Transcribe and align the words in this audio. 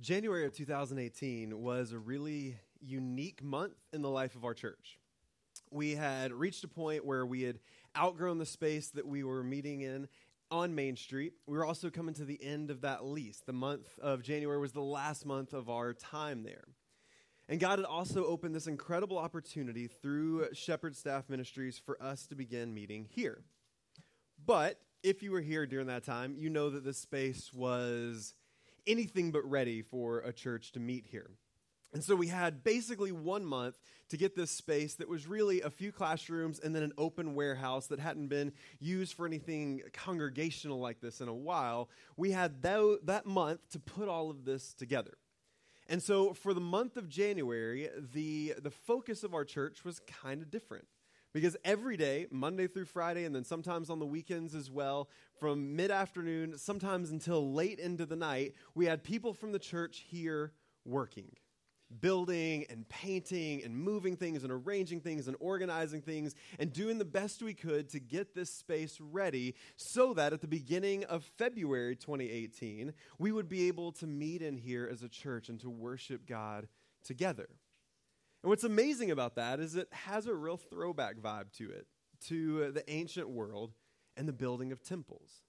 January 0.00 0.46
of 0.46 0.54
2018 0.54 1.60
was 1.60 1.92
a 1.92 1.98
really 1.98 2.56
unique 2.80 3.42
month 3.42 3.74
in 3.92 4.00
the 4.00 4.08
life 4.08 4.34
of 4.34 4.46
our 4.46 4.54
church. 4.54 4.98
We 5.70 5.94
had 5.94 6.32
reached 6.32 6.64
a 6.64 6.68
point 6.68 7.04
where 7.04 7.26
we 7.26 7.42
had 7.42 7.58
outgrown 7.98 8.38
the 8.38 8.46
space 8.46 8.88
that 8.92 9.06
we 9.06 9.24
were 9.24 9.44
meeting 9.44 9.82
in 9.82 10.08
on 10.50 10.74
Main 10.74 10.96
Street. 10.96 11.34
We 11.46 11.58
were 11.58 11.66
also 11.66 11.90
coming 11.90 12.14
to 12.14 12.24
the 12.24 12.42
end 12.42 12.70
of 12.70 12.80
that 12.80 13.04
lease. 13.04 13.42
The 13.44 13.52
month 13.52 13.98
of 14.00 14.22
January 14.22 14.58
was 14.58 14.72
the 14.72 14.80
last 14.80 15.26
month 15.26 15.52
of 15.52 15.68
our 15.68 15.92
time 15.92 16.44
there. 16.44 16.64
And 17.46 17.60
God 17.60 17.78
had 17.78 17.86
also 17.86 18.24
opened 18.24 18.54
this 18.54 18.68
incredible 18.68 19.18
opportunity 19.18 19.86
through 19.86 20.46
Shepherd 20.54 20.96
Staff 20.96 21.28
Ministries 21.28 21.78
for 21.78 22.02
us 22.02 22.26
to 22.28 22.34
begin 22.34 22.72
meeting 22.72 23.06
here. 23.10 23.42
But 24.46 24.80
if 25.02 25.22
you 25.22 25.30
were 25.30 25.42
here 25.42 25.66
during 25.66 25.88
that 25.88 26.04
time, 26.04 26.36
you 26.38 26.48
know 26.48 26.70
that 26.70 26.84
this 26.84 26.98
space 26.98 27.52
was 27.52 28.34
anything 28.86 29.30
but 29.30 29.48
ready 29.48 29.82
for 29.82 30.20
a 30.20 30.32
church 30.32 30.72
to 30.72 30.80
meet 30.80 31.06
here. 31.10 31.30
And 31.92 32.04
so 32.04 32.14
we 32.14 32.28
had 32.28 32.62
basically 32.62 33.10
one 33.10 33.44
month 33.44 33.76
to 34.10 34.16
get 34.16 34.36
this 34.36 34.50
space 34.50 34.94
that 34.94 35.08
was 35.08 35.26
really 35.26 35.60
a 35.60 35.70
few 35.70 35.90
classrooms 35.90 36.60
and 36.60 36.74
then 36.74 36.84
an 36.84 36.92
open 36.96 37.34
warehouse 37.34 37.88
that 37.88 37.98
hadn't 37.98 38.28
been 38.28 38.52
used 38.78 39.14
for 39.14 39.26
anything 39.26 39.82
congregational 39.92 40.78
like 40.78 41.00
this 41.00 41.20
in 41.20 41.28
a 41.28 41.34
while. 41.34 41.88
We 42.16 42.30
had 42.30 42.62
that, 42.62 43.00
that 43.04 43.26
month 43.26 43.68
to 43.70 43.80
put 43.80 44.08
all 44.08 44.30
of 44.30 44.44
this 44.44 44.72
together. 44.72 45.14
And 45.88 46.00
so 46.00 46.32
for 46.32 46.54
the 46.54 46.60
month 46.60 46.96
of 46.96 47.08
January, 47.08 47.88
the, 48.12 48.54
the 48.62 48.70
focus 48.70 49.24
of 49.24 49.34
our 49.34 49.44
church 49.44 49.84
was 49.84 50.00
kind 50.22 50.42
of 50.42 50.50
different. 50.50 50.86
Because 51.32 51.56
every 51.64 51.96
day, 51.96 52.26
Monday 52.30 52.66
through 52.66 52.86
Friday, 52.86 53.24
and 53.24 53.34
then 53.34 53.44
sometimes 53.44 53.88
on 53.88 53.98
the 53.98 54.06
weekends 54.06 54.54
as 54.54 54.70
well, 54.70 55.08
from 55.38 55.76
mid 55.76 55.90
afternoon, 55.90 56.58
sometimes 56.58 57.10
until 57.10 57.52
late 57.52 57.78
into 57.78 58.04
the 58.04 58.16
night, 58.16 58.54
we 58.74 58.86
had 58.86 59.04
people 59.04 59.32
from 59.32 59.52
the 59.52 59.58
church 59.58 60.04
here 60.08 60.52
working, 60.84 61.30
building 62.00 62.66
and 62.68 62.88
painting 62.88 63.62
and 63.62 63.76
moving 63.76 64.16
things 64.16 64.42
and 64.42 64.52
arranging 64.52 65.00
things 65.00 65.28
and 65.28 65.36
organizing 65.38 66.02
things 66.02 66.34
and 66.58 66.72
doing 66.72 66.98
the 66.98 67.04
best 67.04 67.42
we 67.42 67.54
could 67.54 67.88
to 67.90 68.00
get 68.00 68.34
this 68.34 68.52
space 68.52 68.98
ready 69.00 69.54
so 69.76 70.12
that 70.14 70.32
at 70.32 70.40
the 70.40 70.48
beginning 70.48 71.04
of 71.04 71.24
February 71.38 71.94
2018, 71.94 72.92
we 73.18 73.30
would 73.30 73.48
be 73.48 73.68
able 73.68 73.92
to 73.92 74.06
meet 74.06 74.42
in 74.42 74.56
here 74.56 74.88
as 74.90 75.04
a 75.04 75.08
church 75.08 75.48
and 75.48 75.60
to 75.60 75.70
worship 75.70 76.26
God 76.26 76.66
together. 77.04 77.48
And 78.42 78.48
what's 78.48 78.64
amazing 78.64 79.10
about 79.10 79.34
that 79.36 79.60
is 79.60 79.76
it 79.76 79.88
has 79.92 80.26
a 80.26 80.34
real 80.34 80.56
throwback 80.56 81.16
vibe 81.16 81.52
to 81.58 81.70
it, 81.70 81.86
to 82.28 82.66
uh, 82.68 82.70
the 82.70 82.90
ancient 82.90 83.28
world 83.28 83.72
and 84.16 84.26
the 84.26 84.32
building 84.32 84.72
of 84.72 84.82
temples. 84.82 85.42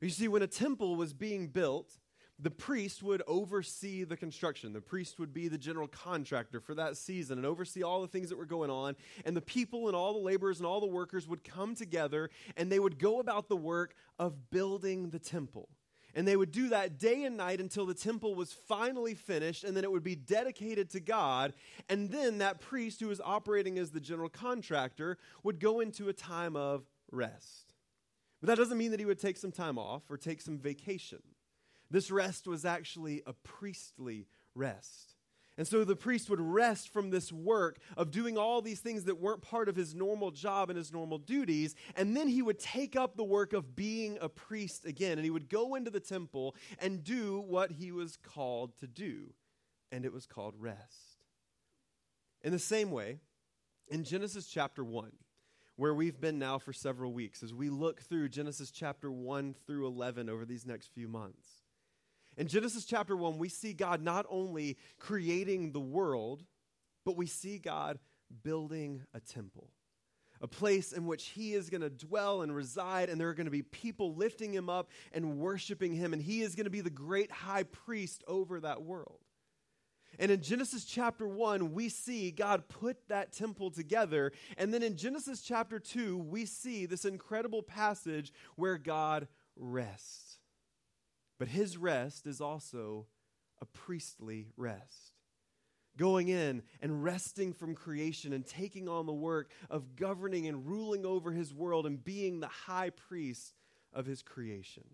You 0.00 0.10
see, 0.10 0.28
when 0.28 0.42
a 0.42 0.46
temple 0.46 0.96
was 0.96 1.12
being 1.12 1.48
built, 1.48 1.98
the 2.38 2.50
priest 2.50 3.02
would 3.02 3.22
oversee 3.26 4.04
the 4.04 4.16
construction. 4.16 4.72
The 4.72 4.80
priest 4.80 5.18
would 5.18 5.34
be 5.34 5.48
the 5.48 5.58
general 5.58 5.88
contractor 5.88 6.60
for 6.60 6.74
that 6.76 6.96
season 6.96 7.36
and 7.36 7.46
oversee 7.46 7.82
all 7.82 8.00
the 8.00 8.06
things 8.06 8.28
that 8.28 8.38
were 8.38 8.46
going 8.46 8.70
on. 8.70 8.94
And 9.24 9.36
the 9.36 9.42
people 9.42 9.88
and 9.88 9.96
all 9.96 10.12
the 10.12 10.20
laborers 10.20 10.58
and 10.58 10.66
all 10.66 10.80
the 10.80 10.86
workers 10.86 11.26
would 11.26 11.42
come 11.42 11.74
together 11.74 12.30
and 12.56 12.70
they 12.70 12.78
would 12.78 12.98
go 12.98 13.18
about 13.18 13.48
the 13.48 13.56
work 13.56 13.94
of 14.18 14.50
building 14.50 15.10
the 15.10 15.18
temple. 15.18 15.68
And 16.18 16.26
they 16.26 16.34
would 16.34 16.50
do 16.50 16.70
that 16.70 16.98
day 16.98 17.22
and 17.22 17.36
night 17.36 17.60
until 17.60 17.86
the 17.86 17.94
temple 17.94 18.34
was 18.34 18.52
finally 18.52 19.14
finished, 19.14 19.62
and 19.62 19.76
then 19.76 19.84
it 19.84 19.92
would 19.92 20.02
be 20.02 20.16
dedicated 20.16 20.90
to 20.90 20.98
God. 20.98 21.52
And 21.88 22.10
then 22.10 22.38
that 22.38 22.60
priest, 22.60 22.98
who 22.98 23.06
was 23.06 23.20
operating 23.24 23.78
as 23.78 23.92
the 23.92 24.00
general 24.00 24.28
contractor, 24.28 25.16
would 25.44 25.60
go 25.60 25.78
into 25.78 26.08
a 26.08 26.12
time 26.12 26.56
of 26.56 26.82
rest. 27.12 27.72
But 28.40 28.48
that 28.48 28.58
doesn't 28.58 28.76
mean 28.76 28.90
that 28.90 28.98
he 28.98 29.06
would 29.06 29.20
take 29.20 29.36
some 29.36 29.52
time 29.52 29.78
off 29.78 30.10
or 30.10 30.16
take 30.16 30.40
some 30.40 30.58
vacation. 30.58 31.22
This 31.88 32.10
rest 32.10 32.48
was 32.48 32.64
actually 32.64 33.22
a 33.24 33.32
priestly 33.32 34.26
rest. 34.56 35.14
And 35.58 35.66
so 35.66 35.82
the 35.82 35.96
priest 35.96 36.30
would 36.30 36.40
rest 36.40 36.92
from 36.92 37.10
this 37.10 37.32
work 37.32 37.78
of 37.96 38.12
doing 38.12 38.38
all 38.38 38.62
these 38.62 38.78
things 38.78 39.04
that 39.04 39.20
weren't 39.20 39.42
part 39.42 39.68
of 39.68 39.74
his 39.74 39.92
normal 39.92 40.30
job 40.30 40.70
and 40.70 40.76
his 40.76 40.92
normal 40.92 41.18
duties. 41.18 41.74
And 41.96 42.16
then 42.16 42.28
he 42.28 42.42
would 42.42 42.60
take 42.60 42.94
up 42.94 43.16
the 43.16 43.24
work 43.24 43.52
of 43.52 43.74
being 43.74 44.18
a 44.20 44.28
priest 44.28 44.86
again. 44.86 45.18
And 45.18 45.24
he 45.24 45.30
would 45.30 45.48
go 45.48 45.74
into 45.74 45.90
the 45.90 45.98
temple 45.98 46.54
and 46.78 47.02
do 47.02 47.40
what 47.40 47.72
he 47.72 47.90
was 47.90 48.16
called 48.16 48.78
to 48.78 48.86
do. 48.86 49.34
And 49.90 50.04
it 50.04 50.12
was 50.12 50.26
called 50.26 50.54
rest. 50.56 51.18
In 52.42 52.52
the 52.52 52.60
same 52.60 52.92
way, 52.92 53.18
in 53.88 54.04
Genesis 54.04 54.46
chapter 54.46 54.84
1, 54.84 55.10
where 55.74 55.94
we've 55.94 56.20
been 56.20 56.38
now 56.38 56.58
for 56.58 56.72
several 56.72 57.12
weeks, 57.12 57.42
as 57.42 57.52
we 57.52 57.68
look 57.68 58.00
through 58.00 58.28
Genesis 58.28 58.70
chapter 58.70 59.10
1 59.10 59.56
through 59.66 59.88
11 59.88 60.28
over 60.28 60.44
these 60.44 60.64
next 60.64 60.92
few 60.94 61.08
months, 61.08 61.48
in 62.38 62.46
Genesis 62.46 62.84
chapter 62.84 63.16
1, 63.16 63.36
we 63.36 63.48
see 63.48 63.72
God 63.72 64.00
not 64.00 64.24
only 64.30 64.78
creating 64.98 65.72
the 65.72 65.80
world, 65.80 66.44
but 67.04 67.16
we 67.16 67.26
see 67.26 67.58
God 67.58 67.98
building 68.44 69.02
a 69.12 69.18
temple, 69.20 69.70
a 70.40 70.46
place 70.46 70.92
in 70.92 71.04
which 71.04 71.26
He 71.26 71.54
is 71.54 71.68
going 71.68 71.80
to 71.80 71.90
dwell 71.90 72.42
and 72.42 72.54
reside, 72.54 73.10
and 73.10 73.20
there 73.20 73.28
are 73.28 73.34
going 73.34 73.46
to 73.46 73.50
be 73.50 73.62
people 73.62 74.14
lifting 74.14 74.52
Him 74.52 74.70
up 74.70 74.88
and 75.12 75.38
worshiping 75.38 75.92
Him, 75.92 76.12
and 76.12 76.22
He 76.22 76.42
is 76.42 76.54
going 76.54 76.64
to 76.64 76.70
be 76.70 76.80
the 76.80 76.90
great 76.90 77.32
high 77.32 77.64
priest 77.64 78.22
over 78.28 78.60
that 78.60 78.82
world. 78.82 79.18
And 80.18 80.30
in 80.30 80.40
Genesis 80.40 80.84
chapter 80.84 81.26
1, 81.26 81.72
we 81.72 81.88
see 81.88 82.30
God 82.30 82.68
put 82.68 83.08
that 83.08 83.32
temple 83.32 83.70
together. 83.70 84.32
And 84.56 84.72
then 84.72 84.82
in 84.82 84.96
Genesis 84.96 85.42
chapter 85.42 85.78
2, 85.78 86.16
we 86.16 86.44
see 86.44 86.86
this 86.86 87.04
incredible 87.04 87.62
passage 87.62 88.32
where 88.56 88.78
God 88.78 89.28
rests. 89.56 90.27
But 91.38 91.48
his 91.48 91.76
rest 91.76 92.26
is 92.26 92.40
also 92.40 93.06
a 93.60 93.66
priestly 93.66 94.48
rest. 94.56 95.12
Going 95.96 96.28
in 96.28 96.62
and 96.80 97.02
resting 97.02 97.52
from 97.52 97.74
creation 97.74 98.32
and 98.32 98.46
taking 98.46 98.88
on 98.88 99.06
the 99.06 99.12
work 99.12 99.50
of 99.68 99.96
governing 99.96 100.46
and 100.46 100.66
ruling 100.66 101.04
over 101.04 101.32
his 101.32 101.52
world 101.52 101.86
and 101.86 102.02
being 102.02 102.40
the 102.40 102.46
high 102.46 102.90
priest 102.90 103.54
of 103.92 104.06
his 104.06 104.22
creation. 104.22 104.84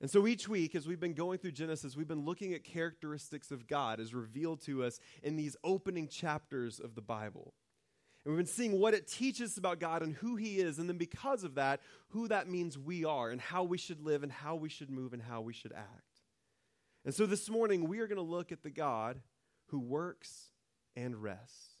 And 0.00 0.10
so 0.10 0.26
each 0.26 0.48
week, 0.48 0.74
as 0.74 0.88
we've 0.88 0.98
been 0.98 1.14
going 1.14 1.38
through 1.38 1.52
Genesis, 1.52 1.96
we've 1.96 2.08
been 2.08 2.24
looking 2.24 2.54
at 2.54 2.64
characteristics 2.64 3.52
of 3.52 3.68
God 3.68 4.00
as 4.00 4.12
revealed 4.12 4.60
to 4.62 4.82
us 4.82 4.98
in 5.22 5.36
these 5.36 5.56
opening 5.62 6.08
chapters 6.08 6.80
of 6.80 6.94
the 6.94 7.02
Bible. 7.02 7.54
And 8.24 8.32
we've 8.32 8.44
been 8.44 8.46
seeing 8.46 8.78
what 8.78 8.94
it 8.94 9.08
teaches 9.08 9.58
about 9.58 9.80
God 9.80 10.02
and 10.02 10.14
who 10.14 10.36
He 10.36 10.58
is, 10.58 10.78
and 10.78 10.88
then 10.88 10.98
because 10.98 11.42
of 11.42 11.56
that, 11.56 11.80
who 12.10 12.28
that 12.28 12.48
means 12.48 12.78
we 12.78 13.04
are, 13.04 13.30
and 13.30 13.40
how 13.40 13.64
we 13.64 13.78
should 13.78 14.00
live, 14.00 14.22
and 14.22 14.30
how 14.30 14.54
we 14.54 14.68
should 14.68 14.90
move, 14.90 15.12
and 15.12 15.22
how 15.22 15.40
we 15.40 15.52
should 15.52 15.72
act. 15.72 16.20
And 17.04 17.12
so 17.12 17.26
this 17.26 17.50
morning, 17.50 17.88
we 17.88 17.98
are 17.98 18.06
going 18.06 18.16
to 18.16 18.22
look 18.22 18.52
at 18.52 18.62
the 18.62 18.70
God 18.70 19.20
who 19.66 19.80
works 19.80 20.50
and 20.94 21.20
rests. 21.20 21.78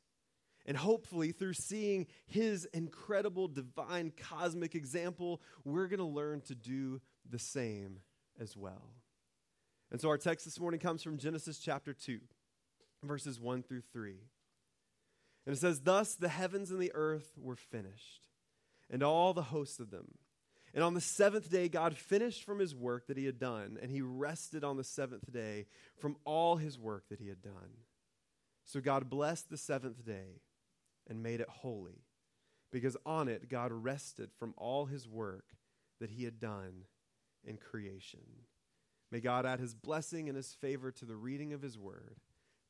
And 0.66 0.76
hopefully, 0.76 1.32
through 1.32 1.54
seeing 1.54 2.06
His 2.26 2.64
incredible, 2.66 3.46
divine, 3.46 4.12
cosmic 4.16 4.74
example, 4.74 5.40
we're 5.64 5.88
going 5.88 5.98
to 5.98 6.04
learn 6.04 6.40
to 6.42 6.54
do 6.54 7.00
the 7.28 7.38
same 7.38 7.98
as 8.40 8.56
well. 8.56 8.94
And 9.90 10.00
so, 10.00 10.08
our 10.08 10.18
text 10.18 10.44
this 10.44 10.58
morning 10.58 10.80
comes 10.80 11.02
from 11.02 11.18
Genesis 11.18 11.58
chapter 11.58 11.92
2, 11.92 12.18
verses 13.04 13.38
1 13.38 13.62
through 13.62 13.82
3. 13.92 14.16
And 15.46 15.54
it 15.54 15.58
says, 15.58 15.80
Thus 15.80 16.14
the 16.14 16.28
heavens 16.28 16.70
and 16.70 16.80
the 16.80 16.92
earth 16.94 17.32
were 17.36 17.56
finished, 17.56 18.28
and 18.90 19.02
all 19.02 19.32
the 19.32 19.42
hosts 19.42 19.80
of 19.80 19.90
them. 19.90 20.18
And 20.74 20.82
on 20.82 20.94
the 20.94 21.00
seventh 21.00 21.50
day, 21.50 21.68
God 21.68 21.96
finished 21.96 22.44
from 22.44 22.58
his 22.58 22.74
work 22.74 23.06
that 23.06 23.18
he 23.18 23.26
had 23.26 23.38
done, 23.38 23.78
and 23.82 23.90
he 23.90 24.00
rested 24.00 24.64
on 24.64 24.76
the 24.76 24.84
seventh 24.84 25.30
day 25.30 25.66
from 25.98 26.16
all 26.24 26.56
his 26.56 26.78
work 26.78 27.04
that 27.10 27.20
he 27.20 27.28
had 27.28 27.42
done. 27.42 27.84
So 28.64 28.80
God 28.80 29.10
blessed 29.10 29.50
the 29.50 29.58
seventh 29.58 30.04
day 30.04 30.40
and 31.08 31.22
made 31.22 31.40
it 31.40 31.48
holy, 31.48 32.04
because 32.70 32.96
on 33.04 33.28
it 33.28 33.50
God 33.50 33.70
rested 33.72 34.30
from 34.32 34.54
all 34.56 34.86
his 34.86 35.06
work 35.06 35.44
that 36.00 36.10
he 36.10 36.24
had 36.24 36.40
done 36.40 36.84
in 37.44 37.58
creation. 37.58 38.20
May 39.10 39.20
God 39.20 39.44
add 39.44 39.60
his 39.60 39.74
blessing 39.74 40.28
and 40.28 40.36
his 40.36 40.54
favor 40.54 40.90
to 40.92 41.04
the 41.04 41.16
reading 41.16 41.52
of 41.52 41.60
his 41.60 41.78
word. 41.78 42.16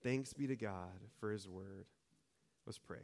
Thanks 0.03 0.33
be 0.33 0.49
to 0.49 0.57
God 0.57 1.07
for 1.21 1.31
his 1.31 1.47
word. 1.47 1.87
Let's 2.67 2.79
pray. 2.79 3.01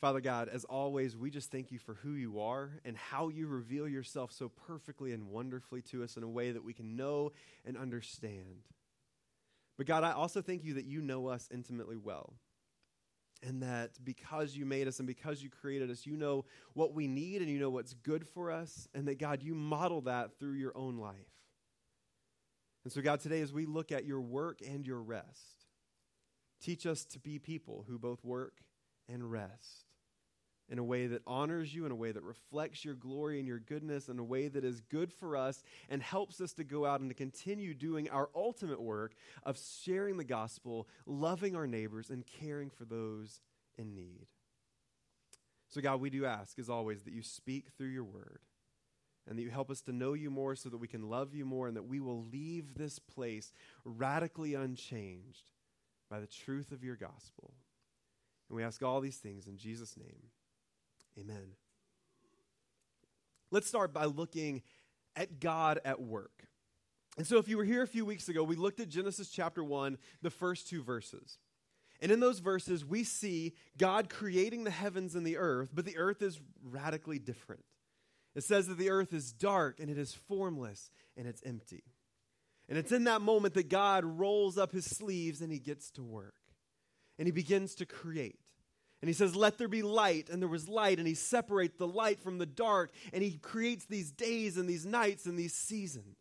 Father 0.00 0.20
God, 0.20 0.48
as 0.48 0.64
always, 0.64 1.16
we 1.16 1.30
just 1.30 1.52
thank 1.52 1.70
you 1.70 1.78
for 1.78 1.94
who 1.94 2.14
you 2.14 2.40
are 2.40 2.72
and 2.84 2.96
how 2.96 3.28
you 3.28 3.46
reveal 3.46 3.86
yourself 3.86 4.32
so 4.32 4.48
perfectly 4.48 5.12
and 5.12 5.28
wonderfully 5.28 5.80
to 5.82 6.02
us 6.02 6.16
in 6.16 6.24
a 6.24 6.28
way 6.28 6.50
that 6.50 6.64
we 6.64 6.72
can 6.72 6.96
know 6.96 7.30
and 7.64 7.76
understand. 7.76 8.64
But 9.78 9.86
God, 9.86 10.02
I 10.02 10.10
also 10.10 10.42
thank 10.42 10.64
you 10.64 10.74
that 10.74 10.86
you 10.86 11.00
know 11.00 11.28
us 11.28 11.48
intimately 11.52 11.96
well. 11.96 12.34
And 13.44 13.62
that 13.62 13.92
because 14.02 14.56
you 14.56 14.64
made 14.64 14.88
us 14.88 14.98
and 14.98 15.06
because 15.06 15.42
you 15.42 15.50
created 15.50 15.88
us, 15.90 16.04
you 16.04 16.16
know 16.16 16.44
what 16.74 16.94
we 16.94 17.08
need 17.08 17.40
and 17.40 17.50
you 17.50 17.58
know 17.58 17.70
what's 17.70 17.94
good 17.94 18.26
for 18.26 18.50
us. 18.50 18.88
And 18.94 19.06
that, 19.06 19.18
God, 19.18 19.42
you 19.42 19.54
model 19.54 20.00
that 20.02 20.38
through 20.38 20.54
your 20.54 20.76
own 20.76 20.98
life. 20.98 21.14
And 22.84 22.92
so, 22.92 23.00
God, 23.00 23.20
today 23.20 23.40
as 23.40 23.52
we 23.52 23.66
look 23.66 23.92
at 23.92 24.04
your 24.04 24.20
work 24.20 24.60
and 24.68 24.84
your 24.84 25.00
rest, 25.00 25.61
Teach 26.62 26.86
us 26.86 27.04
to 27.06 27.18
be 27.18 27.38
people 27.38 27.84
who 27.88 27.98
both 27.98 28.24
work 28.24 28.62
and 29.08 29.30
rest. 29.30 29.86
in 30.68 30.78
a 30.78 30.84
way 30.84 31.06
that 31.08 31.20
honors 31.26 31.74
you, 31.74 31.84
in 31.84 31.92
a 31.92 31.96
way 31.96 32.12
that 32.12 32.22
reflects 32.22 32.82
your 32.82 32.94
glory 32.94 33.38
and 33.38 33.46
your 33.46 33.58
goodness, 33.58 34.08
in 34.08 34.18
a 34.18 34.24
way 34.24 34.48
that 34.48 34.64
is 34.64 34.80
good 34.80 35.12
for 35.12 35.36
us 35.36 35.62
and 35.90 36.02
helps 36.02 36.40
us 36.40 36.54
to 36.54 36.64
go 36.64 36.86
out 36.86 37.00
and 37.00 37.10
to 37.10 37.14
continue 37.14 37.74
doing 37.74 38.08
our 38.08 38.30
ultimate 38.34 38.80
work 38.80 39.12
of 39.42 39.58
sharing 39.84 40.16
the 40.16 40.24
gospel, 40.24 40.88
loving 41.04 41.54
our 41.56 41.66
neighbors, 41.66 42.08
and 42.08 42.24
caring 42.26 42.70
for 42.70 42.86
those 42.86 43.42
in 43.76 43.94
need. 43.94 44.28
So, 45.68 45.82
God, 45.82 46.00
we 46.00 46.10
do 46.10 46.24
ask, 46.24 46.58
as 46.58 46.70
always, 46.70 47.02
that 47.02 47.12
you 47.12 47.22
speak 47.22 47.66
through 47.76 47.88
your 47.88 48.04
word 48.04 48.40
and 49.28 49.38
that 49.38 49.42
you 49.42 49.50
help 49.50 49.70
us 49.70 49.82
to 49.82 49.92
know 49.92 50.14
you 50.14 50.30
more 50.30 50.54
so 50.54 50.68
that 50.68 50.78
we 50.78 50.88
can 50.88 51.10
love 51.10 51.34
you 51.34 51.44
more 51.44 51.66
and 51.66 51.76
that 51.76 51.88
we 51.88 52.00
will 52.00 52.24
leave 52.24 52.74
this 52.74 52.98
place 52.98 53.52
radically 53.84 54.54
unchanged 54.54 55.50
by 56.12 56.20
the 56.20 56.26
truth 56.26 56.72
of 56.72 56.84
your 56.84 56.94
gospel. 56.94 57.54
And 58.50 58.56
we 58.56 58.62
ask 58.62 58.82
all 58.82 59.00
these 59.00 59.16
things 59.16 59.46
in 59.46 59.56
Jesus' 59.56 59.96
name. 59.96 60.28
Amen. 61.18 61.54
Let's 63.50 63.66
start 63.66 63.94
by 63.94 64.04
looking 64.04 64.60
at 65.16 65.40
God 65.40 65.80
at 65.86 66.02
work. 66.02 66.48
And 67.16 67.26
so, 67.26 67.38
if 67.38 67.48
you 67.48 67.56
were 67.56 67.64
here 67.64 67.82
a 67.82 67.88
few 67.88 68.04
weeks 68.04 68.28
ago, 68.28 68.44
we 68.44 68.56
looked 68.56 68.78
at 68.78 68.90
Genesis 68.90 69.30
chapter 69.30 69.64
1, 69.64 69.96
the 70.20 70.28
first 70.28 70.68
two 70.68 70.82
verses. 70.82 71.38
And 72.02 72.12
in 72.12 72.20
those 72.20 72.40
verses, 72.40 72.84
we 72.84 73.04
see 73.04 73.54
God 73.78 74.10
creating 74.10 74.64
the 74.64 74.70
heavens 74.70 75.14
and 75.14 75.26
the 75.26 75.38
earth, 75.38 75.70
but 75.72 75.86
the 75.86 75.96
earth 75.96 76.20
is 76.20 76.38
radically 76.62 77.20
different. 77.20 77.64
It 78.34 78.44
says 78.44 78.66
that 78.66 78.76
the 78.76 78.90
earth 78.90 79.14
is 79.14 79.32
dark 79.32 79.80
and 79.80 79.88
it 79.88 79.96
is 79.96 80.12
formless 80.12 80.90
and 81.16 81.26
it's 81.26 81.42
empty. 81.46 81.84
And 82.68 82.78
it's 82.78 82.92
in 82.92 83.04
that 83.04 83.20
moment 83.20 83.54
that 83.54 83.68
God 83.68 84.04
rolls 84.04 84.56
up 84.56 84.72
his 84.72 84.86
sleeves 84.86 85.40
and 85.40 85.52
he 85.52 85.58
gets 85.58 85.90
to 85.92 86.02
work. 86.02 86.34
And 87.18 87.26
he 87.26 87.32
begins 87.32 87.74
to 87.76 87.86
create. 87.86 88.38
And 89.02 89.08
he 89.08 89.12
says, 89.12 89.36
Let 89.36 89.58
there 89.58 89.68
be 89.68 89.82
light. 89.82 90.30
And 90.30 90.40
there 90.40 90.48
was 90.48 90.68
light. 90.68 90.98
And 90.98 91.06
he 91.06 91.14
separates 91.14 91.76
the 91.76 91.86
light 91.86 92.20
from 92.20 92.38
the 92.38 92.46
dark. 92.46 92.92
And 93.12 93.22
he 93.22 93.38
creates 93.38 93.84
these 93.84 94.10
days 94.12 94.56
and 94.56 94.68
these 94.68 94.86
nights 94.86 95.26
and 95.26 95.38
these 95.38 95.54
seasons. 95.54 96.16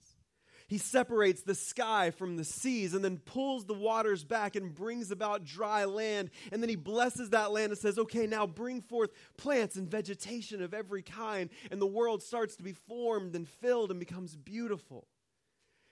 He 0.68 0.78
separates 0.78 1.42
the 1.42 1.54
sky 1.54 2.12
from 2.12 2.38
the 2.38 2.46
seas 2.46 2.94
and 2.94 3.04
then 3.04 3.18
pulls 3.18 3.66
the 3.66 3.74
waters 3.74 4.24
back 4.24 4.56
and 4.56 4.74
brings 4.74 5.12
about 5.12 5.44
dry 5.44 5.84
land. 5.84 6.32
And 6.50 6.64
then 6.64 6.70
he 6.70 6.78
blesses 6.78 7.32
that 7.32 7.52
land 7.52 7.72
and 7.74 7.78
says, 7.78 8.00
Okay, 8.00 8.26
now 8.26 8.48
bring 8.48 8.82
forth 8.82 9.12
plants 9.38 9.76
and 9.76 9.88
vegetation 9.88 10.62
of 10.64 10.74
every 10.74 11.04
kind. 11.04 11.50
And 11.70 11.82
the 11.82 11.88
world 11.88 12.24
starts 12.24 12.56
to 12.56 12.64
be 12.64 12.74
formed 12.74 13.36
and 13.36 13.48
filled 13.48 13.92
and 13.92 14.00
becomes 14.00 14.36
beautiful. 14.36 15.08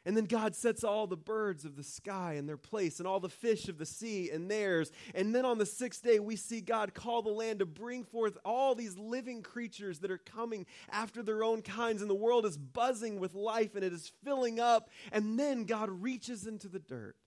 And 0.06 0.16
then 0.16 0.26
God 0.26 0.56
sets 0.56 0.84
all 0.84 1.08
the 1.08 1.18
birds 1.18 1.66
of 1.66 1.76
the 1.76 1.84
sky 1.84 2.34
in 2.34 2.48
their 2.48 2.58
place 2.58 3.00
and 3.00 3.08
all 3.08 3.20
the 3.20 3.28
fish 3.28 3.68
of 3.68 3.78
the 3.78 3.86
sea 3.86 4.32
in 4.32 4.48
theirs. 4.48 4.92
And 5.14 5.36
then 5.36 5.46
on 5.46 5.58
the 5.58 5.66
sixth 5.66 6.04
day, 6.04 6.20
we 6.20 6.38
see 6.38 6.62
God 6.62 6.94
call 6.94 7.22
the 7.22 7.30
land 7.30 7.60
to 7.60 7.66
bring 7.66 8.06
forth 8.06 8.38
all 8.46 8.76
these 8.76 8.98
living 8.98 9.44
creatures 9.44 10.00
that 10.00 10.10
are 10.10 10.18
coming 10.18 10.66
after 10.90 11.22
their 11.22 11.44
own 11.44 11.62
kinds. 11.62 12.02
And 12.02 12.10
the 12.10 12.16
world 12.16 12.46
is 12.46 12.58
buzzing 12.58 13.20
with 13.20 13.36
life 13.36 13.76
and 13.76 13.84
it 13.84 13.92
is 13.92 14.12
filling 14.24 14.60
up. 14.60 14.90
And 15.12 15.38
then 15.38 15.66
God 15.66 15.90
reaches 15.90 16.48
into 16.48 16.70
the 16.70 16.80
dirt 16.80 17.18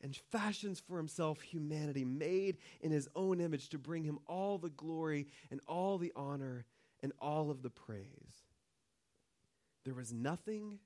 and 0.00 0.16
fashions 0.32 0.80
for 0.80 0.96
himself 0.96 1.40
humanity 1.42 2.04
made 2.04 2.58
in 2.80 2.92
his 2.92 3.08
own 3.14 3.40
image 3.40 3.68
to 3.70 3.78
bring 3.78 4.04
him 4.04 4.18
all 4.26 4.58
the 4.58 4.70
glory 4.70 5.26
and 5.50 5.60
all 5.66 5.98
the 5.98 6.12
honor 6.16 6.64
and 7.02 7.12
all 7.20 7.50
of 7.50 7.62
the 7.62 7.70
praise. 7.70 8.42
There 9.84 9.94
was 9.94 10.12
nothing 10.12 10.78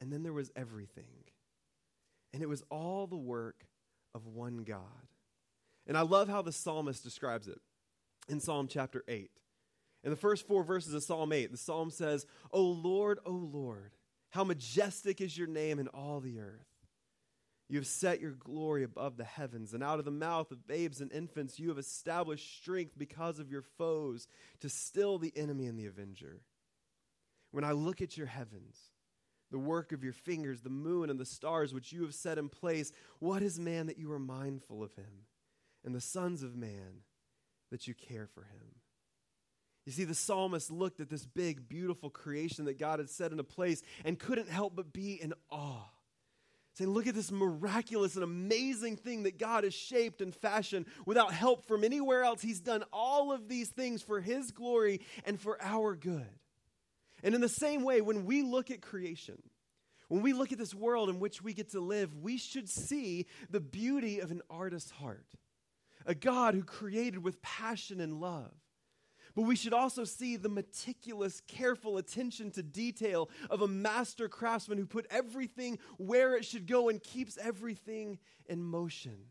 and 0.00 0.12
then 0.12 0.22
there 0.22 0.32
was 0.32 0.50
everything. 0.56 1.24
And 2.32 2.42
it 2.42 2.48
was 2.48 2.62
all 2.70 3.06
the 3.06 3.16
work 3.16 3.66
of 4.14 4.26
one 4.26 4.64
God. 4.64 5.08
And 5.86 5.96
I 5.96 6.02
love 6.02 6.28
how 6.28 6.42
the 6.42 6.52
psalmist 6.52 7.02
describes 7.02 7.48
it 7.48 7.58
in 8.28 8.40
Psalm 8.40 8.68
chapter 8.68 9.04
8. 9.08 9.30
In 10.04 10.10
the 10.10 10.16
first 10.16 10.46
four 10.46 10.62
verses 10.62 10.94
of 10.94 11.02
Psalm 11.02 11.32
8, 11.32 11.50
the 11.50 11.58
psalm 11.58 11.90
says, 11.90 12.26
O 12.52 12.62
Lord, 12.62 13.18
O 13.26 13.32
Lord, 13.32 13.92
how 14.30 14.44
majestic 14.44 15.20
is 15.20 15.36
your 15.36 15.48
name 15.48 15.78
in 15.78 15.88
all 15.88 16.20
the 16.20 16.38
earth. 16.38 16.66
You 17.68 17.78
have 17.78 17.86
set 17.86 18.20
your 18.20 18.32
glory 18.32 18.82
above 18.82 19.16
the 19.16 19.24
heavens, 19.24 19.74
and 19.74 19.82
out 19.82 20.00
of 20.00 20.04
the 20.04 20.10
mouth 20.10 20.50
of 20.50 20.66
babes 20.66 21.00
and 21.00 21.12
infants 21.12 21.60
you 21.60 21.68
have 21.68 21.78
established 21.78 22.56
strength 22.60 22.94
because 22.96 23.38
of 23.38 23.50
your 23.50 23.62
foes 23.62 24.26
to 24.60 24.68
still 24.68 25.18
the 25.18 25.32
enemy 25.36 25.66
and 25.66 25.78
the 25.78 25.86
avenger. 25.86 26.40
When 27.52 27.62
I 27.62 27.72
look 27.72 28.00
at 28.00 28.16
your 28.16 28.26
heavens, 28.26 28.76
the 29.50 29.58
work 29.58 29.92
of 29.92 30.04
your 30.04 30.12
fingers, 30.12 30.60
the 30.60 30.70
moon 30.70 31.10
and 31.10 31.18
the 31.18 31.24
stars 31.24 31.74
which 31.74 31.92
you 31.92 32.02
have 32.02 32.14
set 32.14 32.38
in 32.38 32.48
place. 32.48 32.92
What 33.18 33.42
is 33.42 33.58
man 33.58 33.86
that 33.86 33.98
you 33.98 34.12
are 34.12 34.18
mindful 34.18 34.82
of 34.82 34.94
him? 34.94 35.26
And 35.84 35.94
the 35.94 36.00
sons 36.00 36.42
of 36.42 36.56
man 36.56 37.02
that 37.70 37.86
you 37.86 37.94
care 37.94 38.26
for 38.26 38.42
him. 38.42 38.76
You 39.86 39.92
see, 39.92 40.04
the 40.04 40.14
psalmist 40.14 40.70
looked 40.70 41.00
at 41.00 41.08
this 41.08 41.26
big, 41.26 41.68
beautiful 41.68 42.10
creation 42.10 42.66
that 42.66 42.78
God 42.78 42.98
had 42.98 43.08
set 43.08 43.32
into 43.32 43.44
place 43.44 43.82
and 44.04 44.18
couldn't 44.18 44.48
help 44.48 44.76
but 44.76 44.92
be 44.92 45.14
in 45.20 45.32
awe. 45.50 45.88
Saying, 46.74 46.90
look 46.90 47.06
at 47.06 47.14
this 47.14 47.32
miraculous 47.32 48.14
and 48.14 48.22
amazing 48.22 48.96
thing 48.96 49.24
that 49.24 49.38
God 49.38 49.64
has 49.64 49.74
shaped 49.74 50.22
and 50.22 50.34
fashioned 50.34 50.86
without 51.04 51.32
help 51.32 51.66
from 51.66 51.82
anywhere 51.82 52.22
else. 52.22 52.40
He's 52.40 52.60
done 52.60 52.84
all 52.92 53.32
of 53.32 53.48
these 53.48 53.68
things 53.68 54.02
for 54.02 54.20
His 54.20 54.52
glory 54.52 55.00
and 55.24 55.40
for 55.40 55.58
our 55.60 55.96
good. 55.96 56.28
And 57.22 57.34
in 57.34 57.40
the 57.40 57.48
same 57.48 57.82
way, 57.82 58.00
when 58.00 58.24
we 58.24 58.42
look 58.42 58.70
at 58.70 58.80
creation, 58.80 59.42
when 60.08 60.22
we 60.22 60.32
look 60.32 60.52
at 60.52 60.58
this 60.58 60.74
world 60.74 61.08
in 61.08 61.20
which 61.20 61.42
we 61.42 61.54
get 61.54 61.70
to 61.70 61.80
live, 61.80 62.16
we 62.16 62.36
should 62.36 62.68
see 62.68 63.26
the 63.48 63.60
beauty 63.60 64.20
of 64.20 64.30
an 64.30 64.42
artist's 64.50 64.90
heart, 64.90 65.26
a 66.06 66.14
God 66.14 66.54
who 66.54 66.62
created 66.62 67.22
with 67.22 67.42
passion 67.42 68.00
and 68.00 68.20
love. 68.20 68.52
But 69.36 69.42
we 69.42 69.54
should 69.54 69.72
also 69.72 70.04
see 70.04 70.36
the 70.36 70.48
meticulous, 70.48 71.40
careful 71.46 71.98
attention 71.98 72.50
to 72.52 72.62
detail 72.62 73.30
of 73.48 73.62
a 73.62 73.68
master 73.68 74.28
craftsman 74.28 74.78
who 74.78 74.86
put 74.86 75.06
everything 75.10 75.78
where 75.98 76.34
it 76.34 76.44
should 76.44 76.66
go 76.66 76.88
and 76.88 77.00
keeps 77.00 77.38
everything 77.38 78.18
in 78.46 78.62
motion 78.62 79.26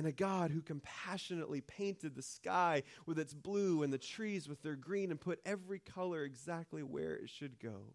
and 0.00 0.08
a 0.08 0.12
God 0.12 0.50
who 0.50 0.62
compassionately 0.62 1.60
painted 1.60 2.14
the 2.14 2.22
sky 2.22 2.84
with 3.04 3.18
its 3.18 3.34
blue 3.34 3.82
and 3.82 3.92
the 3.92 3.98
trees 3.98 4.48
with 4.48 4.62
their 4.62 4.74
green 4.74 5.10
and 5.10 5.20
put 5.20 5.42
every 5.44 5.78
color 5.78 6.24
exactly 6.24 6.82
where 6.82 7.14
it 7.14 7.28
should 7.28 7.60
go. 7.60 7.92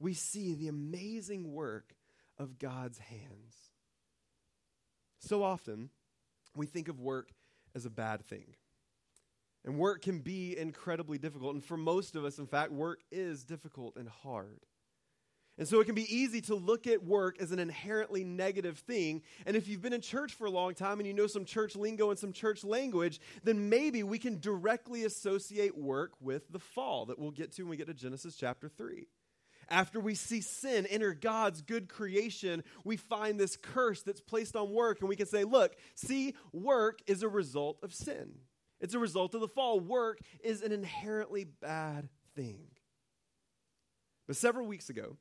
We 0.00 0.14
see 0.14 0.54
the 0.54 0.68
amazing 0.68 1.52
work 1.52 1.94
of 2.38 2.58
God's 2.58 2.96
hands. 3.00 3.54
So 5.18 5.42
often, 5.42 5.90
we 6.56 6.64
think 6.64 6.88
of 6.88 6.98
work 6.98 7.32
as 7.74 7.84
a 7.84 7.90
bad 7.90 8.24
thing. 8.24 8.54
And 9.66 9.76
work 9.76 10.00
can 10.00 10.20
be 10.20 10.56
incredibly 10.56 11.18
difficult. 11.18 11.52
And 11.52 11.62
for 11.62 11.76
most 11.76 12.16
of 12.16 12.24
us, 12.24 12.38
in 12.38 12.46
fact, 12.46 12.72
work 12.72 13.02
is 13.10 13.44
difficult 13.44 13.96
and 13.96 14.08
hard. 14.08 14.60
And 15.62 15.68
so 15.68 15.78
it 15.78 15.84
can 15.84 15.94
be 15.94 16.12
easy 16.12 16.40
to 16.40 16.56
look 16.56 16.88
at 16.88 17.04
work 17.04 17.40
as 17.40 17.52
an 17.52 17.60
inherently 17.60 18.24
negative 18.24 18.78
thing. 18.78 19.22
And 19.46 19.56
if 19.56 19.68
you've 19.68 19.80
been 19.80 19.92
in 19.92 20.00
church 20.00 20.34
for 20.34 20.48
a 20.48 20.50
long 20.50 20.74
time 20.74 20.98
and 20.98 21.06
you 21.06 21.14
know 21.14 21.28
some 21.28 21.44
church 21.44 21.76
lingo 21.76 22.10
and 22.10 22.18
some 22.18 22.32
church 22.32 22.64
language, 22.64 23.20
then 23.44 23.68
maybe 23.68 24.02
we 24.02 24.18
can 24.18 24.40
directly 24.40 25.04
associate 25.04 25.78
work 25.78 26.14
with 26.20 26.50
the 26.50 26.58
fall 26.58 27.06
that 27.06 27.16
we'll 27.20 27.30
get 27.30 27.52
to 27.52 27.62
when 27.62 27.70
we 27.70 27.76
get 27.76 27.86
to 27.86 27.94
Genesis 27.94 28.34
chapter 28.34 28.68
3. 28.68 29.06
After 29.68 30.00
we 30.00 30.16
see 30.16 30.40
sin 30.40 30.84
enter 30.86 31.14
God's 31.14 31.62
good 31.62 31.88
creation, 31.88 32.64
we 32.82 32.96
find 32.96 33.38
this 33.38 33.56
curse 33.56 34.02
that's 34.02 34.20
placed 34.20 34.56
on 34.56 34.72
work, 34.72 34.98
and 34.98 35.08
we 35.08 35.14
can 35.14 35.26
say, 35.26 35.44
look, 35.44 35.76
see, 35.94 36.34
work 36.52 36.98
is 37.06 37.22
a 37.22 37.28
result 37.28 37.78
of 37.84 37.94
sin. 37.94 38.32
It's 38.80 38.94
a 38.94 38.98
result 38.98 39.32
of 39.36 39.40
the 39.40 39.46
fall. 39.46 39.78
Work 39.78 40.22
is 40.42 40.60
an 40.60 40.72
inherently 40.72 41.44
bad 41.44 42.08
thing. 42.34 42.64
But 44.26 44.34
several 44.34 44.66
weeks 44.66 44.88
ago, 44.88 45.18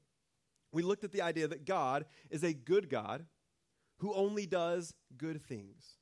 we 0.72 0.84
looked 0.84 1.04
at 1.04 1.12
the 1.12 1.22
idea 1.22 1.48
that 1.48 1.66
God 1.66 2.06
is 2.30 2.44
a 2.44 2.54
good 2.54 2.90
God 2.90 3.26
who 4.00 4.14
only 4.14 4.46
does 4.46 4.94
good 5.18 5.42
things. 5.42 5.98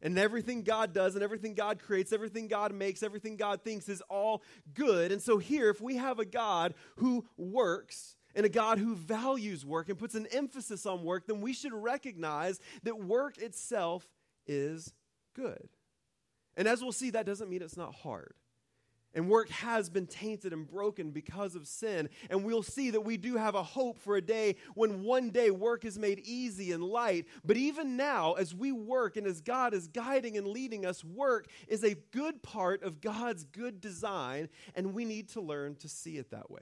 And 0.00 0.18
everything 0.18 0.62
God 0.62 0.92
does 0.92 1.14
and 1.14 1.24
everything 1.24 1.54
God 1.54 1.80
creates, 1.80 2.12
everything 2.12 2.46
God 2.46 2.72
makes, 2.72 3.02
everything 3.02 3.36
God 3.36 3.62
thinks 3.62 3.88
is 3.88 4.00
all 4.08 4.42
good. 4.74 5.10
And 5.10 5.20
so, 5.20 5.38
here, 5.38 5.70
if 5.70 5.80
we 5.80 5.96
have 5.96 6.20
a 6.20 6.24
God 6.24 6.74
who 6.96 7.24
works 7.36 8.16
and 8.34 8.46
a 8.46 8.48
God 8.48 8.78
who 8.78 8.94
values 8.94 9.66
work 9.66 9.88
and 9.88 9.98
puts 9.98 10.14
an 10.14 10.26
emphasis 10.30 10.86
on 10.86 11.02
work, 11.02 11.26
then 11.26 11.40
we 11.40 11.52
should 11.52 11.72
recognize 11.72 12.60
that 12.84 12.98
work 12.98 13.38
itself 13.38 14.08
is 14.46 14.94
good. 15.34 15.68
And 16.56 16.68
as 16.68 16.80
we'll 16.80 16.92
see, 16.92 17.10
that 17.10 17.26
doesn't 17.26 17.50
mean 17.50 17.62
it's 17.62 17.76
not 17.76 17.94
hard. 17.94 18.34
And 19.14 19.28
work 19.28 19.48
has 19.48 19.88
been 19.88 20.06
tainted 20.06 20.52
and 20.52 20.68
broken 20.68 21.10
because 21.10 21.54
of 21.54 21.66
sin. 21.66 22.10
And 22.28 22.44
we'll 22.44 22.62
see 22.62 22.90
that 22.90 23.00
we 23.00 23.16
do 23.16 23.36
have 23.36 23.54
a 23.54 23.62
hope 23.62 23.98
for 23.98 24.16
a 24.16 24.22
day 24.22 24.56
when 24.74 25.02
one 25.02 25.30
day 25.30 25.50
work 25.50 25.84
is 25.84 25.98
made 25.98 26.20
easy 26.20 26.72
and 26.72 26.84
light. 26.84 27.26
But 27.44 27.56
even 27.56 27.96
now, 27.96 28.34
as 28.34 28.54
we 28.54 28.70
work 28.70 29.16
and 29.16 29.26
as 29.26 29.40
God 29.40 29.72
is 29.72 29.88
guiding 29.88 30.36
and 30.36 30.46
leading 30.46 30.84
us, 30.84 31.02
work 31.02 31.48
is 31.68 31.82
a 31.82 31.94
good 32.12 32.42
part 32.42 32.82
of 32.82 33.00
God's 33.00 33.44
good 33.44 33.80
design, 33.80 34.48
and 34.74 34.92
we 34.92 35.04
need 35.04 35.30
to 35.30 35.40
learn 35.40 35.76
to 35.76 35.88
see 35.88 36.18
it 36.18 36.30
that 36.30 36.50
way. 36.50 36.60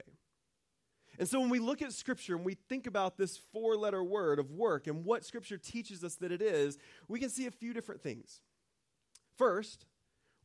And 1.19 1.27
so 1.27 1.39
when 1.39 1.49
we 1.49 1.59
look 1.59 1.81
at 1.81 1.93
Scripture 1.93 2.35
and 2.35 2.45
we 2.45 2.55
think 2.69 2.87
about 2.87 3.17
this 3.17 3.37
four 3.51 3.75
letter 3.75 4.03
word 4.03 4.39
of 4.39 4.51
work 4.51 4.87
and 4.87 5.03
what 5.03 5.25
Scripture 5.25 5.57
teaches 5.57 6.03
us 6.03 6.15
that 6.15 6.31
it 6.31 6.41
is, 6.41 6.77
we 7.07 7.19
can 7.19 7.29
see 7.29 7.47
a 7.47 7.51
few 7.51 7.73
different 7.73 8.01
things. 8.01 8.41
First, 9.35 9.85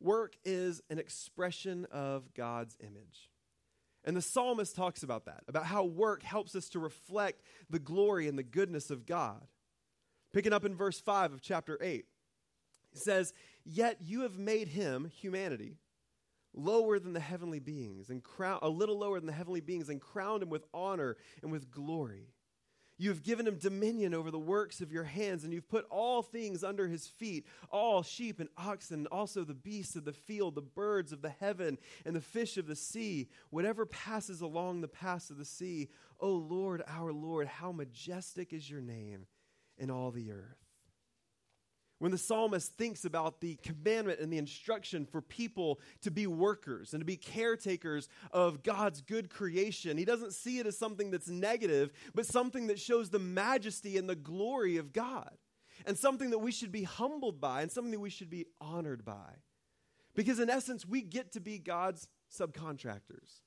work 0.02 0.36
is 0.44 0.80
an 0.90 0.98
expression 0.98 1.86
of 1.90 2.34
God's 2.34 2.76
image. 2.80 3.30
And 4.04 4.16
the 4.16 4.22
psalmist 4.22 4.74
talks 4.74 5.02
about 5.02 5.26
that, 5.26 5.44
about 5.46 5.66
how 5.66 5.84
work 5.84 6.22
helps 6.22 6.56
us 6.56 6.68
to 6.70 6.78
reflect 6.78 7.42
the 7.70 7.78
glory 7.78 8.26
and 8.26 8.36
the 8.36 8.42
goodness 8.42 8.90
of 8.90 9.06
God. 9.06 9.46
Picking 10.32 10.52
up 10.52 10.64
in 10.64 10.74
verse 10.74 11.00
5 11.00 11.32
of 11.34 11.42
chapter 11.42 11.78
8, 11.80 12.04
he 12.90 12.98
says, 12.98 13.32
Yet 13.64 13.98
you 14.02 14.22
have 14.22 14.38
made 14.38 14.68
him, 14.68 15.10
humanity, 15.14 15.76
lower 16.54 16.98
than 16.98 17.12
the 17.12 17.20
heavenly 17.20 17.60
beings, 17.60 18.10
and 18.10 18.22
crown, 18.22 18.58
a 18.62 18.68
little 18.68 18.98
lower 18.98 19.20
than 19.20 19.26
the 19.26 19.32
heavenly 19.32 19.60
beings, 19.60 19.88
and 19.88 20.00
crowned 20.00 20.42
him 20.42 20.50
with 20.50 20.64
honor 20.74 21.16
and 21.42 21.52
with 21.52 21.70
glory. 21.70 22.28
You 23.02 23.08
have 23.08 23.24
given 23.24 23.48
him 23.48 23.56
dominion 23.56 24.14
over 24.14 24.30
the 24.30 24.38
works 24.38 24.80
of 24.80 24.92
your 24.92 25.02
hands, 25.02 25.42
and 25.42 25.52
you've 25.52 25.68
put 25.68 25.86
all 25.90 26.22
things 26.22 26.62
under 26.62 26.86
his 26.86 27.08
feet 27.08 27.48
all 27.68 28.04
sheep 28.04 28.38
and 28.38 28.48
oxen, 28.56 29.00
and 29.00 29.06
also 29.08 29.42
the 29.42 29.54
beasts 29.54 29.96
of 29.96 30.04
the 30.04 30.12
field, 30.12 30.54
the 30.54 30.62
birds 30.62 31.10
of 31.10 31.20
the 31.20 31.28
heaven, 31.28 31.78
and 32.06 32.14
the 32.14 32.20
fish 32.20 32.56
of 32.58 32.68
the 32.68 32.76
sea, 32.76 33.28
whatever 33.50 33.86
passes 33.86 34.40
along 34.40 34.82
the 34.82 34.86
paths 34.86 35.30
of 35.30 35.36
the 35.36 35.44
sea. 35.44 35.88
O 36.20 36.30
Lord, 36.30 36.80
our 36.86 37.12
Lord, 37.12 37.48
how 37.48 37.72
majestic 37.72 38.52
is 38.52 38.70
your 38.70 38.80
name 38.80 39.26
in 39.76 39.90
all 39.90 40.12
the 40.12 40.30
earth. 40.30 40.71
When 42.02 42.10
the 42.10 42.18
psalmist 42.18 42.76
thinks 42.76 43.04
about 43.04 43.40
the 43.40 43.54
commandment 43.62 44.18
and 44.18 44.32
the 44.32 44.38
instruction 44.38 45.06
for 45.06 45.22
people 45.22 45.78
to 46.00 46.10
be 46.10 46.26
workers 46.26 46.94
and 46.94 47.00
to 47.00 47.04
be 47.04 47.14
caretakers 47.14 48.08
of 48.32 48.64
God's 48.64 49.02
good 49.02 49.30
creation, 49.30 49.96
he 49.96 50.04
doesn't 50.04 50.32
see 50.32 50.58
it 50.58 50.66
as 50.66 50.76
something 50.76 51.12
that's 51.12 51.28
negative, 51.28 51.92
but 52.12 52.26
something 52.26 52.66
that 52.66 52.80
shows 52.80 53.10
the 53.10 53.20
majesty 53.20 53.96
and 53.96 54.08
the 54.08 54.16
glory 54.16 54.78
of 54.78 54.92
God, 54.92 55.30
and 55.86 55.96
something 55.96 56.30
that 56.30 56.40
we 56.40 56.50
should 56.50 56.72
be 56.72 56.82
humbled 56.82 57.40
by, 57.40 57.62
and 57.62 57.70
something 57.70 57.92
that 57.92 58.00
we 58.00 58.10
should 58.10 58.30
be 58.30 58.46
honored 58.60 59.04
by. 59.04 59.36
Because 60.16 60.40
in 60.40 60.50
essence, 60.50 60.84
we 60.84 61.02
get 61.02 61.30
to 61.34 61.40
be 61.40 61.58
God's 61.58 62.08
subcontractors. 62.36 63.42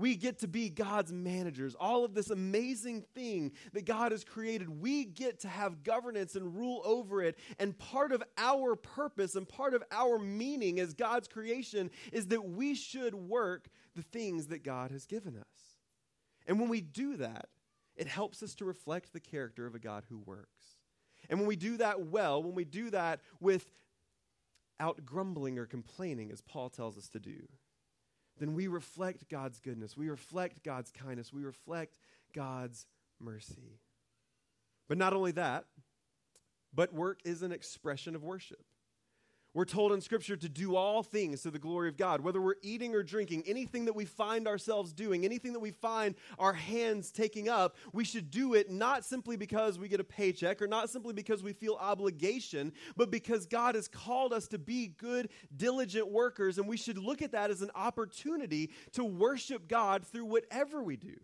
We 0.00 0.16
get 0.16 0.38
to 0.38 0.48
be 0.48 0.70
God's 0.70 1.12
managers. 1.12 1.74
All 1.78 2.06
of 2.06 2.14
this 2.14 2.30
amazing 2.30 3.02
thing 3.14 3.52
that 3.74 3.84
God 3.84 4.12
has 4.12 4.24
created, 4.24 4.80
we 4.80 5.04
get 5.04 5.40
to 5.40 5.48
have 5.48 5.82
governance 5.82 6.36
and 6.36 6.56
rule 6.56 6.80
over 6.86 7.22
it. 7.22 7.38
And 7.58 7.78
part 7.78 8.10
of 8.10 8.22
our 8.38 8.76
purpose 8.76 9.34
and 9.34 9.46
part 9.46 9.74
of 9.74 9.84
our 9.92 10.18
meaning 10.18 10.80
as 10.80 10.94
God's 10.94 11.28
creation 11.28 11.90
is 12.14 12.28
that 12.28 12.48
we 12.48 12.74
should 12.74 13.14
work 13.14 13.68
the 13.94 14.00
things 14.00 14.46
that 14.46 14.64
God 14.64 14.90
has 14.90 15.04
given 15.04 15.36
us. 15.36 15.76
And 16.46 16.58
when 16.58 16.70
we 16.70 16.80
do 16.80 17.18
that, 17.18 17.50
it 17.94 18.06
helps 18.06 18.42
us 18.42 18.54
to 18.54 18.64
reflect 18.64 19.12
the 19.12 19.20
character 19.20 19.66
of 19.66 19.74
a 19.74 19.78
God 19.78 20.04
who 20.08 20.16
works. 20.16 20.78
And 21.28 21.38
when 21.38 21.46
we 21.46 21.56
do 21.56 21.76
that 21.76 22.06
well, 22.06 22.42
when 22.42 22.54
we 22.54 22.64
do 22.64 22.88
that 22.88 23.20
without 23.38 25.04
grumbling 25.04 25.58
or 25.58 25.66
complaining, 25.66 26.32
as 26.32 26.40
Paul 26.40 26.70
tells 26.70 26.96
us 26.96 27.10
to 27.10 27.18
do, 27.20 27.42
then 28.40 28.54
we 28.54 28.66
reflect 28.66 29.28
God's 29.28 29.60
goodness. 29.60 29.96
We 29.96 30.08
reflect 30.08 30.64
God's 30.64 30.90
kindness. 30.90 31.32
We 31.32 31.44
reflect 31.44 31.96
God's 32.34 32.86
mercy. 33.20 33.78
But 34.88 34.98
not 34.98 35.12
only 35.12 35.32
that, 35.32 35.66
but 36.74 36.92
work 36.92 37.20
is 37.24 37.42
an 37.42 37.52
expression 37.52 38.16
of 38.16 38.24
worship. 38.24 38.64
We're 39.52 39.64
told 39.64 39.92
in 39.92 40.00
Scripture 40.00 40.36
to 40.36 40.48
do 40.48 40.76
all 40.76 41.02
things 41.02 41.42
to 41.42 41.50
the 41.50 41.58
glory 41.58 41.88
of 41.88 41.96
God, 41.96 42.20
whether 42.20 42.40
we're 42.40 42.54
eating 42.62 42.94
or 42.94 43.02
drinking, 43.02 43.42
anything 43.46 43.86
that 43.86 43.96
we 43.96 44.04
find 44.04 44.46
ourselves 44.46 44.92
doing, 44.92 45.24
anything 45.24 45.52
that 45.54 45.60
we 45.60 45.72
find 45.72 46.14
our 46.38 46.52
hands 46.52 47.10
taking 47.10 47.48
up, 47.48 47.74
we 47.92 48.04
should 48.04 48.30
do 48.30 48.54
it 48.54 48.70
not 48.70 49.04
simply 49.04 49.36
because 49.36 49.76
we 49.76 49.88
get 49.88 49.98
a 49.98 50.04
paycheck 50.04 50.62
or 50.62 50.68
not 50.68 50.88
simply 50.88 51.12
because 51.12 51.42
we 51.42 51.52
feel 51.52 51.76
obligation, 51.80 52.72
but 52.96 53.10
because 53.10 53.44
God 53.44 53.74
has 53.74 53.88
called 53.88 54.32
us 54.32 54.46
to 54.48 54.58
be 54.58 54.86
good, 54.86 55.30
diligent 55.56 56.08
workers, 56.08 56.58
and 56.58 56.68
we 56.68 56.76
should 56.76 56.98
look 56.98 57.20
at 57.20 57.32
that 57.32 57.50
as 57.50 57.60
an 57.60 57.72
opportunity 57.74 58.70
to 58.92 59.04
worship 59.04 59.66
God 59.66 60.06
through 60.06 60.26
whatever 60.26 60.80
we 60.80 60.96
do. 60.96 61.16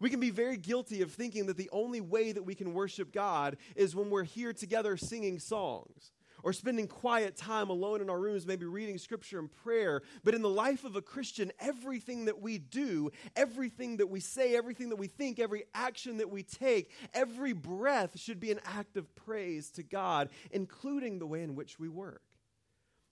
We 0.00 0.10
can 0.10 0.20
be 0.20 0.30
very 0.30 0.58
guilty 0.58 1.00
of 1.00 1.12
thinking 1.12 1.46
that 1.46 1.56
the 1.56 1.70
only 1.72 2.02
way 2.02 2.32
that 2.32 2.44
we 2.44 2.54
can 2.54 2.74
worship 2.74 3.10
God 3.10 3.56
is 3.74 3.96
when 3.96 4.10
we're 4.10 4.24
here 4.24 4.52
together 4.52 4.98
singing 4.98 5.38
songs 5.38 6.12
or 6.42 6.52
spending 6.52 6.86
quiet 6.86 7.36
time 7.36 7.70
alone 7.70 8.00
in 8.00 8.10
our 8.10 8.18
rooms, 8.18 8.46
maybe 8.46 8.66
reading 8.66 8.98
scripture 8.98 9.38
and 9.38 9.50
prayer. 9.62 10.02
But 10.24 10.34
in 10.34 10.42
the 10.42 10.48
life 10.48 10.84
of 10.84 10.96
a 10.96 11.02
Christian, 11.02 11.52
everything 11.58 12.26
that 12.26 12.40
we 12.40 12.58
do, 12.58 13.10
everything 13.36 13.98
that 13.98 14.08
we 14.08 14.20
say, 14.20 14.56
everything 14.56 14.90
that 14.90 14.96
we 14.96 15.06
think, 15.06 15.38
every 15.38 15.64
action 15.74 16.18
that 16.18 16.30
we 16.30 16.42
take, 16.42 16.90
every 17.14 17.52
breath 17.52 18.18
should 18.18 18.40
be 18.40 18.50
an 18.50 18.60
act 18.64 18.96
of 18.96 19.14
praise 19.14 19.70
to 19.72 19.82
God, 19.82 20.28
including 20.50 21.18
the 21.18 21.26
way 21.26 21.42
in 21.42 21.54
which 21.54 21.78
we 21.78 21.88
work. 21.88 22.22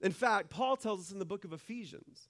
In 0.01 0.13
fact, 0.13 0.51
Paul 0.51 0.77
tells 0.77 1.01
us 1.01 1.11
in 1.11 1.19
the 1.19 1.25
book 1.25 1.45
of 1.45 1.53
Ephesians 1.53 2.29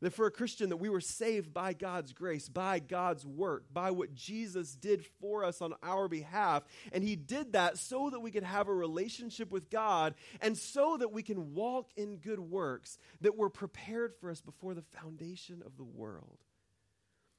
that 0.00 0.12
for 0.12 0.26
a 0.26 0.30
Christian 0.30 0.70
that 0.70 0.78
we 0.78 0.88
were 0.88 1.00
saved 1.00 1.52
by 1.52 1.72
God's 1.72 2.12
grace, 2.12 2.48
by 2.48 2.78
God's 2.78 3.26
work, 3.26 3.64
by 3.72 3.90
what 3.90 4.14
Jesus 4.14 4.74
did 4.74 5.04
for 5.20 5.44
us 5.44 5.60
on 5.60 5.74
our 5.82 6.08
behalf. 6.08 6.62
And 6.92 7.04
he 7.04 7.16
did 7.16 7.52
that 7.52 7.78
so 7.78 8.10
that 8.10 8.20
we 8.20 8.30
could 8.30 8.42
have 8.42 8.68
a 8.68 8.74
relationship 8.74 9.50
with 9.50 9.70
God 9.70 10.14
and 10.40 10.56
so 10.56 10.96
that 10.96 11.12
we 11.12 11.22
can 11.22 11.54
walk 11.54 11.90
in 11.96 12.16
good 12.16 12.40
works 12.40 12.98
that 13.20 13.36
were 13.36 13.50
prepared 13.50 14.14
for 14.20 14.30
us 14.30 14.40
before 14.40 14.74
the 14.74 14.84
foundation 15.00 15.62
of 15.64 15.76
the 15.76 15.84
world. 15.84 16.38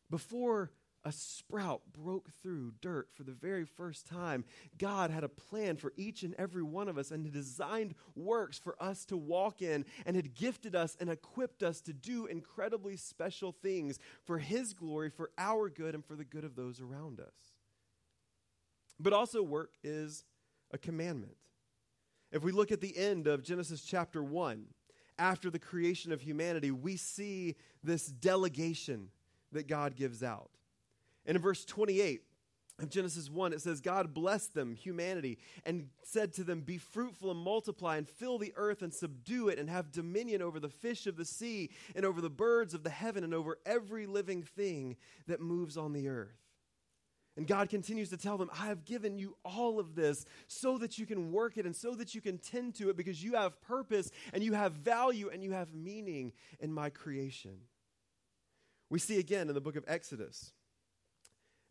Before 0.10 0.72
a 1.04 1.12
sprout 1.12 1.82
broke 1.94 2.30
through 2.42 2.74
dirt 2.82 3.10
for 3.14 3.24
the 3.24 3.32
very 3.32 3.66
first 3.66 4.08
time. 4.08 4.46
God 4.78 5.10
had 5.10 5.24
a 5.24 5.30
plan 5.30 5.78
for 5.78 5.94
each 5.98 6.24
and 6.24 6.36
every 6.38 6.64
one 6.64 6.88
of 6.88 6.98
us 6.98 7.12
and 7.12 7.26
had 7.26 7.34
designed 7.34 7.96
works 8.16 8.60
for 8.60 8.76
us 8.82 9.06
to 9.06 9.18
walk 9.18 9.62
in 9.62 9.86
and 10.06 10.16
had 10.16 10.36
gifted 10.36 10.76
us 10.76 10.96
and 11.00 11.10
equipped 11.10 11.64
us 11.64 11.82
to 11.82 11.94
do 11.94 12.26
incredibly 12.28 12.96
special 12.98 13.52
things 13.52 14.00
for 14.24 14.38
His 14.38 14.74
glory, 14.74 15.10
for 15.10 15.32
our 15.38 15.70
good, 15.70 15.96
and 15.96 16.06
for 16.06 16.16
the 16.16 16.26
good 16.26 16.44
of 16.44 16.56
those 16.56 16.80
around 16.80 17.20
us. 17.20 17.54
But 19.00 19.14
also, 19.14 19.42
work 19.42 19.74
is 19.84 20.24
a 20.72 20.78
commandment. 20.78 21.36
If 22.32 22.44
we 22.44 22.52
look 22.52 22.72
at 22.72 22.82
the 22.82 22.96
end 22.96 23.28
of 23.28 23.44
Genesis 23.44 23.82
chapter 23.82 24.24
1, 24.24 24.66
after 25.18 25.50
the 25.50 25.60
creation 25.60 26.12
of 26.12 26.22
humanity, 26.22 26.72
we 26.72 26.96
see 26.96 27.56
this 27.84 28.06
delegation 28.08 29.10
that 29.52 29.68
God 29.68 29.96
gives 29.96 30.24
out. 30.24 30.50
And 31.26 31.36
in 31.36 31.42
verse 31.42 31.66
28 31.66 32.22
of 32.80 32.90
Genesis 32.90 33.30
1, 33.30 33.54
it 33.54 33.62
says, 33.62 33.80
God 33.80 34.14
blessed 34.14 34.54
them, 34.54 34.74
humanity, 34.74 35.38
and 35.66 35.90
said 36.04 36.34
to 36.34 36.44
them, 36.44 36.62
Be 36.62 36.78
fruitful 36.78 37.30
and 37.32 37.40
multiply, 37.40 37.98
and 37.98 38.08
fill 38.08 38.38
the 38.38 38.54
earth 38.56 38.82
and 38.82 38.94
subdue 38.94 39.50
it, 39.50 39.60
and 39.60 39.70
have 39.70 39.92
dominion 39.92 40.42
over 40.42 40.60
the 40.60 40.70
fish 40.70 41.06
of 41.06 41.16
the 41.16 41.26
sea, 41.26 41.70
and 41.96 42.06
over 42.06 42.22
the 42.22 42.30
birds 42.30 42.74
of 42.74 42.84
the 42.84 42.90
heaven, 42.90 43.24
and 43.24 43.34
over 43.34 43.60
every 43.66 44.08
living 44.08 44.42
thing 44.44 44.98
that 45.28 45.42
moves 45.42 45.78
on 45.78 45.94
the 45.94 46.08
earth. 46.08 46.42
And 47.38 47.48
God 47.48 47.70
continues 47.70 48.10
to 48.10 48.18
tell 48.18 48.38
them, 48.38 48.50
I 48.52 48.66
have 48.66 48.84
given 48.84 49.18
you 49.18 49.38
all 49.46 49.80
of 49.80 49.96
this 49.96 50.26
so 50.48 50.78
that 50.80 50.98
you 50.98 51.06
can 51.06 51.32
work 51.32 51.58
it 51.58 51.66
and 51.66 51.76
so 51.76 51.96
that 51.96 52.14
you 52.14 52.20
can 52.20 52.38
tend 52.38 52.76
to 52.76 52.90
it 52.90 52.98
because 52.98 53.24
you 53.24 53.36
have 53.36 53.62
purpose 53.62 54.12
and 54.34 54.44
you 54.44 54.54
have 54.54 54.74
value 54.74 55.30
and 55.30 55.42
you 55.42 55.54
have 55.54 55.74
meaning 55.74 56.34
in 56.60 56.74
my 56.74 56.90
creation. 56.90 57.58
We 58.90 59.00
see 59.00 59.18
again 59.18 59.48
in 59.48 59.56
the 59.56 59.62
book 59.62 59.78
of 59.78 59.86
Exodus 59.88 60.52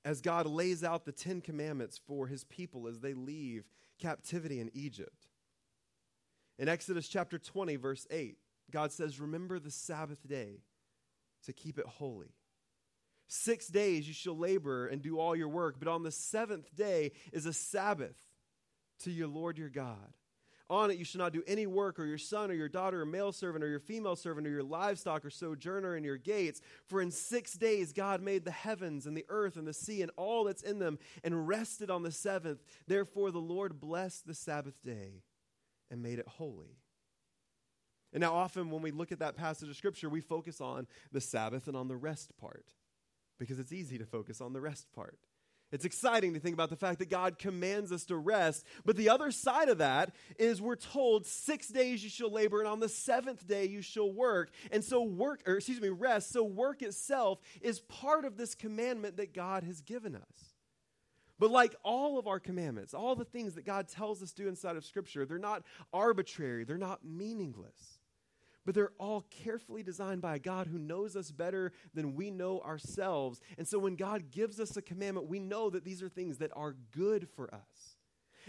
as 0.05 0.21
God 0.21 0.47
lays 0.47 0.83
out 0.83 1.05
the 1.05 1.13
Ten 1.13 1.41
Commandments 1.41 2.01
for 2.07 2.27
his 2.27 2.45
people 2.45 2.87
as 2.87 3.01
they 3.01 3.15
leave 3.15 3.65
captivity 3.99 4.61
in 4.61 4.71
Egypt. 4.75 5.29
In 6.59 6.69
Exodus 6.69 7.09
chapter 7.09 7.39
20, 7.39 7.77
verse 7.77 8.07
8, 8.11 8.37
God 8.71 8.93
says, 8.93 9.21
Remember 9.21 9.59
the 9.59 9.71
Sabbath 9.71 10.27
day 10.27 10.63
to 11.45 11.53
keep 11.53 11.79
it 11.79 11.87
holy. 11.87 12.35
Six 13.29 13.69
days 13.69 14.09
you 14.09 14.15
shall 14.15 14.37
labor 14.37 14.87
and 14.87 15.01
do 15.01 15.19
all 15.19 15.37
your 15.37 15.49
work, 15.49 15.77
but 15.79 15.89
on 15.89 16.03
the 16.03 16.11
seventh 16.11 16.75
day 16.75 17.13
is 17.33 17.47
a 17.47 17.53
Sabbath 17.53 18.17
to 19.05 19.11
your 19.11 19.29
Lord 19.29 19.57
your 19.57 19.69
God. 19.69 20.15
On 20.71 20.89
it 20.89 20.99
you 20.99 21.05
shall 21.05 21.19
not 21.19 21.33
do 21.33 21.43
any 21.49 21.67
work, 21.67 21.99
or 21.99 22.07
your 22.07 22.17
son, 22.17 22.49
or 22.49 22.55
your 22.55 22.69
daughter, 22.69 23.03
or 23.03 23.05
male 23.05 23.33
servant, 23.33 23.65
or 23.65 23.69
your 23.69 23.81
female 23.81 24.15
servant, 24.15 24.47
or 24.47 24.51
your 24.51 24.63
livestock, 24.63 25.25
or 25.25 25.31
sojourner 25.31 25.97
in 25.97 26.05
your 26.05 26.17
gates. 26.17 26.61
For 26.87 27.03
in 27.03 27.11
six 27.11 27.55
days 27.55 27.93
God 27.93 28.23
made 28.23 28.45
the 28.45 28.53
heavens, 28.53 29.05
and 29.05 29.17
the 29.17 29.27
earth, 29.29 29.57
and 29.57 29.67
the 29.67 29.75
sea, 29.75 30.01
and 30.01 30.13
all 30.17 30.45
that's 30.45 30.63
in 30.63 30.79
them, 30.79 31.01
and 31.25 31.49
rested 31.49 31.91
on 31.91 32.05
the 32.05 32.13
seventh. 32.13 32.63
Therefore 32.87 33.33
the 33.33 33.41
Lord 33.41 33.81
blessed 33.81 34.29
the 34.29 34.35
Sabbath 34.35 34.81
day 34.85 35.25
and 35.91 36.05
made 36.05 36.21
it 36.21 36.29
holy. 36.29 36.79
And 38.13 38.21
now, 38.21 38.35
often 38.35 38.71
when 38.71 38.83
we 38.83 38.93
look 38.93 39.13
at 39.13 39.19
that 39.19 39.37
passage 39.37 39.69
of 39.69 39.77
Scripture, 39.77 40.09
we 40.09 40.21
focus 40.21 40.61
on 40.61 40.87
the 41.11 41.21
Sabbath 41.21 41.67
and 41.67 41.77
on 41.77 41.89
the 41.89 41.97
rest 41.97 42.37
part 42.41 42.67
because 43.39 43.59
it's 43.59 43.73
easy 43.73 43.99
to 43.99 44.07
focus 44.07 44.41
on 44.41 44.53
the 44.53 44.61
rest 44.61 44.93
part. 44.93 45.19
It's 45.73 45.85
exciting 45.85 46.35
to 46.35 46.41
think 46.41 46.55
about 46.55 46.71
the 46.71 46.77
fact 46.77 46.99
that 46.99 47.11
God 47.11 47.39
commands 47.39 47.93
us 47.93 48.05
to 48.07 48.17
rest. 48.17 48.67
But 48.85 48.97
the 48.97 49.09
other 49.09 49.31
side 49.31 49.69
of 49.69 49.79
that 49.79 50.15
is 50.39 50.61
we're 50.61 50.75
told 50.75 51.27
six 51.27 51.69
days 51.69 52.03
you 52.03 52.11
shall 52.11 52.31
labor, 52.31 52.59
and 52.59 52.69
on 52.69 52.81
the 52.81 52.89
seventh 52.89 53.47
day 53.47 53.67
you 53.67 53.81
shall 53.81 54.11
work. 54.11 54.51
And 54.73 54.83
so, 54.83 55.03
work, 55.03 55.43
or 55.47 55.57
excuse 55.57 55.81
me, 55.81 55.89
rest. 55.89 56.33
So, 56.33 56.43
work 56.43 56.83
itself 56.83 57.39
is 57.61 57.81
part 57.81 58.25
of 58.25 58.37
this 58.37 58.55
commandment 58.55 59.19
that 59.19 59.33
God 59.33 59.63
has 59.63 59.81
given 59.81 60.17
us. 60.17 60.55
But 61.39 61.51
like 61.51 61.75
all 61.85 62.19
of 62.19 62.27
our 62.27 62.41
commandments, 62.41 62.93
all 62.93 63.15
the 63.15 63.25
things 63.25 63.55
that 63.55 63.65
God 63.65 63.89
tells 63.89 64.23
us 64.23 64.33
to 64.33 64.43
do 64.43 64.49
inside 64.49 64.77
of 64.77 64.85
Scripture, 64.85 65.25
they're 65.25 65.39
not 65.39 65.63
arbitrary, 65.93 66.65
they're 66.65 66.77
not 66.79 67.05
meaningless. 67.05 68.00
But 68.67 68.75
they're 68.75 68.93
all 68.99 69.25
carefully 69.31 69.83
designed 69.83 70.21
by 70.21 70.37
a 70.37 70.39
God 70.39 70.67
who 70.67 70.79
knows 70.79 71.17
us 71.17 71.31
better 71.31 71.73
than 71.95 72.15
we 72.15 72.31
know 72.31 72.61
ourselves. 72.61 73.41
And 73.59 73.67
so 73.67 73.79
when 73.79 73.97
God 73.97 74.31
gives 74.31 74.61
us 74.61 74.77
a 74.77 74.83
commandment, 74.83 75.29
we 75.29 75.39
know 75.39 75.71
that 75.71 75.85
these 75.85 76.03
are 76.03 76.09
things 76.09 76.39
that 76.39 76.53
are 76.55 76.77
good 76.93 77.29
for 77.29 77.53
us. 77.55 77.90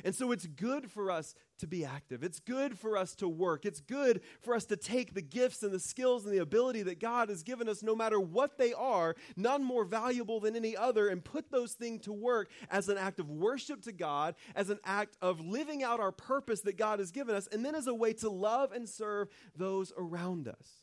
And 0.03 0.15
so 0.15 0.31
it's 0.31 0.45
good 0.45 0.89
for 0.89 1.11
us 1.11 1.35
to 1.59 1.67
be 1.67 1.85
active. 1.85 2.23
It's 2.23 2.39
good 2.39 2.77
for 2.77 2.97
us 2.97 3.15
to 3.15 3.27
work. 3.27 3.65
It's 3.65 3.81
good 3.81 4.21
for 4.41 4.55
us 4.55 4.65
to 4.65 4.75
take 4.75 5.13
the 5.13 5.21
gifts 5.21 5.63
and 5.63 5.71
the 5.71 5.79
skills 5.79 6.25
and 6.25 6.33
the 6.33 6.39
ability 6.39 6.81
that 6.83 6.99
God 6.99 7.29
has 7.29 7.43
given 7.43 7.69
us, 7.69 7.83
no 7.83 7.95
matter 7.95 8.19
what 8.19 8.57
they 8.57 8.73
are, 8.73 9.15
none 9.37 9.63
more 9.63 9.85
valuable 9.85 10.39
than 10.39 10.55
any 10.55 10.75
other, 10.75 11.07
and 11.07 11.23
put 11.23 11.51
those 11.51 11.73
things 11.73 12.01
to 12.05 12.13
work 12.13 12.49
as 12.69 12.89
an 12.89 12.97
act 12.97 13.19
of 13.19 13.29
worship 13.29 13.83
to 13.83 13.91
God, 13.91 14.35
as 14.55 14.69
an 14.69 14.79
act 14.83 15.17
of 15.21 15.39
living 15.39 15.83
out 15.83 15.99
our 15.99 16.11
purpose 16.11 16.61
that 16.61 16.77
God 16.77 16.99
has 16.99 17.11
given 17.11 17.35
us, 17.35 17.47
and 17.47 17.63
then 17.63 17.75
as 17.75 17.87
a 17.87 17.93
way 17.93 18.13
to 18.13 18.29
love 18.29 18.71
and 18.71 18.89
serve 18.89 19.29
those 19.55 19.93
around 19.97 20.47
us. 20.47 20.80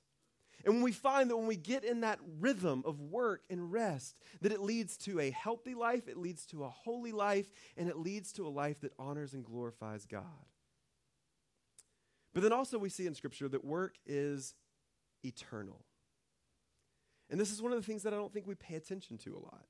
And 0.68 0.76
when 0.76 0.84
we 0.84 0.92
find 0.92 1.30
that 1.30 1.36
when 1.38 1.46
we 1.46 1.56
get 1.56 1.82
in 1.82 2.02
that 2.02 2.18
rhythm 2.40 2.82
of 2.84 3.00
work 3.00 3.40
and 3.48 3.72
rest, 3.72 4.18
that 4.42 4.52
it 4.52 4.60
leads 4.60 4.98
to 4.98 5.18
a 5.18 5.30
healthy 5.30 5.74
life, 5.74 6.08
it 6.08 6.18
leads 6.18 6.44
to 6.48 6.62
a 6.62 6.68
holy 6.68 7.10
life, 7.10 7.50
and 7.78 7.88
it 7.88 7.96
leads 7.96 8.34
to 8.34 8.46
a 8.46 8.50
life 8.50 8.78
that 8.82 8.92
honors 8.98 9.32
and 9.32 9.46
glorifies 9.46 10.04
God. 10.04 10.44
But 12.34 12.42
then 12.42 12.52
also 12.52 12.76
we 12.76 12.90
see 12.90 13.06
in 13.06 13.14
Scripture 13.14 13.48
that 13.48 13.64
work 13.64 13.94
is 14.04 14.54
eternal. 15.24 15.86
And 17.30 17.40
this 17.40 17.50
is 17.50 17.62
one 17.62 17.72
of 17.72 17.78
the 17.80 17.86
things 17.86 18.02
that 18.02 18.12
I 18.12 18.18
don't 18.18 18.34
think 18.34 18.46
we 18.46 18.54
pay 18.54 18.74
attention 18.74 19.16
to 19.24 19.36
a 19.36 19.40
lot. 19.40 19.64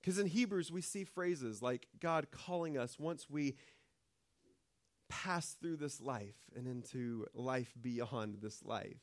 Because 0.00 0.20
in 0.20 0.28
Hebrews, 0.28 0.70
we 0.70 0.82
see 0.82 1.02
phrases 1.02 1.60
like 1.60 1.88
God 1.98 2.28
calling 2.30 2.78
us 2.78 2.96
once 2.96 3.28
we 3.28 3.56
pass 5.08 5.56
through 5.60 5.78
this 5.78 6.00
life 6.00 6.36
and 6.54 6.68
into 6.68 7.26
life 7.34 7.74
beyond 7.82 8.36
this 8.40 8.62
life. 8.64 9.00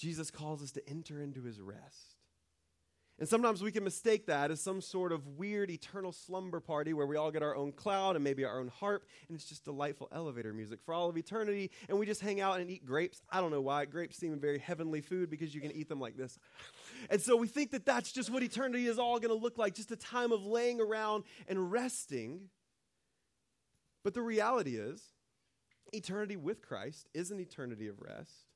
Jesus 0.00 0.30
calls 0.30 0.62
us 0.62 0.72
to 0.72 0.88
enter 0.88 1.20
into 1.20 1.42
his 1.42 1.60
rest. 1.60 2.16
And 3.18 3.28
sometimes 3.28 3.62
we 3.62 3.70
can 3.70 3.84
mistake 3.84 4.24
that 4.28 4.50
as 4.50 4.62
some 4.62 4.80
sort 4.80 5.12
of 5.12 5.26
weird 5.26 5.70
eternal 5.70 6.10
slumber 6.10 6.58
party 6.58 6.94
where 6.94 7.06
we 7.06 7.16
all 7.16 7.30
get 7.30 7.42
our 7.42 7.54
own 7.54 7.70
cloud 7.70 8.16
and 8.16 8.24
maybe 8.24 8.46
our 8.46 8.58
own 8.58 8.68
harp, 8.68 9.04
and 9.28 9.36
it's 9.36 9.44
just 9.44 9.66
delightful 9.66 10.08
elevator 10.10 10.54
music 10.54 10.80
for 10.86 10.94
all 10.94 11.10
of 11.10 11.18
eternity, 11.18 11.70
and 11.90 11.98
we 11.98 12.06
just 12.06 12.22
hang 12.22 12.40
out 12.40 12.60
and 12.60 12.70
eat 12.70 12.82
grapes. 12.82 13.20
I 13.28 13.42
don't 13.42 13.50
know 13.50 13.60
why. 13.60 13.84
Grapes 13.84 14.16
seem 14.16 14.40
very 14.40 14.58
heavenly 14.58 15.02
food 15.02 15.28
because 15.28 15.54
you 15.54 15.60
can 15.60 15.70
eat 15.70 15.90
them 15.90 16.00
like 16.00 16.16
this. 16.16 16.38
And 17.10 17.20
so 17.20 17.36
we 17.36 17.46
think 17.46 17.72
that 17.72 17.84
that's 17.84 18.10
just 18.10 18.30
what 18.30 18.42
eternity 18.42 18.86
is 18.86 18.98
all 18.98 19.18
going 19.20 19.36
to 19.36 19.42
look 19.42 19.58
like 19.58 19.74
just 19.74 19.90
a 19.90 19.96
time 19.96 20.32
of 20.32 20.46
laying 20.46 20.80
around 20.80 21.24
and 21.46 21.70
resting. 21.70 22.48
But 24.02 24.14
the 24.14 24.22
reality 24.22 24.76
is, 24.76 25.02
eternity 25.92 26.38
with 26.38 26.62
Christ 26.62 27.06
is 27.12 27.30
an 27.30 27.38
eternity 27.38 27.86
of 27.86 28.00
rest 28.00 28.49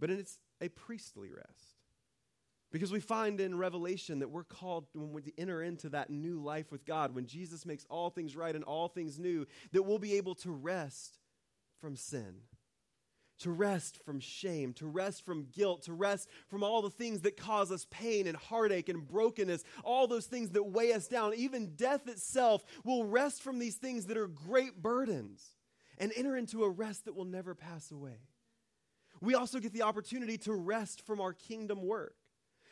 but 0.00 0.10
it's 0.10 0.38
a 0.60 0.68
priestly 0.68 1.30
rest. 1.30 1.76
Because 2.72 2.92
we 2.92 3.00
find 3.00 3.40
in 3.40 3.56
Revelation 3.56 4.18
that 4.18 4.30
we're 4.30 4.44
called 4.44 4.86
when 4.92 5.12
we 5.12 5.32
enter 5.38 5.62
into 5.62 5.88
that 5.90 6.10
new 6.10 6.42
life 6.42 6.72
with 6.72 6.84
God, 6.84 7.14
when 7.14 7.26
Jesus 7.26 7.64
makes 7.64 7.86
all 7.88 8.10
things 8.10 8.34
right 8.34 8.54
and 8.54 8.64
all 8.64 8.88
things 8.88 9.18
new, 9.18 9.46
that 9.72 9.84
we'll 9.84 9.98
be 9.98 10.14
able 10.14 10.34
to 10.36 10.50
rest 10.50 11.18
from 11.80 11.96
sin, 11.96 12.34
to 13.38 13.50
rest 13.50 14.00
from 14.04 14.18
shame, 14.18 14.72
to 14.74 14.86
rest 14.86 15.24
from 15.24 15.46
guilt, 15.52 15.84
to 15.84 15.92
rest 15.92 16.28
from 16.48 16.64
all 16.64 16.82
the 16.82 16.90
things 16.90 17.20
that 17.20 17.36
cause 17.36 17.70
us 17.70 17.86
pain 17.88 18.26
and 18.26 18.36
heartache 18.36 18.88
and 18.88 19.06
brokenness, 19.06 19.62
all 19.84 20.08
those 20.08 20.26
things 20.26 20.50
that 20.50 20.64
weigh 20.64 20.92
us 20.92 21.06
down. 21.06 21.34
Even 21.34 21.76
death 21.76 22.08
itself 22.08 22.64
will 22.84 23.04
rest 23.04 23.42
from 23.42 23.60
these 23.60 23.76
things 23.76 24.06
that 24.06 24.16
are 24.16 24.26
great 24.26 24.82
burdens 24.82 25.42
and 25.98 26.12
enter 26.16 26.36
into 26.36 26.64
a 26.64 26.68
rest 26.68 27.04
that 27.04 27.14
will 27.14 27.24
never 27.24 27.54
pass 27.54 27.92
away 27.92 28.18
we 29.20 29.34
also 29.34 29.58
get 29.58 29.72
the 29.72 29.82
opportunity 29.82 30.38
to 30.38 30.54
rest 30.54 31.04
from 31.06 31.20
our 31.20 31.32
kingdom 31.32 31.82
work. 31.82 32.14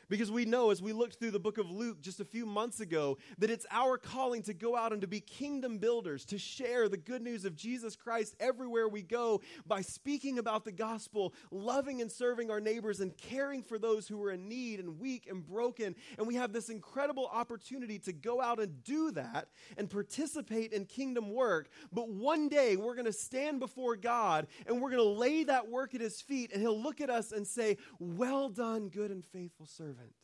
Because 0.08 0.30
we 0.30 0.44
know, 0.44 0.70
as 0.70 0.82
we 0.82 0.92
looked 0.92 1.18
through 1.18 1.30
the 1.30 1.40
book 1.40 1.58
of 1.58 1.70
Luke 1.70 2.00
just 2.00 2.20
a 2.20 2.24
few 2.24 2.46
months 2.46 2.80
ago, 2.80 3.18
that 3.38 3.50
it's 3.50 3.66
our 3.70 3.96
calling 3.96 4.42
to 4.42 4.54
go 4.54 4.76
out 4.76 4.92
and 4.92 5.00
to 5.00 5.06
be 5.06 5.20
kingdom 5.20 5.78
builders, 5.78 6.24
to 6.26 6.38
share 6.38 6.88
the 6.88 6.96
good 6.96 7.22
news 7.22 7.44
of 7.44 7.56
Jesus 7.56 7.96
Christ 7.96 8.36
everywhere 8.38 8.88
we 8.88 9.02
go 9.02 9.40
by 9.66 9.80
speaking 9.80 10.38
about 10.38 10.64
the 10.64 10.72
gospel, 10.72 11.34
loving 11.50 12.00
and 12.00 12.10
serving 12.10 12.50
our 12.50 12.60
neighbors, 12.60 13.00
and 13.00 13.16
caring 13.16 13.62
for 13.62 13.78
those 13.78 14.06
who 14.06 14.22
are 14.22 14.32
in 14.32 14.48
need 14.48 14.80
and 14.80 14.98
weak 14.98 15.26
and 15.28 15.44
broken. 15.46 15.94
And 16.18 16.26
we 16.26 16.34
have 16.34 16.52
this 16.52 16.68
incredible 16.68 17.28
opportunity 17.32 17.98
to 18.00 18.12
go 18.12 18.40
out 18.40 18.60
and 18.60 18.82
do 18.84 19.10
that 19.12 19.48
and 19.76 19.88
participate 19.88 20.72
in 20.72 20.84
kingdom 20.84 21.30
work. 21.30 21.68
But 21.92 22.08
one 22.10 22.48
day 22.48 22.76
we're 22.76 22.94
going 22.94 23.04
to 23.06 23.12
stand 23.12 23.60
before 23.60 23.96
God 23.96 24.46
and 24.66 24.80
we're 24.80 24.90
going 24.90 25.02
to 25.02 25.18
lay 25.18 25.44
that 25.44 25.68
work 25.68 25.94
at 25.94 26.00
His 26.00 26.20
feet, 26.20 26.52
and 26.52 26.60
He'll 26.60 26.80
look 26.80 27.00
at 27.00 27.10
us 27.10 27.32
and 27.32 27.46
say, 27.46 27.78
Well 27.98 28.48
done, 28.48 28.88
good 28.88 29.10
and 29.10 29.24
faithful 29.24 29.66
servant 29.66 29.93
servant. 29.94 30.14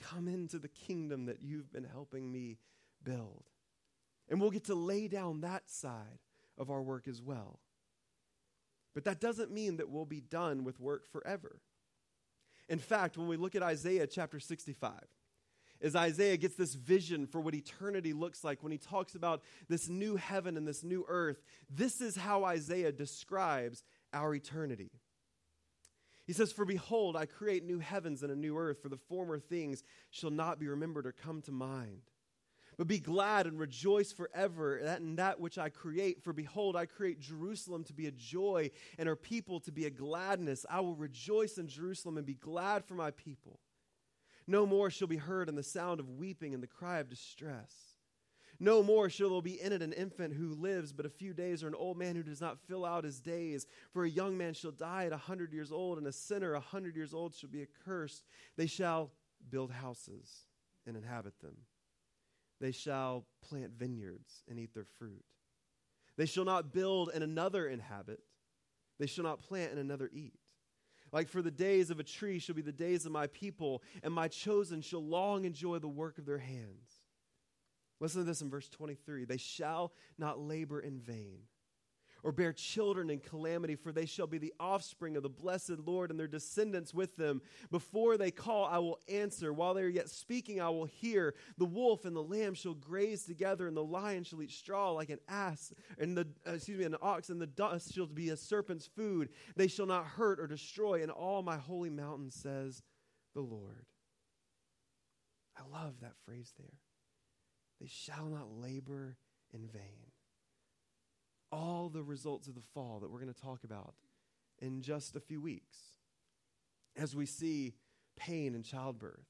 Come 0.00 0.28
into 0.28 0.58
the 0.58 0.68
kingdom 0.68 1.26
that 1.26 1.42
you've 1.42 1.72
been 1.72 1.84
helping 1.84 2.30
me 2.30 2.58
build. 3.02 3.44
And 4.28 4.40
we'll 4.40 4.50
get 4.50 4.64
to 4.64 4.74
lay 4.74 5.08
down 5.08 5.42
that 5.42 5.70
side 5.70 6.18
of 6.58 6.70
our 6.70 6.82
work 6.82 7.06
as 7.08 7.22
well. 7.22 7.60
But 8.94 9.04
that 9.04 9.20
doesn't 9.20 9.50
mean 9.50 9.76
that 9.76 9.90
we'll 9.90 10.04
be 10.04 10.20
done 10.20 10.64
with 10.64 10.80
work 10.80 11.06
forever. 11.10 11.60
In 12.68 12.78
fact, 12.78 13.18
when 13.18 13.28
we 13.28 13.36
look 13.36 13.54
at 13.54 13.62
Isaiah 13.62 14.06
chapter 14.06 14.40
65, 14.40 14.92
as 15.82 15.94
Isaiah 15.94 16.36
gets 16.36 16.54
this 16.54 16.74
vision 16.74 17.26
for 17.26 17.40
what 17.40 17.54
eternity 17.54 18.12
looks 18.12 18.42
like, 18.42 18.62
when 18.62 18.72
he 18.72 18.78
talks 18.78 19.14
about 19.14 19.42
this 19.68 19.88
new 19.88 20.16
heaven 20.16 20.56
and 20.56 20.66
this 20.66 20.82
new 20.82 21.04
earth, 21.08 21.42
this 21.68 22.00
is 22.00 22.16
how 22.16 22.44
Isaiah 22.44 22.92
describes 22.92 23.82
our 24.12 24.34
eternity. 24.34 24.92
He 26.26 26.32
says, 26.32 26.52
For 26.52 26.64
behold, 26.64 27.16
I 27.16 27.26
create 27.26 27.64
new 27.64 27.78
heavens 27.78 28.22
and 28.22 28.32
a 28.32 28.36
new 28.36 28.56
earth, 28.56 28.80
for 28.82 28.88
the 28.88 28.96
former 28.96 29.38
things 29.38 29.82
shall 30.10 30.30
not 30.30 30.58
be 30.58 30.68
remembered 30.68 31.06
or 31.06 31.12
come 31.12 31.42
to 31.42 31.52
mind. 31.52 32.02
But 32.76 32.88
be 32.88 32.98
glad 32.98 33.46
and 33.46 33.58
rejoice 33.58 34.10
forever 34.12 34.80
that 34.82 35.00
in 35.00 35.16
that 35.16 35.38
which 35.38 35.58
I 35.58 35.68
create. 35.68 36.24
For 36.24 36.32
behold, 36.32 36.74
I 36.74 36.86
create 36.86 37.20
Jerusalem 37.20 37.84
to 37.84 37.92
be 37.92 38.06
a 38.06 38.12
joy 38.12 38.70
and 38.98 39.06
her 39.06 39.16
people 39.16 39.60
to 39.60 39.72
be 39.72 39.86
a 39.86 39.90
gladness. 39.90 40.66
I 40.68 40.80
will 40.80 40.96
rejoice 40.96 41.56
in 41.56 41.68
Jerusalem 41.68 42.16
and 42.16 42.26
be 42.26 42.34
glad 42.34 42.84
for 42.84 42.94
my 42.94 43.12
people. 43.12 43.60
No 44.46 44.66
more 44.66 44.90
shall 44.90 45.08
be 45.08 45.16
heard 45.16 45.48
in 45.48 45.54
the 45.54 45.62
sound 45.62 46.00
of 46.00 46.10
weeping 46.10 46.52
and 46.52 46.62
the 46.62 46.68
cry 46.68 46.98
of 46.98 47.08
distress. 47.08 47.93
No 48.60 48.82
more 48.82 49.10
shall 49.10 49.30
there 49.30 49.42
be 49.42 49.60
in 49.60 49.72
it 49.72 49.82
an 49.82 49.92
infant 49.92 50.34
who 50.34 50.54
lives 50.54 50.92
but 50.92 51.06
a 51.06 51.10
few 51.10 51.34
days, 51.34 51.64
or 51.64 51.68
an 51.68 51.74
old 51.74 51.96
man 51.96 52.14
who 52.14 52.22
does 52.22 52.40
not 52.40 52.58
fill 52.58 52.84
out 52.84 53.04
his 53.04 53.20
days. 53.20 53.66
For 53.92 54.04
a 54.04 54.10
young 54.10 54.36
man 54.38 54.54
shall 54.54 54.70
die 54.70 55.06
at 55.06 55.12
a 55.12 55.16
hundred 55.16 55.52
years 55.52 55.72
old, 55.72 55.98
and 55.98 56.06
a 56.06 56.12
sinner 56.12 56.54
a 56.54 56.60
hundred 56.60 56.96
years 56.96 57.12
old 57.12 57.34
shall 57.34 57.50
be 57.50 57.62
accursed. 57.62 58.24
They 58.56 58.66
shall 58.66 59.10
build 59.50 59.70
houses 59.70 60.46
and 60.86 60.96
inhabit 60.96 61.40
them. 61.40 61.56
They 62.60 62.72
shall 62.72 63.26
plant 63.42 63.72
vineyards 63.72 64.44
and 64.48 64.58
eat 64.58 64.72
their 64.74 64.84
fruit. 64.84 65.24
They 66.16 66.26
shall 66.26 66.44
not 66.44 66.72
build 66.72 67.10
and 67.12 67.24
another 67.24 67.66
inhabit. 67.66 68.20
They 68.98 69.06
shall 69.06 69.24
not 69.24 69.40
plant 69.40 69.72
and 69.72 69.80
another 69.80 70.08
eat. 70.12 70.34
Like 71.12 71.28
for 71.28 71.42
the 71.42 71.50
days 71.50 71.90
of 71.90 72.00
a 72.00 72.04
tree 72.04 72.38
shall 72.38 72.54
be 72.54 72.62
the 72.62 72.72
days 72.72 73.06
of 73.06 73.12
my 73.12 73.26
people, 73.28 73.82
and 74.02 74.14
my 74.14 74.28
chosen 74.28 74.80
shall 74.80 75.04
long 75.04 75.44
enjoy 75.44 75.78
the 75.78 75.88
work 75.88 76.18
of 76.18 76.26
their 76.26 76.38
hands. 76.38 77.03
Listen 78.00 78.22
to 78.22 78.26
this 78.26 78.42
in 78.42 78.50
verse 78.50 78.68
23 78.68 79.24
They 79.24 79.36
shall 79.36 79.92
not 80.18 80.40
labor 80.40 80.80
in 80.80 80.98
vain 80.98 81.40
or 82.24 82.32
bear 82.32 82.52
children 82.52 83.10
in 83.10 83.20
calamity, 83.20 83.76
for 83.76 83.92
they 83.92 84.06
shall 84.06 84.26
be 84.26 84.38
the 84.38 84.54
offspring 84.58 85.16
of 85.16 85.22
the 85.22 85.28
blessed 85.28 85.78
Lord 85.84 86.10
and 86.10 86.18
their 86.18 86.26
descendants 86.26 86.94
with 86.94 87.16
them. 87.16 87.42
Before 87.70 88.16
they 88.16 88.30
call, 88.30 88.64
I 88.64 88.78
will 88.78 88.98
answer. 89.08 89.52
While 89.52 89.74
they 89.74 89.82
are 89.82 89.88
yet 89.88 90.08
speaking, 90.08 90.60
I 90.60 90.70
will 90.70 90.86
hear. 90.86 91.34
The 91.58 91.66
wolf 91.66 92.06
and 92.06 92.16
the 92.16 92.22
lamb 92.22 92.54
shall 92.54 92.74
graze 92.74 93.24
together, 93.24 93.68
and 93.68 93.76
the 93.76 93.84
lion 93.84 94.24
shall 94.24 94.42
eat 94.42 94.50
straw 94.50 94.90
like 94.92 95.10
an 95.10 95.20
ass, 95.28 95.72
and 95.98 96.16
the 96.16 96.26
uh, 96.48 96.52
excuse 96.54 96.78
me, 96.78 96.86
an 96.86 96.96
ox, 97.02 97.28
and 97.28 97.40
the 97.40 97.46
dust 97.46 97.94
shall 97.94 98.06
be 98.06 98.30
a 98.30 98.36
serpent's 98.36 98.86
food. 98.86 99.28
They 99.54 99.68
shall 99.68 99.86
not 99.86 100.06
hurt 100.06 100.40
or 100.40 100.46
destroy 100.46 101.02
in 101.02 101.10
all 101.10 101.42
my 101.42 101.58
holy 101.58 101.90
mountain, 101.90 102.30
says 102.30 102.82
the 103.34 103.42
Lord. 103.42 103.84
I 105.56 105.62
love 105.70 106.00
that 106.00 106.14
phrase 106.24 106.52
there. 106.58 106.78
They 107.80 107.86
shall 107.86 108.26
not 108.26 108.50
labor 108.50 109.16
in 109.52 109.66
vain. 109.66 110.10
All 111.50 111.88
the 111.88 112.02
results 112.02 112.48
of 112.48 112.54
the 112.54 112.62
fall 112.74 113.00
that 113.00 113.10
we're 113.10 113.20
going 113.20 113.32
to 113.32 113.40
talk 113.40 113.64
about 113.64 113.94
in 114.58 114.82
just 114.82 115.16
a 115.16 115.20
few 115.20 115.40
weeks 115.40 115.76
as 116.96 117.14
we 117.14 117.26
see 117.26 117.74
pain 118.16 118.54
and 118.54 118.64
childbirth 118.64 119.26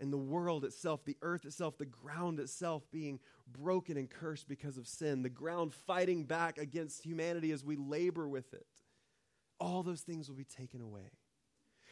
and 0.00 0.12
the 0.12 0.18
world 0.18 0.64
itself, 0.64 1.04
the 1.04 1.16
earth 1.22 1.44
itself, 1.44 1.76
the 1.78 1.84
ground 1.84 2.38
itself 2.38 2.84
being 2.90 3.18
broken 3.50 3.96
and 3.96 4.08
cursed 4.08 4.48
because 4.48 4.78
of 4.78 4.86
sin, 4.86 5.22
the 5.22 5.28
ground 5.28 5.74
fighting 5.74 6.24
back 6.24 6.58
against 6.58 7.04
humanity 7.04 7.50
as 7.50 7.64
we 7.64 7.76
labor 7.76 8.28
with 8.28 8.54
it. 8.54 8.66
All 9.58 9.82
those 9.82 10.02
things 10.02 10.28
will 10.28 10.36
be 10.36 10.44
taken 10.44 10.80
away. 10.80 11.10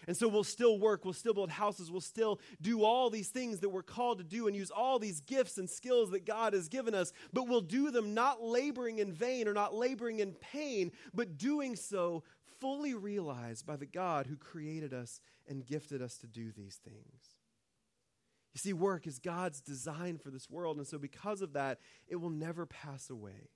And 0.06 0.16
so 0.16 0.28
we'll 0.28 0.44
still 0.44 0.78
work, 0.78 1.04
we'll 1.04 1.14
still 1.14 1.34
build 1.34 1.50
houses, 1.50 1.90
we'll 1.90 2.00
still 2.00 2.40
do 2.62 2.84
all 2.84 3.10
these 3.10 3.28
things 3.28 3.60
that 3.60 3.70
we're 3.70 3.82
called 3.82 4.18
to 4.18 4.24
do 4.24 4.46
and 4.46 4.54
use 4.54 4.70
all 4.70 4.98
these 4.98 5.20
gifts 5.20 5.58
and 5.58 5.68
skills 5.68 6.10
that 6.12 6.24
God 6.24 6.52
has 6.52 6.68
given 6.68 6.94
us, 6.94 7.12
but 7.32 7.48
we'll 7.48 7.60
do 7.60 7.90
them 7.90 8.14
not 8.14 8.42
laboring 8.42 8.98
in 9.00 9.12
vain 9.12 9.48
or 9.48 9.52
not 9.52 9.74
laboring 9.74 10.20
in 10.20 10.32
pain, 10.32 10.92
but 11.12 11.38
doing 11.38 11.74
so 11.74 12.22
fully 12.60 12.94
realized 12.94 13.66
by 13.66 13.76
the 13.76 13.86
God 13.86 14.26
who 14.26 14.36
created 14.36 14.94
us 14.94 15.20
and 15.48 15.66
gifted 15.66 16.00
us 16.00 16.16
to 16.18 16.26
do 16.26 16.52
these 16.52 16.76
things. 16.84 17.36
You 18.54 18.58
see, 18.58 18.72
work 18.72 19.06
is 19.06 19.18
God's 19.18 19.60
design 19.60 20.18
for 20.18 20.30
this 20.30 20.48
world, 20.48 20.78
and 20.78 20.86
so 20.86 20.98
because 20.98 21.42
of 21.42 21.52
that, 21.54 21.78
it 22.08 22.16
will 22.16 22.30
never 22.30 22.64
pass 22.64 23.10
away. 23.10 23.50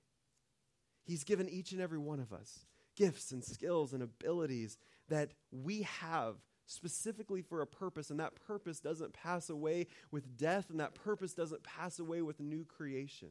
He's 1.03 1.23
given 1.23 1.49
each 1.49 1.71
and 1.71 1.81
every 1.81 1.97
one 1.97 2.19
of 2.19 2.31
us 2.33 2.65
gifts 2.95 3.31
and 3.31 3.43
skills 3.43 3.93
and 3.93 4.03
abilities 4.03 4.77
that 5.11 5.33
we 5.51 5.81
have 5.81 6.37
specifically 6.65 7.41
for 7.41 7.61
a 7.61 7.67
purpose, 7.67 8.09
and 8.09 8.19
that 8.19 8.33
purpose 8.47 8.79
doesn't 8.79 9.13
pass 9.13 9.49
away 9.49 9.87
with 10.09 10.37
death, 10.37 10.69
and 10.69 10.79
that 10.79 10.95
purpose 10.95 11.33
doesn't 11.33 11.63
pass 11.63 11.99
away 11.99 12.21
with 12.21 12.39
new 12.39 12.63
creation. 12.63 13.29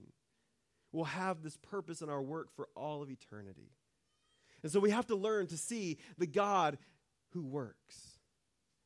We'll 0.92 1.04
have 1.04 1.42
this 1.42 1.56
purpose 1.56 2.02
in 2.02 2.10
our 2.10 2.20
work 2.20 2.54
for 2.54 2.68
all 2.76 3.02
of 3.02 3.10
eternity. 3.10 3.72
And 4.62 4.70
so 4.70 4.78
we 4.78 4.90
have 4.90 5.06
to 5.06 5.16
learn 5.16 5.46
to 5.46 5.56
see 5.56 5.96
the 6.18 6.26
God 6.26 6.76
who 7.30 7.42
works 7.42 8.18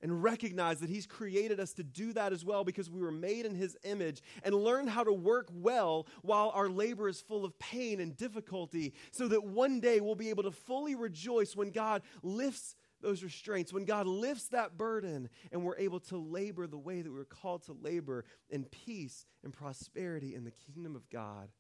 and 0.00 0.22
recognize 0.22 0.80
that 0.80 0.90
He's 0.90 1.06
created 1.06 1.58
us 1.58 1.72
to 1.72 1.82
do 1.82 2.12
that 2.12 2.32
as 2.32 2.44
well 2.44 2.62
because 2.62 2.90
we 2.90 3.00
were 3.00 3.10
made 3.10 3.46
in 3.46 3.54
His 3.54 3.76
image 3.84 4.22
and 4.44 4.54
learn 4.54 4.86
how 4.86 5.02
to 5.02 5.12
work 5.12 5.48
well 5.50 6.06
while 6.22 6.52
our 6.54 6.68
labor 6.68 7.08
is 7.08 7.22
full 7.22 7.44
of 7.44 7.58
pain 7.58 8.00
and 8.00 8.16
difficulty 8.16 8.92
so 9.10 9.26
that 9.28 9.44
one 9.44 9.80
day 9.80 10.00
we'll 10.00 10.14
be 10.14 10.30
able 10.30 10.42
to 10.44 10.50
fully 10.50 10.94
rejoice 10.94 11.56
when 11.56 11.70
God 11.70 12.02
lifts 12.22 12.76
those 13.04 13.22
restraints, 13.22 13.72
when 13.72 13.84
God 13.84 14.06
lifts 14.06 14.48
that 14.48 14.76
burden 14.76 15.28
and 15.52 15.62
we're 15.62 15.76
able 15.76 16.00
to 16.00 16.16
labor 16.16 16.66
the 16.66 16.78
way 16.78 17.02
that 17.02 17.10
we 17.10 17.18
we're 17.18 17.24
called 17.24 17.62
to 17.64 17.72
labor 17.72 18.24
in 18.50 18.64
peace 18.64 19.26
and 19.44 19.52
prosperity 19.52 20.34
in 20.34 20.44
the 20.44 20.50
kingdom 20.50 20.96
of 20.96 21.08
God 21.10 21.50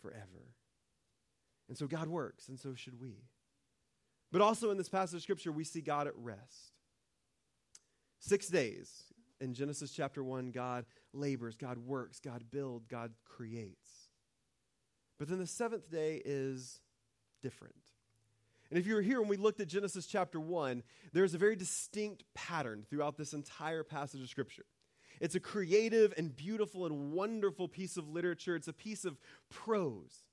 forever. 0.00 0.54
And 1.68 1.76
so 1.76 1.86
God 1.86 2.08
works, 2.08 2.48
and 2.48 2.58
so 2.58 2.74
should 2.74 3.00
we. 3.00 3.24
But 4.30 4.42
also 4.42 4.70
in 4.70 4.76
this 4.76 4.88
passage 4.88 5.16
of 5.16 5.22
Scripture, 5.22 5.52
we 5.52 5.64
see 5.64 5.80
God 5.80 6.06
at 6.06 6.16
rest. 6.16 6.72
Six 8.18 8.48
days 8.48 9.04
in 9.40 9.54
Genesis 9.54 9.90
chapter 9.92 10.22
1, 10.22 10.50
God 10.50 10.84
labors, 11.12 11.56
God 11.56 11.78
works, 11.78 12.20
God 12.20 12.44
builds, 12.50 12.86
God 12.86 13.12
creates. 13.24 14.10
But 15.18 15.28
then 15.28 15.38
the 15.38 15.46
seventh 15.46 15.90
day 15.90 16.20
is 16.24 16.80
different. 17.42 17.74
And 18.70 18.78
if 18.78 18.86
you 18.86 18.94
were 18.94 19.02
here 19.02 19.20
when 19.20 19.28
we 19.28 19.36
looked 19.36 19.60
at 19.60 19.68
Genesis 19.68 20.06
chapter 20.06 20.38
1, 20.38 20.82
there's 21.12 21.34
a 21.34 21.38
very 21.38 21.56
distinct 21.56 22.24
pattern 22.34 22.84
throughout 22.88 23.16
this 23.16 23.32
entire 23.32 23.82
passage 23.82 24.22
of 24.22 24.28
Scripture. 24.28 24.64
It's 25.20 25.34
a 25.34 25.40
creative 25.40 26.14
and 26.16 26.34
beautiful 26.34 26.86
and 26.86 27.12
wonderful 27.12 27.68
piece 27.68 27.96
of 27.96 28.08
literature, 28.08 28.56
it's 28.56 28.68
a 28.68 28.72
piece 28.72 29.04
of 29.04 29.18
prose. 29.50 30.24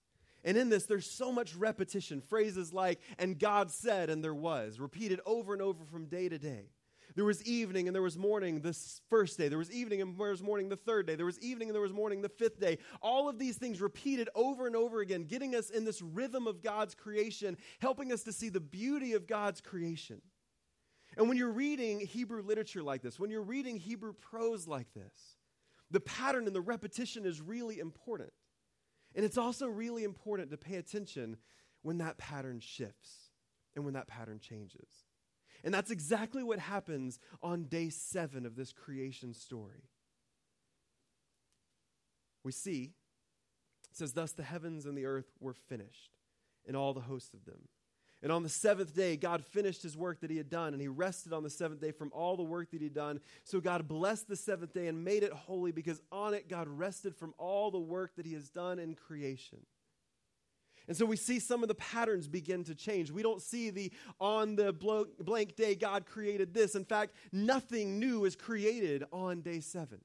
And 0.44 0.56
in 0.56 0.70
this, 0.70 0.86
there's 0.86 1.10
so 1.10 1.32
much 1.32 1.56
repetition. 1.56 2.22
Phrases 2.22 2.72
like, 2.72 3.02
and 3.18 3.38
God 3.38 3.72
said, 3.72 4.10
and 4.10 4.24
there 4.24 4.36
was, 4.36 4.80
repeated 4.80 5.20
over 5.26 5.52
and 5.52 5.62
over 5.62 5.84
from 5.84 6.06
day 6.06 6.30
to 6.30 6.38
day. 6.38 6.70
There 7.16 7.26
was 7.26 7.44
evening 7.44 7.88
and 7.88 7.96
there 7.96 8.02
was 8.02 8.18
morning 8.18 8.62
the 8.62 8.78
first 9.10 9.38
day. 9.38 9.48
There 9.48 9.58
was 9.58 9.72
evening 9.72 10.02
and 10.02 10.18
there 10.18 10.30
was 10.30 10.44
morning 10.44 10.70
the 10.70 10.76
third 10.76 11.08
day. 11.08 11.16
There 11.16 11.26
was 11.26 11.40
evening 11.40 11.70
and 11.70 11.76
there 11.76 11.82
was 11.82 11.94
morning 11.94 12.22
the 12.22 12.30
fifth 12.30 12.60
day. 12.60 12.78
All 13.02 13.28
of 13.28 13.40
these 13.40 13.58
things 13.58 13.82
repeated 13.82 14.30
over 14.36 14.68
and 14.68 14.76
over 14.76 15.02
again, 15.02 15.24
getting 15.24 15.56
us 15.56 15.70
in 15.70 15.86
this 15.86 16.02
rhythm 16.02 16.48
of 16.48 16.62
God's 16.62 16.94
creation, 16.94 17.58
helping 17.80 18.12
us 18.12 18.24
to 18.24 18.34
see 18.34 18.50
the 18.50 18.60
beauty 18.60 19.14
of 19.14 19.26
God's 19.26 19.62
creation. 19.62 20.22
And 21.18 21.28
when 21.28 21.38
you're 21.38 21.52
reading 21.52 22.00
Hebrew 22.02 22.44
literature 22.44 22.84
like 22.84 23.02
this, 23.02 23.20
when 23.20 23.32
you're 23.32 23.42
reading 23.42 23.78
Hebrew 23.78 24.14
prose 24.14 24.68
like 24.68 24.94
this, 24.94 25.38
the 25.90 26.00
pattern 26.02 26.46
and 26.46 26.56
the 26.56 26.62
repetition 26.62 27.26
is 27.26 27.42
really 27.42 27.80
important. 27.80 28.32
And 29.16 29.26
it's 29.26 29.38
also 29.38 29.68
really 29.68 30.04
important 30.04 30.52
to 30.52 30.58
pay 30.58 30.76
attention 30.76 31.38
when 31.82 31.98
that 32.00 32.18
pattern 32.18 32.60
shifts 32.60 33.32
and 33.76 33.86
when 33.86 33.94
that 33.94 34.08
pattern 34.08 34.40
changes. 34.40 35.07
And 35.68 35.74
that's 35.74 35.92
exactly 35.92 36.44
what 36.44 36.60
happens 36.60 37.20
on 37.44 37.66
day 37.66 37.90
seven 37.90 38.46
of 38.46 38.56
this 38.56 38.72
creation 38.72 39.34
story. 39.34 39.84
We 42.42 42.54
see, 42.54 42.94
it 43.92 43.98
says, 43.98 44.14
Thus 44.14 44.32
the 44.32 44.44
heavens 44.44 44.86
and 44.86 44.98
the 44.98 45.04
earth 45.04 45.30
were 45.42 45.54
finished, 45.54 46.12
and 46.66 46.78
all 46.78 46.94
the 46.94 47.02
hosts 47.02 47.34
of 47.34 47.44
them. 47.44 47.68
And 48.24 48.32
on 48.32 48.44
the 48.44 48.50
seventh 48.50 48.96
day, 48.96 49.18
God 49.18 49.44
finished 49.44 49.84
his 49.84 49.98
work 49.98 50.22
that 50.22 50.32
he 50.32 50.38
had 50.38 50.50
done, 50.50 50.72
and 50.72 50.82
he 50.82 50.88
rested 50.88 51.34
on 51.34 51.44
the 51.44 51.50
seventh 51.50 51.82
day 51.82 51.92
from 51.92 52.14
all 52.14 52.38
the 52.38 52.44
work 52.44 52.72
that 52.72 52.80
he 52.80 52.86
had 52.86 52.94
done. 52.94 53.20
So 53.44 53.60
God 53.60 53.90
blessed 53.90 54.30
the 54.30 54.38
seventh 54.38 54.74
day 54.74 54.88
and 54.88 55.04
made 55.04 55.24
it 55.24 55.34
holy 55.34 55.74
because 55.74 56.00
on 56.14 56.34
it 56.34 56.48
God 56.48 56.70
rested 56.70 57.14
from 57.14 57.34
all 57.38 57.72
the 57.72 57.78
work 57.78 58.16
that 58.16 58.26
he 58.26 58.36
has 58.36 58.50
done 58.50 58.80
in 58.80 58.96
creation. 58.96 59.60
And 60.88 60.96
so 60.96 61.06
we 61.06 61.18
see 61.18 61.40
some 61.40 61.64
of 61.64 61.68
the 61.68 61.76
patterns 61.76 62.28
begin 62.28 62.64
to 62.66 62.76
change. 62.76 63.12
We 63.12 63.22
don't 63.22 63.42
see 63.42 63.70
the 63.70 63.92
on 64.20 64.56
the 64.56 64.72
blank 64.72 65.56
day 65.56 65.76
God 65.76 66.06
created 66.06 66.54
this. 66.54 66.76
In 66.76 66.86
fact, 66.86 67.14
nothing 67.32 68.00
new 68.00 68.26
is 68.26 68.36
created 68.36 69.04
on 69.12 69.42
day 69.42 69.60
seven. 69.60 70.00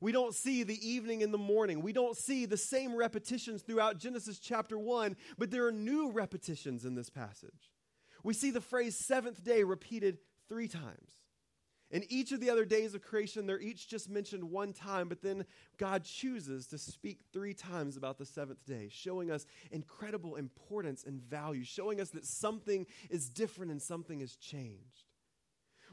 We 0.00 0.12
don't 0.12 0.34
see 0.34 0.64
the 0.64 0.86
evening 0.86 1.22
and 1.22 1.32
the 1.32 1.38
morning. 1.38 1.80
We 1.80 1.92
don't 1.92 2.16
see 2.16 2.44
the 2.44 2.56
same 2.56 2.94
repetitions 2.94 3.62
throughout 3.62 3.98
Genesis 3.98 4.38
chapter 4.38 4.78
1, 4.78 5.16
but 5.38 5.50
there 5.50 5.66
are 5.66 5.72
new 5.72 6.10
repetitions 6.10 6.84
in 6.84 6.94
this 6.94 7.08
passage. 7.08 7.72
We 8.22 8.34
see 8.34 8.50
the 8.50 8.60
phrase 8.60 8.98
seventh 8.98 9.42
day 9.44 9.62
repeated 9.62 10.18
three 10.48 10.68
times. 10.68 11.23
In 11.94 12.04
each 12.08 12.32
of 12.32 12.40
the 12.40 12.50
other 12.50 12.64
days 12.64 12.96
of 12.96 13.02
creation, 13.02 13.46
they're 13.46 13.60
each 13.60 13.86
just 13.86 14.10
mentioned 14.10 14.42
one 14.42 14.72
time, 14.72 15.08
but 15.08 15.22
then 15.22 15.44
God 15.78 16.02
chooses 16.02 16.66
to 16.66 16.76
speak 16.76 17.20
three 17.32 17.54
times 17.54 17.96
about 17.96 18.18
the 18.18 18.26
seventh 18.26 18.66
day, 18.66 18.88
showing 18.90 19.30
us 19.30 19.46
incredible 19.70 20.34
importance 20.34 21.04
and 21.04 21.22
value, 21.22 21.62
showing 21.62 22.00
us 22.00 22.10
that 22.10 22.26
something 22.26 22.84
is 23.10 23.30
different 23.30 23.70
and 23.70 23.80
something 23.80 24.18
has 24.18 24.34
changed. 24.34 25.04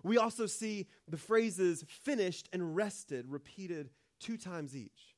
We 0.02 0.18
also 0.18 0.48
see 0.48 0.88
the 1.08 1.18
phrases 1.18 1.86
finished 1.88 2.50
and 2.52 2.76
rested 2.76 3.28
repeated 3.30 3.92
two 4.20 4.38
times 4.38 4.76
each, 4.76 5.16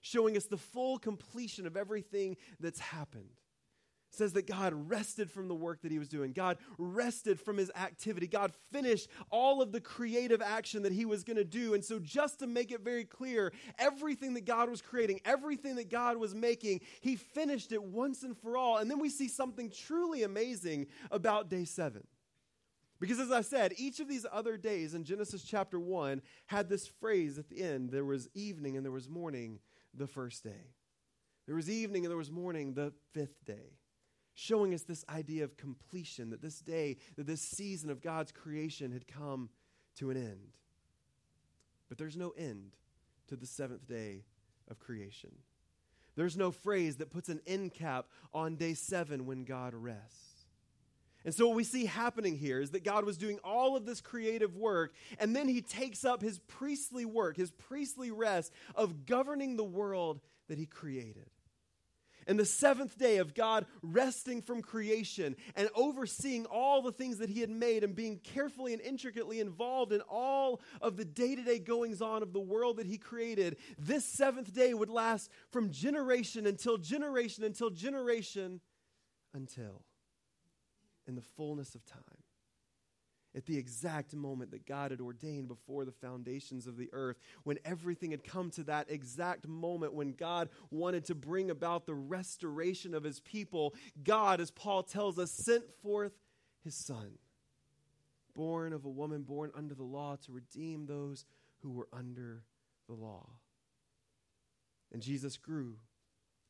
showing 0.00 0.36
us 0.36 0.46
the 0.46 0.56
full 0.56 0.98
completion 0.98 1.64
of 1.64 1.76
everything 1.76 2.36
that's 2.58 2.80
happened 2.80 3.38
says 4.14 4.32
that 4.34 4.46
God 4.46 4.72
rested 4.88 5.30
from 5.30 5.48
the 5.48 5.54
work 5.54 5.82
that 5.82 5.92
he 5.92 5.98
was 5.98 6.08
doing. 6.08 6.32
God 6.32 6.58
rested 6.78 7.40
from 7.40 7.56
his 7.56 7.70
activity. 7.76 8.26
God 8.26 8.52
finished 8.72 9.08
all 9.30 9.60
of 9.60 9.72
the 9.72 9.80
creative 9.80 10.40
action 10.40 10.82
that 10.82 10.92
he 10.92 11.04
was 11.04 11.24
going 11.24 11.36
to 11.36 11.44
do. 11.44 11.74
And 11.74 11.84
so, 11.84 11.98
just 11.98 12.38
to 12.40 12.46
make 12.46 12.70
it 12.70 12.80
very 12.80 13.04
clear, 13.04 13.52
everything 13.78 14.34
that 14.34 14.44
God 14.44 14.70
was 14.70 14.80
creating, 14.80 15.20
everything 15.24 15.76
that 15.76 15.90
God 15.90 16.16
was 16.16 16.34
making, 16.34 16.80
he 17.00 17.16
finished 17.16 17.72
it 17.72 17.82
once 17.82 18.22
and 18.22 18.36
for 18.36 18.56
all. 18.56 18.78
And 18.78 18.90
then 18.90 18.98
we 18.98 19.10
see 19.10 19.28
something 19.28 19.70
truly 19.70 20.22
amazing 20.22 20.86
about 21.10 21.48
day 21.48 21.64
seven. 21.64 22.06
Because 23.00 23.18
as 23.18 23.32
I 23.32 23.42
said, 23.42 23.74
each 23.76 24.00
of 24.00 24.08
these 24.08 24.24
other 24.32 24.56
days 24.56 24.94
in 24.94 25.04
Genesis 25.04 25.42
chapter 25.42 25.78
1 25.78 26.22
had 26.46 26.68
this 26.68 26.86
phrase 26.86 27.38
at 27.38 27.48
the 27.48 27.62
end 27.62 27.90
there 27.90 28.04
was 28.04 28.28
evening 28.34 28.76
and 28.76 28.84
there 28.84 28.92
was 28.92 29.08
morning 29.08 29.58
the 29.92 30.06
first 30.06 30.44
day. 30.44 30.70
There 31.46 31.56
was 31.56 31.68
evening 31.68 32.04
and 32.04 32.10
there 32.10 32.16
was 32.16 32.30
morning 32.30 32.74
the 32.74 32.92
fifth 33.12 33.44
day 33.44 33.74
showing 34.34 34.74
us 34.74 34.82
this 34.82 35.04
idea 35.08 35.44
of 35.44 35.56
completion, 35.56 36.30
that 36.30 36.42
this 36.42 36.60
day, 36.60 36.96
that 37.16 37.26
this 37.26 37.40
season 37.40 37.90
of 37.90 38.02
God's 38.02 38.32
creation 38.32 38.92
had 38.92 39.06
come 39.06 39.48
to 39.96 40.10
an 40.10 40.16
end. 40.16 40.52
But 41.88 41.98
there's 41.98 42.16
no 42.16 42.30
end 42.30 42.72
to 43.28 43.36
the 43.36 43.46
seventh 43.46 43.86
day 43.86 44.24
of 44.68 44.80
creation. 44.80 45.30
There's 46.16 46.36
no 46.36 46.50
phrase 46.50 46.96
that 46.96 47.10
puts 47.10 47.28
an 47.28 47.40
end 47.46 47.74
cap 47.74 48.06
on 48.32 48.56
day 48.56 48.74
seven 48.74 49.26
when 49.26 49.44
God 49.44 49.74
rests. 49.74 50.46
And 51.24 51.34
so, 51.34 51.46
what 51.46 51.56
we 51.56 51.64
see 51.64 51.86
happening 51.86 52.36
here 52.36 52.60
is 52.60 52.72
that 52.72 52.84
God 52.84 53.04
was 53.04 53.16
doing 53.16 53.38
all 53.42 53.76
of 53.76 53.86
this 53.86 54.02
creative 54.02 54.56
work, 54.56 54.94
and 55.18 55.34
then 55.34 55.48
he 55.48 55.62
takes 55.62 56.04
up 56.04 56.20
his 56.20 56.38
priestly 56.38 57.06
work, 57.06 57.36
his 57.36 57.50
priestly 57.50 58.10
rest 58.10 58.52
of 58.74 59.06
governing 59.06 59.56
the 59.56 59.64
world 59.64 60.20
that 60.48 60.58
he 60.58 60.66
created 60.66 61.30
and 62.26 62.38
the 62.38 62.44
seventh 62.44 62.98
day 62.98 63.18
of 63.18 63.34
God 63.34 63.66
resting 63.82 64.42
from 64.42 64.62
creation 64.62 65.36
and 65.56 65.68
overseeing 65.74 66.46
all 66.46 66.82
the 66.82 66.92
things 66.92 67.18
that 67.18 67.30
He 67.30 67.40
had 67.40 67.50
made 67.50 67.84
and 67.84 67.94
being 67.94 68.18
carefully 68.18 68.72
and 68.72 68.82
intricately 68.82 69.40
involved 69.40 69.92
in 69.92 70.00
all 70.02 70.60
of 70.80 70.96
the 70.96 71.04
day 71.04 71.34
to 71.34 71.42
day 71.42 71.58
goings 71.58 72.02
on 72.02 72.22
of 72.22 72.32
the 72.32 72.40
world 72.40 72.76
that 72.78 72.86
He 72.86 72.98
created, 72.98 73.56
this 73.78 74.04
seventh 74.04 74.52
day 74.54 74.74
would 74.74 74.90
last 74.90 75.30
from 75.50 75.70
generation 75.70 76.46
until 76.46 76.76
generation 76.78 77.44
until 77.44 77.70
generation 77.70 78.60
until 79.32 79.82
in 81.06 81.14
the 81.14 81.22
fullness 81.22 81.74
of 81.74 81.84
time 81.84 82.23
at 83.36 83.46
the 83.46 83.56
exact 83.56 84.14
moment 84.14 84.50
that 84.52 84.66
God 84.66 84.90
had 84.90 85.00
ordained 85.00 85.48
before 85.48 85.84
the 85.84 85.92
foundations 85.92 86.66
of 86.66 86.76
the 86.76 86.88
earth, 86.92 87.16
when 87.42 87.58
everything 87.64 88.12
had 88.12 88.24
come 88.24 88.50
to 88.52 88.64
that 88.64 88.90
exact 88.90 89.46
moment 89.48 89.94
when 89.94 90.12
God 90.12 90.48
wanted 90.70 91.04
to 91.06 91.14
bring 91.14 91.50
about 91.50 91.86
the 91.86 91.94
restoration 91.94 92.94
of 92.94 93.02
his 93.02 93.20
people, 93.20 93.74
God, 94.02 94.40
as 94.40 94.50
Paul 94.50 94.82
tells 94.82 95.18
us, 95.18 95.32
sent 95.32 95.64
forth 95.82 96.12
his 96.62 96.76
son 96.76 97.18
born 98.34 98.72
of 98.72 98.84
a 98.84 98.90
woman, 98.90 99.22
born 99.22 99.50
under 99.54 99.74
the 99.74 99.84
law, 99.84 100.16
to 100.16 100.32
redeem 100.32 100.86
those 100.86 101.24
who 101.62 101.70
were 101.70 101.88
under 101.92 102.42
the 102.88 102.94
law. 102.94 103.28
And 104.92 105.02
Jesus 105.02 105.36
grew 105.36 105.76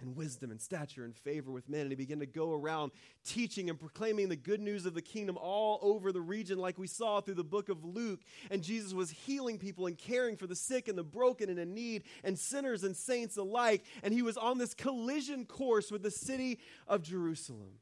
in 0.01 0.15
wisdom 0.15 0.51
and 0.51 0.61
stature 0.61 1.05
and 1.05 1.15
favor 1.15 1.51
with 1.51 1.69
men. 1.69 1.83
And 1.83 1.91
he 1.91 1.97
began 1.97 2.19
to 2.19 2.27
go 2.27 2.53
around 2.53 2.93
teaching 3.25 3.71
and 3.71 3.79
proclaiming 3.79 4.29
the 4.29 4.37
good 4.37 4.61
news 4.61 4.87
of 4.87 4.95
the 4.95 5.03
kingdom 5.03 5.39
all 5.41 5.79
over 5.83 6.13
the 6.13 6.21
region, 6.21 6.59
like 6.59 6.79
we 6.79 6.87
saw 6.87 7.21
through 7.21 7.35
the 7.35 7.45
book 7.45 7.69
of 7.69 7.85
Luke. 7.85 8.21
And 8.51 8.63
Jesus 8.63 8.93
was 8.93 9.11
healing 9.11 9.59
people 9.59 9.87
and 9.87 9.97
caring 9.97 10.37
for 10.37 10.47
the 10.47 10.57
sick 10.57 10.89
and 10.89 10.99
the 10.99 11.05
broken 11.05 11.49
and 11.49 11.59
in 11.59 11.75
need, 11.75 12.05
and 12.23 12.39
sinners 12.39 12.83
and 12.85 12.97
saints 12.97 13.37
alike. 13.37 13.85
And 14.03 14.13
he 14.13 14.23
was 14.23 14.37
on 14.37 14.59
this 14.59 14.75
collision 14.75 15.47
course 15.47 15.91
with 15.91 16.03
the 16.03 16.11
city 16.11 16.59
of 16.87 17.03
Jerusalem. 17.03 17.79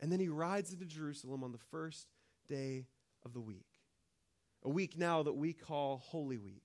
And 0.00 0.10
then 0.10 0.20
he 0.20 0.28
rides 0.28 0.72
into 0.72 0.86
Jerusalem 0.86 1.44
on 1.44 1.52
the 1.52 1.58
first 1.70 2.06
day 2.48 2.86
of 3.24 3.34
the 3.34 3.40
week, 3.40 3.66
a 4.64 4.70
week 4.70 4.96
now 4.96 5.22
that 5.22 5.34
we 5.34 5.52
call 5.52 5.98
Holy 5.98 6.38
Week 6.38 6.62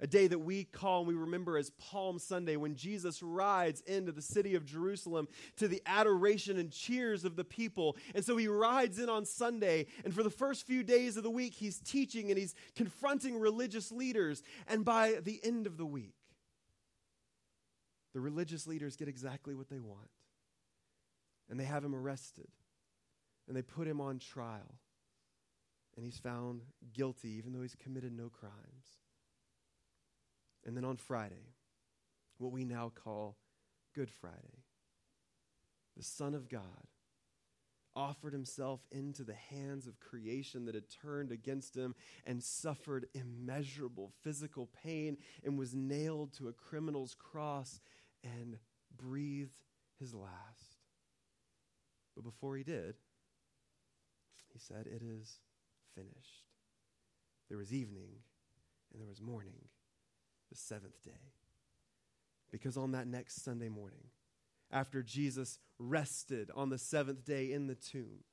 a 0.00 0.06
day 0.06 0.26
that 0.26 0.38
we 0.38 0.64
call 0.64 1.00
and 1.00 1.08
we 1.08 1.14
remember 1.14 1.58
as 1.58 1.70
Palm 1.70 2.18
Sunday 2.18 2.56
when 2.56 2.74
Jesus 2.74 3.22
rides 3.22 3.82
into 3.82 4.12
the 4.12 4.22
city 4.22 4.54
of 4.54 4.64
Jerusalem 4.64 5.28
to 5.56 5.68
the 5.68 5.82
adoration 5.86 6.58
and 6.58 6.70
cheers 6.70 7.24
of 7.24 7.36
the 7.36 7.44
people. 7.44 7.96
And 8.14 8.24
so 8.24 8.36
he 8.36 8.48
rides 8.48 8.98
in 8.98 9.08
on 9.08 9.24
Sunday, 9.24 9.86
and 10.04 10.14
for 10.14 10.22
the 10.22 10.30
first 10.30 10.66
few 10.66 10.82
days 10.82 11.16
of 11.16 11.22
the 11.22 11.30
week, 11.30 11.54
he's 11.54 11.78
teaching 11.80 12.30
and 12.30 12.38
he's 12.38 12.54
confronting 12.74 13.38
religious 13.38 13.92
leaders. 13.92 14.42
And 14.66 14.84
by 14.84 15.18
the 15.22 15.40
end 15.44 15.66
of 15.66 15.76
the 15.76 15.86
week, 15.86 16.14
the 18.12 18.20
religious 18.20 18.66
leaders 18.66 18.96
get 18.96 19.08
exactly 19.08 19.54
what 19.54 19.68
they 19.68 19.80
want. 19.80 20.10
And 21.48 21.58
they 21.58 21.64
have 21.64 21.84
him 21.84 21.96
arrested, 21.96 22.46
and 23.48 23.56
they 23.56 23.62
put 23.62 23.88
him 23.88 24.00
on 24.00 24.20
trial. 24.20 24.76
And 25.96 26.04
he's 26.04 26.18
found 26.18 26.62
guilty, 26.92 27.30
even 27.30 27.52
though 27.52 27.62
he's 27.62 27.74
committed 27.74 28.12
no 28.12 28.28
crimes. 28.28 28.99
And 30.64 30.76
then 30.76 30.84
on 30.84 30.96
Friday, 30.96 31.54
what 32.38 32.52
we 32.52 32.64
now 32.64 32.92
call 32.94 33.36
Good 33.94 34.10
Friday, 34.10 34.64
the 35.96 36.02
Son 36.02 36.34
of 36.34 36.48
God 36.48 36.86
offered 37.96 38.32
himself 38.32 38.80
into 38.92 39.24
the 39.24 39.34
hands 39.34 39.86
of 39.86 39.98
creation 39.98 40.64
that 40.64 40.74
had 40.74 40.88
turned 40.88 41.32
against 41.32 41.76
him 41.76 41.94
and 42.24 42.42
suffered 42.42 43.06
immeasurable 43.14 44.12
physical 44.22 44.68
pain 44.82 45.16
and 45.44 45.58
was 45.58 45.74
nailed 45.74 46.32
to 46.32 46.48
a 46.48 46.52
criminal's 46.52 47.14
cross 47.14 47.80
and 48.22 48.58
breathed 48.96 49.64
his 49.98 50.14
last. 50.14 50.78
But 52.14 52.24
before 52.24 52.56
he 52.56 52.62
did, 52.62 52.94
he 54.52 54.58
said, 54.58 54.86
It 54.86 55.02
is 55.02 55.40
finished. 55.94 56.44
There 57.48 57.58
was 57.58 57.72
evening 57.72 58.10
and 58.92 59.00
there 59.00 59.08
was 59.08 59.20
morning 59.20 59.68
the 60.50 60.56
seventh 60.56 61.02
day. 61.02 61.32
Because 62.50 62.76
on 62.76 62.92
that 62.92 63.06
next 63.06 63.44
Sunday 63.44 63.68
morning, 63.68 64.08
after 64.72 65.02
Jesus 65.02 65.58
rested 65.78 66.50
on 66.54 66.68
the 66.68 66.78
seventh 66.78 67.24
day 67.24 67.52
in 67.52 67.66
the 67.66 67.74
tomb, 67.74 68.24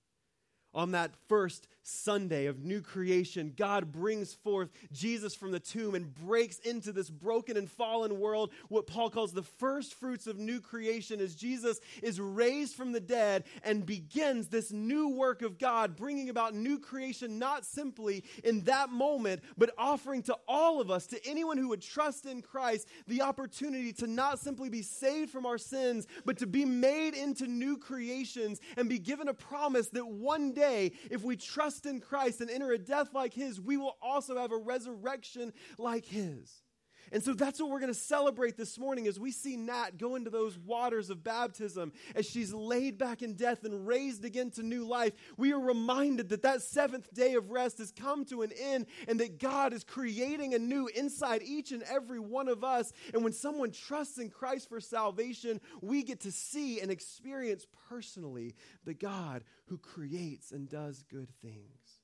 on 0.74 0.92
that 0.92 1.12
first 1.28 1.68
Sunday 1.84 2.48
of 2.48 2.66
new 2.66 2.82
creation, 2.82 3.54
God 3.56 3.94
brings 3.94 4.34
forth 4.34 4.70
Jesus 4.92 5.34
from 5.34 5.52
the 5.52 5.60
tomb 5.60 5.96
and 5.96 6.14
breaks 6.14 6.60
into 6.60 6.92
this 6.92 7.10
broken 7.10 7.56
and 7.56 7.70
fallen 7.70 8.20
world. 8.20 8.52
What 8.68 8.88
Paul 8.88 9.10
calls 9.10 9.32
the 9.32 9.42
first 9.42 9.94
fruits 9.94 10.28
of 10.28 10.38
new 10.38 10.60
creation 10.60 11.22
as 11.22 11.34
Jesus 11.34 11.80
is 12.04 12.20
raised 12.20 12.76
from 12.76 12.92
the 12.92 13.00
dead 13.00 13.46
and 13.64 13.86
begins 13.86 14.50
this 14.50 14.72
new 14.74 15.08
work 15.08 15.42
of 15.42 15.58
God, 15.58 15.96
bringing 15.96 16.30
about 16.30 16.54
new 16.54 16.78
creation, 16.78 17.40
not 17.40 17.64
simply 17.64 18.26
in 18.44 18.62
that 18.66 18.90
moment, 18.90 19.42
but 19.58 19.74
offering 19.78 20.22
to 20.24 20.38
all 20.46 20.82
of 20.82 20.92
us, 20.92 21.08
to 21.08 21.26
anyone 21.26 21.58
who 21.58 21.70
would 21.70 21.82
trust 21.82 22.26
in 22.26 22.42
Christ, 22.42 22.90
the 23.08 23.22
opportunity 23.22 23.94
to 23.94 24.08
not 24.08 24.40
simply 24.40 24.70
be 24.70 24.82
saved 24.82 25.32
from 25.32 25.46
our 25.46 25.58
sins, 25.58 26.06
but 26.26 26.38
to 26.40 26.48
be 26.48 26.66
made 26.66 27.14
into 27.14 27.48
new 27.48 27.78
creations 27.78 28.60
and 28.76 28.90
be 28.90 29.00
given 29.00 29.30
a 29.30 29.34
promise 29.34 29.88
that 29.90 30.06
one 30.06 30.52
day 30.52 30.57
day, 30.58 30.92
if 31.12 31.24
we 31.24 31.36
trust 31.36 31.86
in 31.86 32.00
Christ 32.00 32.42
and 32.42 32.50
enter 32.50 32.72
a 32.72 32.78
death 32.78 33.14
like 33.14 33.34
his, 33.34 33.62
we 33.62 33.78
will 33.78 33.98
also 34.02 34.38
have 34.38 34.52
a 34.52 34.58
resurrection 34.58 35.54
like 35.78 36.06
his. 36.06 36.64
And 37.12 37.24
so 37.24 37.34
that's 37.34 37.60
what 37.60 37.70
we're 37.70 37.80
going 37.80 37.94
to 37.94 38.00
celebrate 38.00 38.58
this 38.58 38.78
morning 38.78 39.08
as 39.08 39.20
we 39.20 39.32
see 39.32 39.56
Nat 39.56 39.98
go 39.98 40.16
into 40.16 40.30
those 40.30 40.58
waters 40.58 41.10
of 41.10 41.24
baptism 41.24 41.94
as 42.16 42.26
she's 42.26 42.54
laid 42.54 42.98
back 42.98 43.22
in 43.22 43.34
death 43.34 43.64
and 43.64 43.88
raised 43.88 44.26
again 44.26 44.52
to 44.52 44.64
new 44.64 44.86
life. 44.86 45.14
We 45.38 45.54
are 45.54 45.60
reminded 45.60 46.30
that 46.30 46.44
that 46.44 46.62
seventh 46.62 47.14
day 47.14 47.36
of 47.36 47.50
rest 47.50 47.78
has 47.78 47.92
come 47.92 48.26
to 48.26 48.42
an 48.42 48.52
end 48.60 48.88
and 49.08 49.20
that 49.20 49.40
God 49.40 49.74
is 49.74 49.84
creating 49.84 50.54
a 50.54 50.60
new 50.60 50.88
inside 50.88 51.42
each 51.44 51.72
and 51.72 51.84
every 51.84 52.20
one 52.20 52.48
of 52.48 52.64
us. 52.64 52.92
And 53.14 53.24
when 53.24 53.34
someone 53.34 53.72
trusts 53.72 54.18
in 54.18 54.30
Christ 54.30 54.70
for 54.70 54.80
salvation, 54.80 55.62
we 55.82 56.04
get 56.04 56.22
to 56.22 56.32
see 56.32 56.82
and 56.82 56.92
experience 56.92 57.66
personally 57.90 58.56
the 58.86 58.94
God 58.94 59.44
who 59.68 59.78
creates 59.78 60.52
and 60.52 60.70
does 60.70 61.04
good 61.04 61.30
things. 61.42 62.02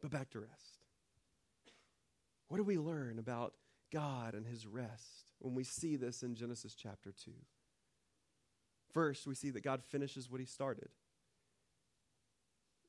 But 0.00 0.10
back 0.10 0.30
to 0.30 0.40
rest. 0.40 0.71
What 2.52 2.58
do 2.58 2.64
we 2.64 2.76
learn 2.76 3.18
about 3.18 3.54
God 3.90 4.34
and 4.34 4.46
his 4.46 4.66
rest 4.66 5.24
when 5.38 5.54
we 5.54 5.64
see 5.64 5.96
this 5.96 6.22
in 6.22 6.34
Genesis 6.34 6.74
chapter 6.74 7.10
2? 7.24 7.30
First, 8.92 9.26
we 9.26 9.34
see 9.34 9.48
that 9.48 9.62
God 9.62 9.82
finishes 9.82 10.30
what 10.30 10.38
he 10.38 10.44
started. 10.44 10.90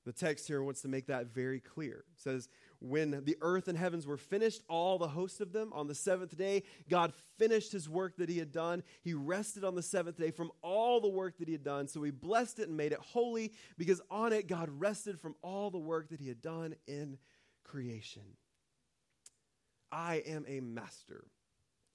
The 0.06 0.12
text 0.12 0.50
here 0.50 0.62
wants 0.62 0.82
to 0.82 0.90
make 0.90 1.08
that 1.08 1.34
very 1.34 1.62
clear. 1.62 2.04
It 2.14 2.20
says, 2.20 2.50
When 2.82 3.24
the 3.24 3.38
earth 3.40 3.70
and 3.70 3.78
heavens 3.78 4.06
were 4.06 4.18
finished, 4.18 4.64
all 4.68 4.98
the 4.98 5.08
host 5.08 5.40
of 5.40 5.54
them, 5.54 5.72
on 5.72 5.88
the 5.88 5.96
seventh 5.96 6.38
day, 6.38 6.64
God 6.90 7.14
finished 7.40 7.72
his 7.72 7.88
work 7.88 8.18
that 8.18 8.28
he 8.28 8.40
had 8.40 8.52
done. 8.52 8.84
He 9.02 9.14
rested 9.14 9.64
on 9.64 9.76
the 9.76 9.82
seventh 9.82 10.18
day 10.18 10.32
from 10.32 10.52
all 10.62 11.00
the 11.00 11.08
work 11.08 11.38
that 11.38 11.48
he 11.48 11.54
had 11.54 11.64
done. 11.64 11.88
So 11.88 12.04
he 12.04 12.12
blessed 12.12 12.60
it 12.60 12.68
and 12.68 12.76
made 12.76 12.92
it 12.92 13.00
holy 13.00 13.54
because 13.78 14.02
on 14.12 14.34
it 14.34 14.48
God 14.50 14.68
rested 14.70 15.22
from 15.22 15.36
all 15.42 15.72
the 15.72 15.80
work 15.80 16.10
that 16.10 16.20
he 16.20 16.28
had 16.28 16.42
done 16.42 16.76
in 16.86 17.18
creation. 17.64 18.24
I 19.94 20.24
am 20.26 20.44
a 20.48 20.60
master 20.60 21.26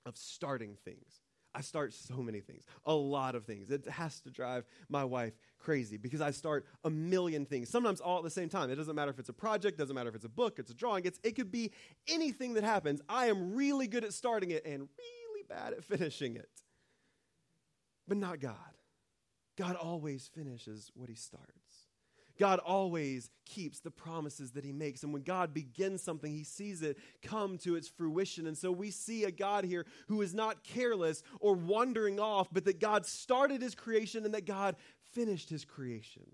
of 0.07 0.17
starting 0.17 0.77
things. 0.85 1.21
I 1.55 1.63
start 1.63 1.93
so 1.93 2.19
many 2.19 2.41
things, 2.41 2.65
a 2.87 2.95
lot 2.95 3.35
of 3.35 3.45
things. 3.45 3.71
It 3.71 3.87
has 3.89 4.21
to 4.21 4.31
drive 4.31 4.65
my 4.89 5.05
wife 5.05 5.33
crazy 5.59 5.97
because 5.97 6.21
I 6.21 6.31
start 6.31 6.67
a 6.85 6.91
million 6.91 7.45
things, 7.45 7.69
sometimes 7.69 8.01
all 8.01 8.19
at 8.19 8.25
the 8.25 8.31
same 8.31 8.49
time. 8.49 8.71
It 8.71 8.77
doesn't 8.77 8.95
matter 8.95 9.11
if 9.11 9.19
it's 9.19 9.31
a 9.31 9.35
project, 9.35 9.77
doesn't 9.79 9.95
matter 9.95 10.09
if 10.09 10.15
it's 10.15 10.25
a 10.25 10.31
book, 10.31 10.61
it's 10.61 10.71
a 10.71 10.75
drawing, 10.75 11.05
it's, 11.05 11.19
it 11.25 11.35
could 11.35 11.51
be 11.51 11.73
anything 12.07 12.55
that 12.55 12.65
happens. 12.65 13.01
I 13.09 13.27
am 13.27 13.55
really 13.55 13.89
good 13.89 14.05
at 14.05 14.13
starting 14.13 14.53
it 14.53 14.65
and 14.65 14.83
really 14.83 15.45
bad 15.49 15.73
at 15.73 15.85
finishing 15.99 16.37
it. 16.37 16.49
But 18.07 18.19
not 18.19 18.39
God. 18.39 18.55
God 19.57 19.75
always 19.75 20.31
finishes 20.33 20.93
what 20.95 21.09
he 21.09 21.17
starts. 21.17 21.68
God 22.39 22.61
always 22.61 23.31
keeps 23.45 23.81
the 23.81 23.91
promises 23.91 24.53
that 24.53 24.65
he 24.65 24.73
makes. 24.73 25.03
And 25.03 25.13
when 25.13 25.23
God 25.23 25.53
begins 25.53 26.03
something, 26.03 26.33
he 26.33 26.45
sees 26.45 26.83
it 26.83 26.99
come 27.23 27.59
to 27.59 27.75
its 27.75 27.89
fruition. 27.89 28.47
And 28.47 28.57
so 28.57 28.71
we 28.71 28.91
see 28.91 29.25
a 29.25 29.31
God 29.31 29.65
here 29.65 29.87
who 30.07 30.23
is 30.23 30.35
not 30.35 30.63
careless 30.65 31.23
or 31.41 31.55
wandering 31.55 32.21
off, 32.21 32.49
but 32.53 32.65
that 32.65 32.81
God 32.81 33.07
started 33.07 33.61
his 33.61 33.75
creation 33.75 34.25
and 34.25 34.35
that 34.35 34.47
God 34.47 34.77
finished 35.13 35.51
his 35.51 35.65
creation. 35.65 36.25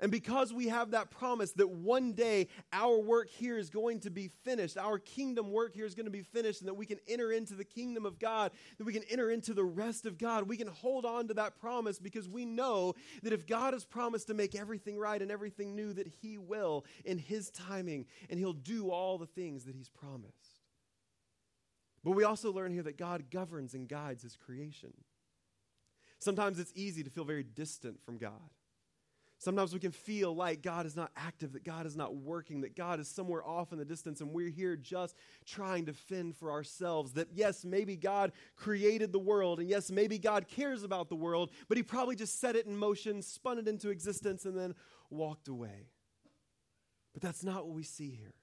And 0.00 0.10
because 0.10 0.52
we 0.52 0.68
have 0.68 0.90
that 0.92 1.10
promise 1.10 1.52
that 1.52 1.70
one 1.70 2.12
day 2.12 2.48
our 2.72 2.98
work 2.98 3.28
here 3.28 3.58
is 3.58 3.70
going 3.70 4.00
to 4.00 4.10
be 4.10 4.28
finished, 4.44 4.76
our 4.76 4.98
kingdom 4.98 5.52
work 5.52 5.74
here 5.74 5.86
is 5.86 5.94
going 5.94 6.06
to 6.06 6.10
be 6.10 6.22
finished, 6.22 6.60
and 6.60 6.68
that 6.68 6.74
we 6.74 6.86
can 6.86 6.98
enter 7.08 7.32
into 7.32 7.54
the 7.54 7.64
kingdom 7.64 8.06
of 8.06 8.18
God, 8.18 8.52
that 8.78 8.84
we 8.84 8.92
can 8.92 9.04
enter 9.10 9.30
into 9.30 9.54
the 9.54 9.64
rest 9.64 10.06
of 10.06 10.18
God, 10.18 10.48
we 10.48 10.56
can 10.56 10.68
hold 10.68 11.04
on 11.04 11.28
to 11.28 11.34
that 11.34 11.58
promise 11.60 11.98
because 11.98 12.28
we 12.28 12.44
know 12.44 12.94
that 13.22 13.32
if 13.32 13.46
God 13.46 13.72
has 13.72 13.84
promised 13.84 14.26
to 14.28 14.34
make 14.34 14.54
everything 14.54 14.98
right 14.98 15.20
and 15.20 15.30
everything 15.30 15.74
new, 15.74 15.92
that 15.92 16.06
He 16.06 16.38
will 16.38 16.84
in 17.04 17.18
His 17.18 17.50
timing, 17.50 18.06
and 18.30 18.38
He'll 18.38 18.52
do 18.52 18.90
all 18.90 19.18
the 19.18 19.26
things 19.26 19.64
that 19.64 19.74
He's 19.74 19.88
promised. 19.88 20.60
But 22.04 22.12
we 22.12 22.24
also 22.24 22.52
learn 22.52 22.72
here 22.72 22.84
that 22.84 22.98
God 22.98 23.30
governs 23.30 23.74
and 23.74 23.88
guides 23.88 24.22
His 24.22 24.36
creation. 24.36 24.92
Sometimes 26.18 26.58
it's 26.58 26.72
easy 26.74 27.02
to 27.02 27.10
feel 27.10 27.24
very 27.24 27.42
distant 27.42 28.00
from 28.04 28.18
God. 28.18 28.50
Sometimes 29.38 29.74
we 29.74 29.80
can 29.80 29.92
feel 29.92 30.34
like 30.34 30.62
God 30.62 30.86
is 30.86 30.96
not 30.96 31.10
active, 31.14 31.52
that 31.52 31.64
God 31.64 31.84
is 31.84 31.94
not 31.94 32.16
working, 32.16 32.62
that 32.62 32.74
God 32.74 33.00
is 33.00 33.08
somewhere 33.08 33.46
off 33.46 33.70
in 33.70 33.78
the 33.78 33.84
distance, 33.84 34.22
and 34.22 34.32
we're 34.32 34.48
here 34.48 34.76
just 34.76 35.14
trying 35.44 35.86
to 35.86 35.92
fend 35.92 36.36
for 36.36 36.50
ourselves. 36.50 37.12
That 37.12 37.28
yes, 37.34 37.64
maybe 37.64 37.96
God 37.96 38.32
created 38.56 39.12
the 39.12 39.18
world, 39.18 39.60
and 39.60 39.68
yes, 39.68 39.90
maybe 39.90 40.18
God 40.18 40.48
cares 40.48 40.82
about 40.82 41.10
the 41.10 41.16
world, 41.16 41.50
but 41.68 41.76
He 41.76 41.82
probably 41.82 42.16
just 42.16 42.40
set 42.40 42.56
it 42.56 42.66
in 42.66 42.76
motion, 42.76 43.20
spun 43.20 43.58
it 43.58 43.68
into 43.68 43.90
existence, 43.90 44.46
and 44.46 44.58
then 44.58 44.74
walked 45.10 45.48
away. 45.48 45.90
But 47.12 47.22
that's 47.22 47.44
not 47.44 47.66
what 47.66 47.74
we 47.74 47.82
see 47.82 48.10
here. 48.10 48.34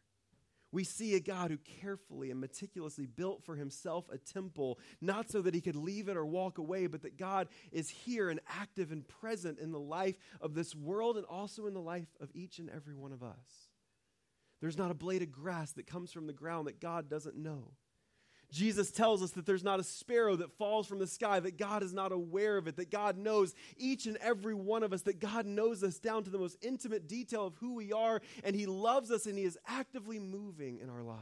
We 0.73 0.83
see 0.83 1.13
a 1.13 1.19
God 1.19 1.51
who 1.51 1.57
carefully 1.57 2.31
and 2.31 2.41
meticulously 2.41 3.05
built 3.05 3.43
for 3.43 3.55
himself 3.55 4.09
a 4.11 4.17
temple, 4.17 4.79
not 5.01 5.29
so 5.29 5.39
that 5.43 5.53
he 5.53 5.61
could 5.61 5.75
leave 5.75 6.09
it 6.09 6.17
or 6.17 6.25
walk 6.25 6.57
away, 6.57 6.87
but 6.87 7.03
that 7.03 7.15
God 7.15 7.47
is 7.71 7.89
here 7.89 8.31
and 8.31 8.39
active 8.49 8.91
and 8.91 9.07
present 9.07 9.59
in 9.59 9.71
the 9.71 9.79
life 9.79 10.17
of 10.41 10.55
this 10.55 10.73
world 10.73 11.15
and 11.15 11.27
also 11.27 11.67
in 11.67 11.75
the 11.75 11.79
life 11.79 12.07
of 12.19 12.31
each 12.33 12.57
and 12.57 12.71
every 12.71 12.95
one 12.95 13.11
of 13.11 13.21
us. 13.21 13.69
There's 14.61 14.77
not 14.77 14.89
a 14.89 14.95
blade 14.95 15.21
of 15.21 15.31
grass 15.31 15.73
that 15.73 15.85
comes 15.85 16.11
from 16.11 16.25
the 16.25 16.33
ground 16.33 16.65
that 16.65 16.81
God 16.81 17.07
doesn't 17.07 17.37
know. 17.37 17.73
Jesus 18.53 18.91
tells 18.91 19.23
us 19.23 19.31
that 19.31 19.47
there's 19.47 19.63
not 19.63 19.79
a 19.79 19.83
sparrow 19.83 20.35
that 20.35 20.55
falls 20.59 20.85
from 20.85 20.99
the 20.99 21.07
sky, 21.07 21.39
that 21.39 21.57
God 21.57 21.81
is 21.81 21.91
not 21.91 22.11
aware 22.11 22.55
of 22.55 22.67
it, 22.67 22.75
that 22.75 22.91
God 22.91 23.17
knows 23.17 23.55
each 23.77 24.05
and 24.05 24.15
every 24.17 24.53
one 24.53 24.83
of 24.83 24.93
us, 24.93 25.01
that 25.01 25.19
God 25.19 25.47
knows 25.47 25.83
us 25.83 25.97
down 25.97 26.23
to 26.23 26.29
the 26.29 26.37
most 26.37 26.57
intimate 26.61 27.07
detail 27.07 27.47
of 27.47 27.55
who 27.55 27.73
we 27.73 27.91
are, 27.91 28.21
and 28.43 28.55
He 28.55 28.67
loves 28.67 29.09
us 29.09 29.25
and 29.25 29.39
He 29.39 29.43
is 29.43 29.57
actively 29.67 30.19
moving 30.19 30.77
in 30.77 30.91
our 30.91 31.01
lives. 31.01 31.19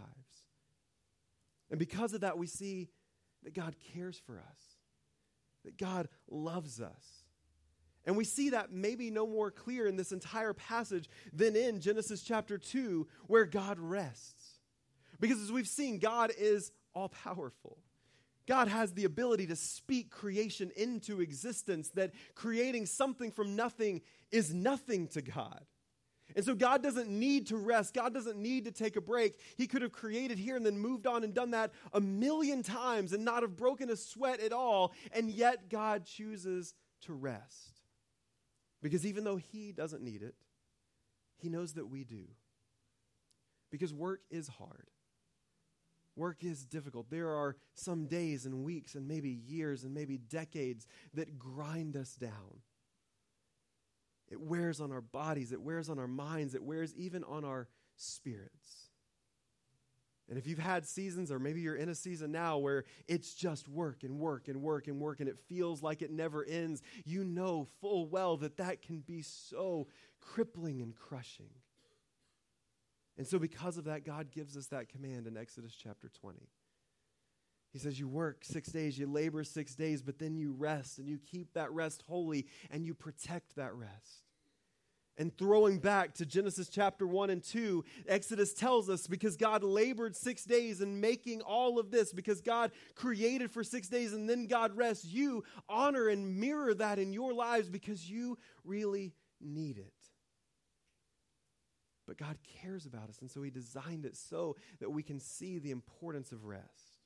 And 1.70 1.80
because 1.80 2.14
of 2.14 2.20
that, 2.22 2.38
we 2.38 2.48
see 2.48 2.90
that 3.44 3.54
God 3.54 3.76
cares 3.94 4.22
for 4.26 4.38
us, 4.38 4.62
that 5.64 5.78
God 5.78 6.10
loves 6.30 6.82
us. 6.82 7.24
And 8.06 8.18
we 8.18 8.26
see 8.26 8.50
that 8.50 8.74
maybe 8.74 9.10
no 9.10 9.26
more 9.26 9.52
clear 9.52 9.88
in 9.88 9.96
this 9.96 10.12
entire 10.12 10.54
passage 10.54 11.10
than 11.32 11.56
in 11.56 11.80
Genesis 11.80 12.24
chapter 12.24 12.58
2, 12.58 13.08
where 13.28 13.46
God 13.46 13.80
rests. 13.80 14.60
Because 15.22 15.40
as 15.40 15.52
we've 15.52 15.68
seen, 15.68 16.00
God 16.00 16.34
is 16.38 16.74
all 16.94 17.10
powerful. 17.10 17.78
God 18.48 18.68
has 18.68 18.94
the 18.94 19.06
ability 19.06 19.48
to 19.48 19.56
speak 19.56 20.10
creation 20.10 20.72
into 20.76 21.22
existence, 21.22 21.90
that 21.92 22.12
creating 22.36 22.86
something 22.86 23.32
from 23.32 23.56
nothing 23.56 24.02
is 24.32 24.54
nothing 24.54 25.08
to 25.10 25.22
God. 25.22 25.62
And 26.36 26.46
so 26.46 26.56
God 26.56 26.82
doesn't 26.82 27.10
need 27.10 27.48
to 27.48 27.58
rest. 27.58 27.94
God 27.94 28.14
doesn't 28.14 28.38
need 28.38 28.66
to 28.66 28.72
take 28.72 28.96
a 28.96 29.02
break. 29.02 29.38
He 29.58 29.68
could 29.68 29.82
have 29.82 29.92
created 29.92 30.40
here 30.40 30.56
and 30.56 30.66
then 30.66 30.78
moved 30.78 31.06
on 31.06 31.24
and 31.24 31.34
done 31.34 31.52
that 31.52 31.72
a 31.94 32.00
million 32.00 32.64
times 32.64 33.14
and 33.14 33.26
not 33.26 33.42
have 33.44 33.58
broken 33.58 33.90
a 33.90 33.96
sweat 33.96 34.40
at 34.40 34.54
all. 34.54 34.94
And 35.12 35.30
yet 35.30 35.70
God 35.70 36.06
chooses 36.06 36.74
to 37.02 37.14
rest. 37.14 37.82
Because 38.82 39.06
even 39.06 39.24
though 39.24 39.38
He 39.38 39.72
doesn't 39.72 40.02
need 40.02 40.24
it, 40.24 40.36
He 41.38 41.50
knows 41.50 41.74
that 41.74 41.88
we 41.88 42.04
do. 42.04 42.24
Because 43.72 43.94
work 43.94 44.22
is 44.30 44.48
hard. 44.48 44.91
Work 46.22 46.44
is 46.44 46.66
difficult. 46.66 47.10
There 47.10 47.30
are 47.30 47.56
some 47.74 48.06
days 48.06 48.46
and 48.46 48.64
weeks 48.64 48.94
and 48.94 49.08
maybe 49.08 49.32
years 49.32 49.84
and 49.84 49.92
maybe 49.92 50.20
decades 50.20 50.86
that 51.16 51.40
grind 51.40 51.98
us 51.98 52.14
down. 52.14 52.62
It 54.30 54.40
wears 54.40 54.80
on 54.80 54.92
our 54.92 55.02
bodies, 55.02 55.52
it 55.52 55.60
wears 55.60 55.90
on 55.90 55.98
our 55.98 56.08
minds, 56.08 56.54
it 56.54 56.62
wears 56.62 56.94
even 56.94 57.24
on 57.24 57.44
our 57.44 57.70
spirits. 57.96 58.92
And 60.30 60.38
if 60.38 60.46
you've 60.46 60.60
had 60.60 60.86
seasons, 60.86 61.32
or 61.32 61.40
maybe 61.40 61.62
you're 61.62 61.74
in 61.74 61.90
a 61.90 61.96
season 61.96 62.32
now 62.32 62.60
where 62.60 62.84
it's 63.08 63.34
just 63.34 63.68
work 63.68 64.04
and 64.04 64.20
work 64.20 64.48
and 64.48 64.62
work 64.62 64.88
and 64.88 65.00
work, 65.00 65.22
and 65.22 65.28
it 65.28 65.40
feels 65.50 65.82
like 65.82 66.04
it 66.04 66.12
never 66.12 66.46
ends, 66.46 66.84
you 67.04 67.24
know 67.24 67.68
full 67.82 68.06
well 68.06 68.38
that 68.38 68.58
that 68.58 68.84
can 68.84 69.00
be 69.00 69.24
so 69.24 69.88
crippling 70.20 70.84
and 70.84 70.96
crushing. 70.96 71.50
And 73.22 73.28
so, 73.28 73.38
because 73.38 73.78
of 73.78 73.84
that, 73.84 74.04
God 74.04 74.32
gives 74.32 74.58
us 74.58 74.66
that 74.70 74.90
command 74.90 75.28
in 75.28 75.38
Exodus 75.38 75.76
chapter 75.80 76.10
20. 76.10 76.40
He 77.72 77.78
says, 77.78 78.00
You 78.00 78.08
work 78.08 78.40
six 78.42 78.72
days, 78.72 78.98
you 78.98 79.06
labor 79.06 79.44
six 79.44 79.76
days, 79.76 80.02
but 80.02 80.18
then 80.18 80.36
you 80.36 80.54
rest, 80.58 80.98
and 80.98 81.08
you 81.08 81.20
keep 81.20 81.54
that 81.54 81.72
rest 81.72 82.04
holy, 82.08 82.48
and 82.72 82.84
you 82.84 82.96
protect 82.96 83.58
that 83.58 83.76
rest. 83.76 84.26
And 85.20 85.38
throwing 85.38 85.78
back 85.78 86.16
to 86.16 86.26
Genesis 86.26 86.68
chapter 86.68 87.06
1 87.06 87.30
and 87.30 87.44
2, 87.44 87.86
Exodus 88.08 88.56
tells 88.56 88.90
us 88.90 89.06
because 89.06 89.38
God 89.38 89.62
labored 89.62 90.16
six 90.16 90.44
days 90.44 90.82
in 90.82 91.00
making 91.00 91.42
all 91.42 91.78
of 91.78 91.92
this, 91.92 92.12
because 92.14 92.42
God 92.42 92.72
created 92.96 93.52
for 93.52 93.64
six 93.64 93.88
days 93.88 94.14
and 94.14 94.28
then 94.28 94.48
God 94.48 94.76
rests, 94.76 95.06
you 95.06 95.44
honor 95.70 96.08
and 96.08 96.40
mirror 96.40 96.74
that 96.74 96.98
in 96.98 97.14
your 97.14 97.36
lives 97.36 97.70
because 97.70 98.10
you 98.10 98.40
really 98.64 99.14
need 99.40 99.78
it. 99.78 100.01
But 102.12 102.18
God 102.18 102.40
cares 102.62 102.86
about 102.86 103.08
us, 103.08 103.20
and 103.22 103.32
so 103.32 103.42
He 103.42 103.50
designed 103.50 104.06
it 104.06 104.18
so 104.18 104.58
that 104.82 104.90
we 104.90 105.02
can 105.02 105.18
see 105.18 105.60
the 105.60 105.72
importance 105.72 106.34
of 106.34 106.44
rest. 106.44 107.00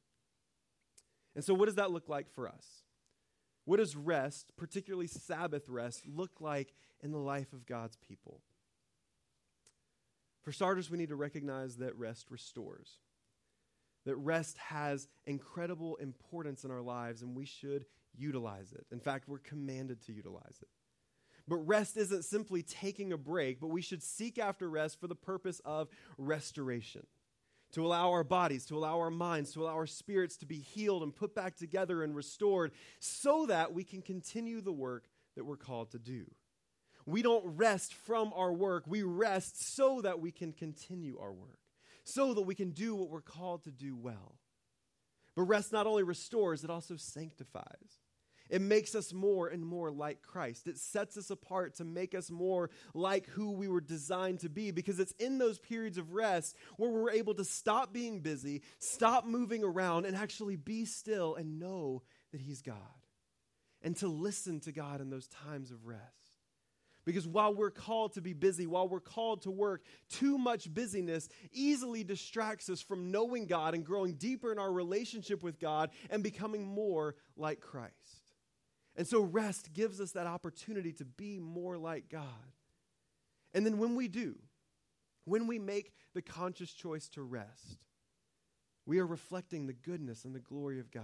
And 1.36 1.46
so, 1.46 1.54
what 1.54 1.68
does 1.68 1.76
that 1.76 1.91
look 1.91 2.10
like 2.10 2.34
for 2.34 2.48
us? 2.48 2.65
What 3.65 3.78
does 3.78 3.96
rest, 3.96 4.52
particularly 4.58 5.06
Sabbath 5.06 5.70
rest, 5.70 6.08
look 6.08 6.41
like 6.41 6.74
in 7.04 7.12
the 7.12 7.20
life 7.20 7.54
of 7.54 7.68
God's 7.68 7.98
people? 7.98 8.41
For 10.41 10.52
starters, 10.52 10.89
we 10.89 10.98
need 10.98 11.10
to 11.10 11.15
recognize 11.15 11.76
that 11.76 11.96
rest 11.96 12.32
restores. 12.32 12.98
That 14.08 14.15
rest 14.15 14.58
has 14.58 15.08
incredible 15.28 15.98
importance 15.98 16.63
in 16.63 16.72
our 16.72 16.82
lives, 16.82 17.22
and 17.22 17.36
we 17.36 17.46
should 17.46 17.86
utilize 18.18 18.72
it. 18.72 18.88
In 18.91 19.00
fact, 19.00 19.30
we're 19.30 19.38
commanded 19.38 20.02
to 20.08 20.13
utilize 20.13 20.58
it. 20.63 20.70
But 21.47 21.58
rest 21.58 21.95
isn't 21.97 22.25
simply 22.25 22.63
taking 22.63 23.13
a 23.13 23.17
break, 23.17 23.60
but 23.60 23.67
we 23.67 23.81
should 23.81 24.01
seek 24.01 24.39
after 24.39 24.69
rest 24.69 24.99
for 24.99 25.08
the 25.08 25.15
purpose 25.15 25.62
of 25.63 25.89
restoration. 26.17 27.05
To 27.73 27.86
allow 27.86 28.12
our 28.12 28.23
bodies, 28.23 28.65
to 28.67 28.77
allow 28.77 28.99
our 28.99 29.12
minds, 29.12 29.51
to 29.53 29.63
allow 29.63 29.73
our 29.73 29.88
spirits 29.88 30.38
to 30.38 30.45
be 30.45 30.60
healed 30.60 31.03
and 31.03 31.13
put 31.15 31.36
back 31.36 31.58
together 31.58 32.03
and 32.03 32.15
restored 32.15 32.71
so 32.99 33.45
that 33.47 33.73
we 33.73 33.84
can 33.84 34.01
continue 34.01 34.62
the 34.62 34.71
work 34.71 35.10
that 35.36 35.43
we're 35.43 35.58
called 35.58 35.91
to 35.91 35.99
do. 35.99 36.25
We 37.05 37.21
don't 37.21 37.58
rest 37.58 37.93
from 37.93 38.31
our 38.34 38.53
work, 38.53 38.86
we 38.88 39.03
rest 39.03 39.75
so 39.75 40.01
that 40.01 40.19
we 40.19 40.31
can 40.31 40.53
continue 40.53 41.19
our 41.19 41.34
work, 41.34 41.60
so 42.03 42.34
that 42.34 42.43
we 42.43 42.55
can 42.55 42.71
do 42.71 42.95
what 42.95 43.10
we're 43.10 43.21
called 43.21 43.63
to 43.65 43.71
do 43.71 43.95
well. 43.95 44.36
But 45.36 45.43
rest 45.43 45.73
not 45.73 45.86
only 45.86 46.03
restores, 46.03 46.63
it 46.63 46.69
also 46.69 46.95
sanctifies. 46.95 48.05
It 48.49 48.62
makes 48.62 48.93
us 48.93 49.12
more 49.12 49.47
and 49.47 49.65
more 49.65 49.89
like 49.89 50.21
Christ. 50.21 50.67
It 50.67 50.77
sets 50.77 51.17
us 51.17 51.31
apart 51.31 51.75
to 51.75 51.84
make 51.84 52.13
us 52.13 52.29
more 52.29 52.69
like 52.93 53.27
who 53.29 53.51
we 53.51 53.67
were 53.67 53.81
designed 53.81 54.41
to 54.41 54.49
be 54.49 54.71
because 54.71 54.99
it's 54.99 55.13
in 55.13 55.38
those 55.38 55.58
periods 55.58 55.97
of 55.97 56.13
rest 56.13 56.55
where 56.77 56.91
we're 56.91 57.12
able 57.12 57.34
to 57.36 57.43
stop 57.43 57.91
being 57.91 58.19
busy, 58.19 58.62
stop 58.79 59.25
moving 59.25 59.63
around, 59.63 60.05
and 60.05 60.15
actually 60.15 60.55
be 60.55 60.86
still 60.86 61.36
and 61.36 61.60
know 61.60 62.03
that 62.31 62.41
He's 62.41 62.62
God. 62.62 62.75
And 63.81 63.95
to 63.97 64.08
listen 64.08 64.60
to 64.62 64.71
God 64.71 65.01
in 65.01 65.10
those 65.10 65.27
times 65.27 65.71
of 65.71 65.86
rest. 65.86 66.25
Because 67.05 67.27
while 67.27 67.53
we're 67.53 67.69
called 67.69 68.13
to 68.13 68.21
be 68.21 68.34
busy, 68.34 68.65
while 68.65 68.89
we're 68.89 68.99
called 68.99 69.43
to 69.43 69.51
work, 69.51 69.84
too 70.10 70.39
much 70.39 70.73
busyness 70.73 71.29
easily 71.51 72.03
distracts 72.03 72.67
us 72.67 72.81
from 72.81 73.12
knowing 73.12 73.45
God 73.45 73.75
and 73.75 73.86
growing 73.86 74.15
deeper 74.15 74.51
in 74.51 74.58
our 74.58 74.71
relationship 74.71 75.43
with 75.43 75.60
God 75.60 75.91
and 76.10 76.23
becoming 76.23 76.65
more 76.65 77.15
like 77.38 77.60
Christ. 77.60 78.24
And 78.95 79.08
so 79.08 79.21
rest 79.21 79.73
gives 79.73 79.99
us 79.99 80.12
that 80.12 80.27
opportunity 80.27 80.93
to 80.93 81.05
be 81.05 81.39
more 81.39 81.77
like 81.77 82.10
God. 82.10 82.23
And 83.53 83.65
then 83.65 83.77
when 83.77 83.95
we 83.95 84.08
do, 84.08 84.36
when 85.25 85.47
we 85.47 85.60
make 85.60 85.93
the 86.13 86.21
conscious 86.21 86.71
choice 86.71 87.10
to 87.10 87.21
rest, 87.23 87.77
we 88.86 88.99
are 88.99 89.08
reflecting 89.08 89.65
the 89.65 89.73
goodness 89.73 90.25
and 90.25 90.36
the 90.36 90.39
glory 90.39 90.79
of 90.79 90.91
God 90.91 91.03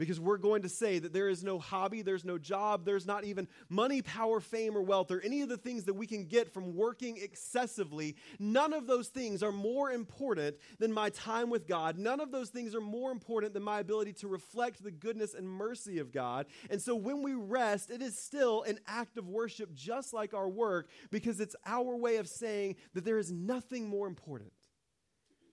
because 0.00 0.18
we're 0.18 0.38
going 0.38 0.62
to 0.62 0.68
say 0.70 0.98
that 0.98 1.12
there 1.12 1.28
is 1.28 1.44
no 1.44 1.58
hobby, 1.58 2.00
there's 2.00 2.24
no 2.24 2.38
job, 2.38 2.86
there's 2.86 3.06
not 3.06 3.22
even 3.24 3.46
money, 3.68 4.00
power, 4.00 4.40
fame, 4.40 4.74
or 4.74 4.80
wealth, 4.80 5.10
or 5.10 5.20
any 5.20 5.42
of 5.42 5.50
the 5.50 5.58
things 5.58 5.84
that 5.84 5.92
we 5.92 6.06
can 6.06 6.24
get 6.24 6.50
from 6.54 6.74
working 6.74 7.18
excessively. 7.18 8.16
None 8.38 8.72
of 8.72 8.86
those 8.86 9.08
things 9.08 9.42
are 9.42 9.52
more 9.52 9.92
important 9.92 10.56
than 10.78 10.90
my 10.90 11.10
time 11.10 11.50
with 11.50 11.68
God. 11.68 11.98
None 11.98 12.18
of 12.18 12.32
those 12.32 12.48
things 12.48 12.74
are 12.74 12.80
more 12.80 13.12
important 13.12 13.52
than 13.52 13.62
my 13.62 13.80
ability 13.80 14.14
to 14.14 14.28
reflect 14.28 14.82
the 14.82 14.90
goodness 14.90 15.34
and 15.34 15.46
mercy 15.46 15.98
of 15.98 16.12
God. 16.12 16.46
And 16.70 16.80
so 16.80 16.96
when 16.96 17.22
we 17.22 17.34
rest, 17.34 17.90
it 17.90 18.00
is 18.00 18.18
still 18.18 18.62
an 18.62 18.78
act 18.86 19.18
of 19.18 19.28
worship, 19.28 19.74
just 19.74 20.14
like 20.14 20.32
our 20.32 20.48
work, 20.48 20.88
because 21.10 21.40
it's 21.40 21.56
our 21.66 21.94
way 21.94 22.16
of 22.16 22.26
saying 22.26 22.76
that 22.94 23.04
there 23.04 23.18
is 23.18 23.30
nothing 23.30 23.86
more 23.86 24.06
important 24.06 24.50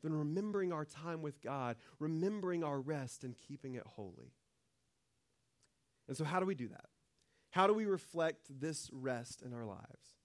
than 0.01 0.13
remembering 0.13 0.71
our 0.71 0.86
time 0.86 1.21
with 1.21 1.41
God, 1.41 1.77
remembering 1.99 2.63
our 2.63 2.79
rest, 2.79 3.23
and 3.23 3.36
keeping 3.36 3.75
it 3.75 3.83
holy. 3.86 4.33
And 6.07 6.15
so, 6.15 6.23
how 6.23 6.39
do 6.39 6.45
we 6.45 6.55
do 6.55 6.67
that? 6.69 6.86
How 7.51 7.67
do 7.67 7.73
we 7.73 7.86
reflect 7.86 8.47
this 8.49 8.89
rest 8.91 9.41
in 9.41 9.53
our 9.53 9.65
lives? 9.65 10.17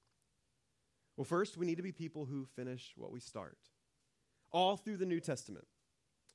Well, 1.17 1.25
first, 1.25 1.57
we 1.57 1.67
need 1.67 1.77
to 1.77 1.83
be 1.83 1.93
people 1.93 2.25
who 2.25 2.47
finish 2.57 2.93
what 2.97 3.13
we 3.13 3.21
start. 3.21 3.59
All 4.51 4.77
through 4.77 4.99
the 4.99 5.07
New 5.07 5.21
Testament, 5.21 5.67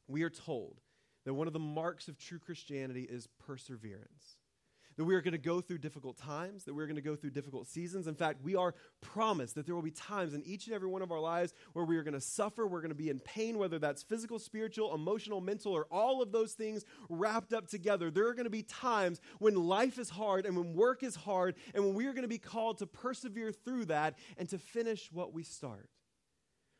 we 0.08 0.24
are 0.24 0.30
told 0.30 0.82
that 1.26 1.34
one 1.34 1.48
of 1.48 1.54
the 1.54 1.60
marks 1.60 2.08
of 2.08 2.18
true 2.18 2.40
Christianity 2.40 3.04
is 3.04 3.28
perseverance 3.46 4.38
that 4.98 5.06
we 5.06 5.16
are 5.16 5.22
going 5.22 5.32
to 5.32 5.38
go 5.38 5.62
through 5.62 5.78
difficult 5.78 6.18
times, 6.18 6.64
that 6.64 6.74
we're 6.74 6.88
going 6.88 6.96
to 6.96 7.02
go 7.02 7.16
through 7.16 7.30
difficult 7.30 7.68
seasons. 7.68 8.08
In 8.08 8.16
fact, 8.16 8.44
we 8.44 8.56
are 8.56 8.74
promised 9.00 9.56
that 9.56 9.66
there 9.66 9.76
will 9.76 9.84
be 9.84 9.92
times 9.92 10.34
in 10.34 10.44
each 10.44 10.66
and 10.66 10.76
every 10.76 10.90
one 10.90 11.02
of 11.02 11.12
our 11.12 11.20
lives 11.20 11.54
where 11.74 11.86
we 11.86 11.98
are 11.98 12.04
going 12.04 12.16
to 12.16 12.22
suffer, 12.22 12.66
we're 12.66 12.82
going 12.82 12.90
to 12.90 12.96
be 12.96 13.10
in 13.10 13.20
pain, 13.20 13.58
whether 13.58 13.80
that's 13.80 14.02
physical, 14.04 14.40
spiritual, 14.40 14.94
emotional, 14.94 15.40
mental, 15.40 15.72
or 15.72 15.86
all 15.92 16.22
of 16.22 16.32
those 16.32 16.54
things 16.54 16.84
wrapped 17.10 17.54
up 17.54 17.68
together. 17.68 18.10
There 18.10 18.28
are 18.28 18.34
going 18.34 18.46
to 18.46 18.50
be 18.50 18.64
times 18.64 19.22
when 19.40 19.56
life 19.56 20.00
is 20.00 20.10
hard 20.10 20.46
and 20.46 20.58
when 20.58 20.74
work 20.74 21.04
is 21.04 21.16
hard, 21.16 21.56
and 21.76 21.86
when 21.86 21.94
we 21.94 22.08
are 22.08 22.14
going 22.14 22.24
to 22.24 22.28
be 22.28 22.40
called 22.40 22.80
to 22.80 22.88
persevere 22.88 23.52
through 23.52 23.86
that 23.86 24.18
and 24.38 24.50
to 24.50 24.58
finish 24.58 25.12
what 25.12 25.34
we 25.34 25.44
start. 25.44 25.90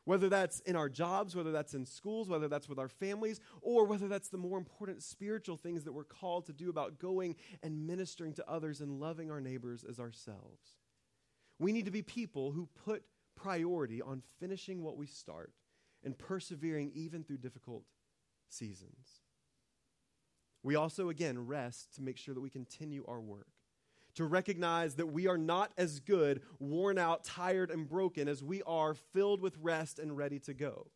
Whether 0.08 0.30
that's 0.30 0.62
in 0.62 0.78
our 0.78 0.88
jobs, 0.88 1.36
whether 1.36 1.52
that's 1.52 1.74
in 1.74 1.86
schools, 1.86 2.30
whether 2.30 2.48
that's 2.48 2.70
with 2.70 2.80
our 2.80 2.88
families, 2.88 3.42
or 3.62 3.84
whether 3.84 4.08
that's 4.08 4.30
the 4.30 4.38
more 4.38 4.58
important 4.58 5.04
spiritual 5.04 5.58
things 5.58 5.84
that 5.84 5.92
we're 5.92 6.06
called 6.06 6.46
to 6.46 6.54
do 6.54 6.70
about 6.70 6.98
going 6.98 7.36
and 7.62 7.86
ministering 7.86 8.32
to 8.36 8.50
others 8.50 8.80
and 8.80 9.02
loving 9.02 9.30
our 9.30 9.42
neighbors 9.42 9.84
as 9.84 10.00
ourselves. 10.00 10.78
We 11.60 11.74
need 11.74 11.84
to 11.84 11.92
be 11.92 12.04
people 12.04 12.54
who 12.54 12.70
put 12.86 13.04
priority 13.36 14.02
on 14.02 14.24
finishing 14.40 14.82
what 14.82 14.96
we 14.96 15.08
start 15.08 15.52
and 16.06 16.18
persevering 16.18 16.94
even 16.96 17.26
through 17.26 17.40
difficult 17.40 17.84
seasons. 18.48 19.10
We 20.64 20.76
also, 20.76 21.10
again, 21.10 21.38
rest 21.46 21.94
to 21.96 22.02
make 22.02 22.16
sure 22.16 22.34
that 22.34 22.40
we 22.40 22.50
continue 22.50 23.04
our 23.10 23.20
work, 23.20 23.50
to 24.18 24.26
recognize 24.26 24.96
that 24.96 25.08
we 25.08 25.28
are 25.28 25.38
not 25.38 25.72
as 25.78 26.00
good, 26.00 26.42
worn 26.60 26.98
out, 26.98 27.24
tired, 27.24 27.72
and 27.72 27.88
broken 27.88 28.28
as 28.28 28.44
we 28.44 28.62
are 28.64 28.94
filled 29.14 29.42
with 29.42 29.56
rest 29.62 30.00
and 30.00 30.18
ready 30.18 30.40
to 30.40 30.54
go. 30.54 30.88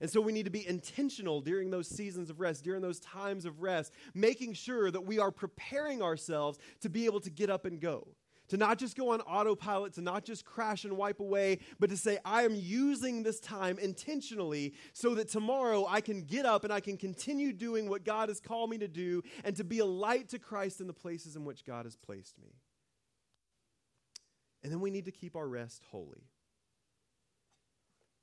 And 0.00 0.08
so 0.08 0.20
we 0.20 0.32
need 0.32 0.44
to 0.44 0.50
be 0.50 0.66
intentional 0.66 1.40
during 1.40 1.70
those 1.70 1.88
seasons 1.88 2.30
of 2.30 2.40
rest, 2.40 2.64
during 2.64 2.80
those 2.80 3.00
times 3.00 3.44
of 3.44 3.60
rest, 3.60 3.92
making 4.14 4.54
sure 4.54 4.90
that 4.90 5.02
we 5.02 5.18
are 5.18 5.30
preparing 5.30 6.00
ourselves 6.00 6.58
to 6.80 6.88
be 6.88 7.04
able 7.04 7.20
to 7.20 7.30
get 7.30 7.50
up 7.50 7.66
and 7.66 7.80
go 7.80 8.08
to 8.50 8.56
not 8.56 8.78
just 8.78 8.96
go 8.96 9.10
on 9.10 9.20
autopilot, 9.22 9.94
to 9.94 10.02
not 10.02 10.24
just 10.24 10.44
crash 10.44 10.84
and 10.84 10.96
wipe 10.96 11.20
away, 11.20 11.60
but 11.78 11.88
to 11.88 11.96
say, 11.96 12.18
I 12.24 12.42
am 12.42 12.54
using 12.54 13.22
this 13.22 13.38
time 13.38 13.78
intentionally 13.78 14.74
so 14.92 15.14
that 15.14 15.28
tomorrow 15.28 15.86
I 15.88 16.00
can 16.00 16.22
get 16.22 16.44
up 16.44 16.64
and 16.64 16.72
I 16.72 16.80
can 16.80 16.96
continue 16.96 17.52
doing 17.52 17.88
what 17.88 18.04
God 18.04 18.28
has 18.28 18.40
called 18.40 18.68
me 18.70 18.78
to 18.78 18.88
do 18.88 19.22
and 19.44 19.56
to 19.56 19.64
be 19.64 19.78
a 19.78 19.84
light 19.84 20.28
to 20.30 20.38
Christ 20.40 20.80
in 20.80 20.88
the 20.88 20.92
places 20.92 21.36
in 21.36 21.44
which 21.44 21.64
God 21.64 21.86
has 21.86 21.94
placed 21.94 22.38
me. 22.38 22.48
And 24.64 24.72
then 24.72 24.80
we 24.80 24.90
need 24.90 25.04
to 25.04 25.12
keep 25.12 25.36
our 25.36 25.48
rest 25.48 25.84
holy. 25.90 26.24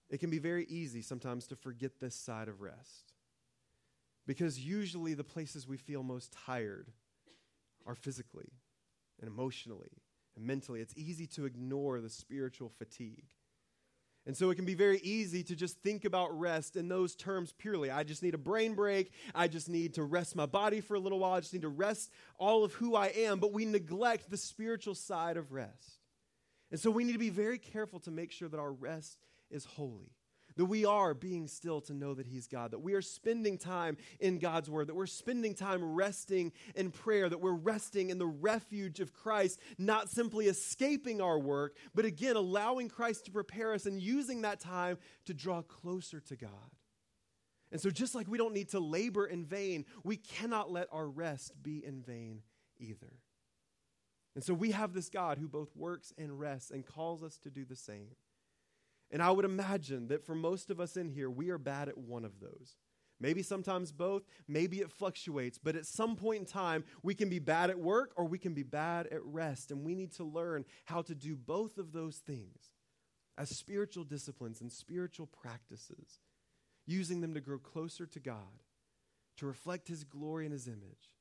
It 0.09 0.19
can 0.19 0.29
be 0.29 0.39
very 0.39 0.65
easy 0.65 1.01
sometimes 1.01 1.47
to 1.47 1.55
forget 1.55 1.99
this 2.01 2.15
side 2.15 2.49
of 2.49 2.61
rest. 2.61 3.13
Because 4.25 4.59
usually 4.59 5.13
the 5.13 5.23
places 5.23 5.65
we 5.65 5.77
feel 5.77 6.03
most 6.03 6.35
tired 6.45 6.91
are 7.85 7.95
physically 7.95 8.51
and 9.21 9.29
emotionally 9.29 10.01
and 10.37 10.45
mentally. 10.45 10.79
It's 10.79 10.93
easy 10.95 11.27
to 11.27 11.45
ignore 11.45 11.99
the 11.99 12.09
spiritual 12.09 12.69
fatigue. 12.77 13.25
And 14.25 14.35
so 14.35 14.49
it 14.49 14.55
can 14.55 14.65
be 14.65 14.75
very 14.75 14.99
easy 14.99 15.41
to 15.43 15.55
just 15.55 15.77
think 15.79 16.03
about 16.03 16.37
rest 16.37 16.75
in 16.75 16.89
those 16.89 17.15
terms 17.15 17.53
purely. 17.57 17.89
I 17.89 18.03
just 18.03 18.21
need 18.21 18.33
a 18.33 18.37
brain 18.37 18.75
break. 18.75 19.11
I 19.33 19.47
just 19.47 19.69
need 19.69 19.93
to 19.93 20.03
rest 20.03 20.35
my 20.35 20.45
body 20.45 20.81
for 20.81 20.95
a 20.95 20.99
little 20.99 21.19
while. 21.19 21.33
I 21.33 21.39
just 21.39 21.53
need 21.53 21.61
to 21.61 21.69
rest 21.69 22.11
all 22.37 22.65
of 22.65 22.73
who 22.73 22.93
I 22.93 23.07
am. 23.07 23.39
But 23.39 23.53
we 23.53 23.63
neglect 23.65 24.29
the 24.29 24.35
spiritual 24.35 24.95
side 24.95 25.37
of 25.37 25.53
rest. 25.53 26.01
And 26.71 26.79
so 26.79 26.91
we 26.91 27.05
need 27.05 27.13
to 27.13 27.19
be 27.19 27.29
very 27.29 27.57
careful 27.57 28.01
to 28.01 28.11
make 28.11 28.33
sure 28.33 28.49
that 28.49 28.59
our 28.59 28.73
rest 28.73 29.17
is 29.49 29.63
holy 29.63 30.11
that 30.57 30.65
we 30.65 30.85
are 30.85 31.13
being 31.13 31.47
still 31.47 31.79
to 31.81 31.93
know 31.93 32.13
that 32.15 32.27
He's 32.27 32.47
God, 32.47 32.71
that 32.71 32.79
we 32.79 32.93
are 32.93 33.01
spending 33.01 33.57
time 33.57 33.97
in 34.19 34.39
God's 34.39 34.69
Word, 34.69 34.87
that 34.87 34.95
we're 34.95 35.05
spending 35.05 35.53
time 35.53 35.83
resting 35.83 36.51
in 36.75 36.91
prayer, 36.91 37.29
that 37.29 37.39
we're 37.39 37.51
resting 37.53 38.09
in 38.09 38.17
the 38.17 38.27
refuge 38.27 38.99
of 38.99 39.13
Christ, 39.13 39.59
not 39.77 40.09
simply 40.09 40.47
escaping 40.47 41.21
our 41.21 41.39
work, 41.39 41.75
but 41.95 42.05
again, 42.05 42.35
allowing 42.35 42.89
Christ 42.89 43.25
to 43.25 43.31
prepare 43.31 43.73
us 43.73 43.85
and 43.85 44.01
using 44.01 44.41
that 44.41 44.59
time 44.59 44.97
to 45.25 45.33
draw 45.33 45.61
closer 45.61 46.19
to 46.19 46.35
God. 46.35 46.51
And 47.71 47.79
so, 47.81 47.89
just 47.89 48.15
like 48.15 48.27
we 48.27 48.37
don't 48.37 48.53
need 48.53 48.69
to 48.69 48.79
labor 48.79 49.25
in 49.25 49.45
vain, 49.45 49.85
we 50.03 50.17
cannot 50.17 50.71
let 50.71 50.87
our 50.91 51.07
rest 51.07 51.51
be 51.61 51.83
in 51.85 52.01
vain 52.01 52.41
either. 52.79 53.13
And 54.35 54.43
so, 54.43 54.53
we 54.53 54.71
have 54.71 54.93
this 54.93 55.09
God 55.09 55.37
who 55.37 55.47
both 55.47 55.75
works 55.75 56.13
and 56.17 56.39
rests 56.39 56.71
and 56.71 56.85
calls 56.85 57.23
us 57.23 57.37
to 57.39 57.49
do 57.49 57.65
the 57.65 57.75
same. 57.75 58.15
And 59.11 59.21
I 59.21 59.31
would 59.31 59.45
imagine 59.45 60.07
that 60.09 60.25
for 60.25 60.35
most 60.35 60.69
of 60.69 60.79
us 60.79 60.97
in 60.97 61.09
here, 61.09 61.29
we 61.29 61.49
are 61.49 61.57
bad 61.57 61.87
at 61.87 61.97
one 61.97 62.25
of 62.25 62.39
those. 62.39 62.75
Maybe 63.19 63.41
sometimes 63.41 63.91
both, 63.91 64.23
maybe 64.47 64.79
it 64.79 64.91
fluctuates, 64.91 65.57
but 65.57 65.75
at 65.75 65.87
some 65.87 66.15
point 66.15 66.41
in 66.41 66.45
time, 66.45 66.83
we 67.01 67.15
can 67.15 67.29
be 67.29 67.39
bad 67.39 67.69
at 67.69 67.79
work 67.79 68.11
or 68.15 68.25
we 68.25 68.37
can 68.37 68.53
be 68.53 68.63
bad 68.63 69.07
at 69.07 69.23
rest. 69.23 69.71
And 69.71 69.83
we 69.83 69.95
need 69.95 70.11
to 70.13 70.23
learn 70.23 70.65
how 70.85 71.01
to 71.03 71.15
do 71.15 71.35
both 71.35 71.77
of 71.77 71.93
those 71.93 72.17
things 72.17 72.73
as 73.37 73.49
spiritual 73.49 74.03
disciplines 74.03 74.61
and 74.61 74.71
spiritual 74.71 75.27
practices, 75.27 76.19
using 76.85 77.21
them 77.21 77.33
to 77.33 77.41
grow 77.41 77.57
closer 77.57 78.05
to 78.05 78.19
God, 78.19 78.63
to 79.37 79.45
reflect 79.45 79.87
His 79.87 80.03
glory 80.03 80.45
and 80.45 80.53
His 80.53 80.67
image, 80.67 81.13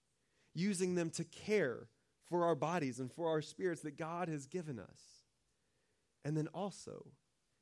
using 0.55 0.95
them 0.95 1.11
to 1.11 1.24
care 1.24 1.89
for 2.28 2.45
our 2.45 2.55
bodies 2.55 2.99
and 2.99 3.12
for 3.12 3.28
our 3.28 3.41
spirits 3.41 3.82
that 3.82 3.97
God 3.97 4.28
has 4.28 4.47
given 4.47 4.78
us. 4.78 5.01
And 6.24 6.37
then 6.37 6.49
also, 6.49 7.07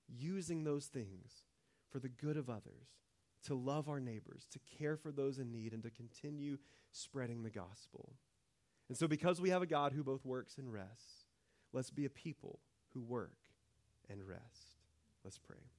using 0.08 0.64
those 0.64 0.86
things 0.86 1.44
for 1.90 1.98
the 1.98 2.08
good 2.08 2.36
of 2.36 2.50
others, 2.50 2.88
to 3.44 3.54
love 3.54 3.88
our 3.88 4.00
neighbors, 4.00 4.46
to 4.50 4.58
care 4.78 4.96
for 4.96 5.12
those 5.12 5.38
in 5.38 5.52
need, 5.52 5.72
and 5.72 5.82
to 5.82 5.90
continue 5.90 6.58
spreading 6.90 7.42
the 7.42 7.50
gospel. 7.50 8.14
And 8.88 8.96
so, 8.96 9.06
because 9.06 9.40
we 9.40 9.50
have 9.50 9.62
a 9.62 9.66
God 9.66 9.92
who 9.92 10.02
both 10.02 10.24
works 10.24 10.58
and 10.58 10.72
rests, 10.72 11.26
let's 11.72 11.90
be 11.90 12.04
a 12.04 12.10
people 12.10 12.60
who 12.92 13.02
work 13.02 13.38
and 14.08 14.26
rest. 14.26 14.78
Let's 15.24 15.38
pray. 15.38 15.73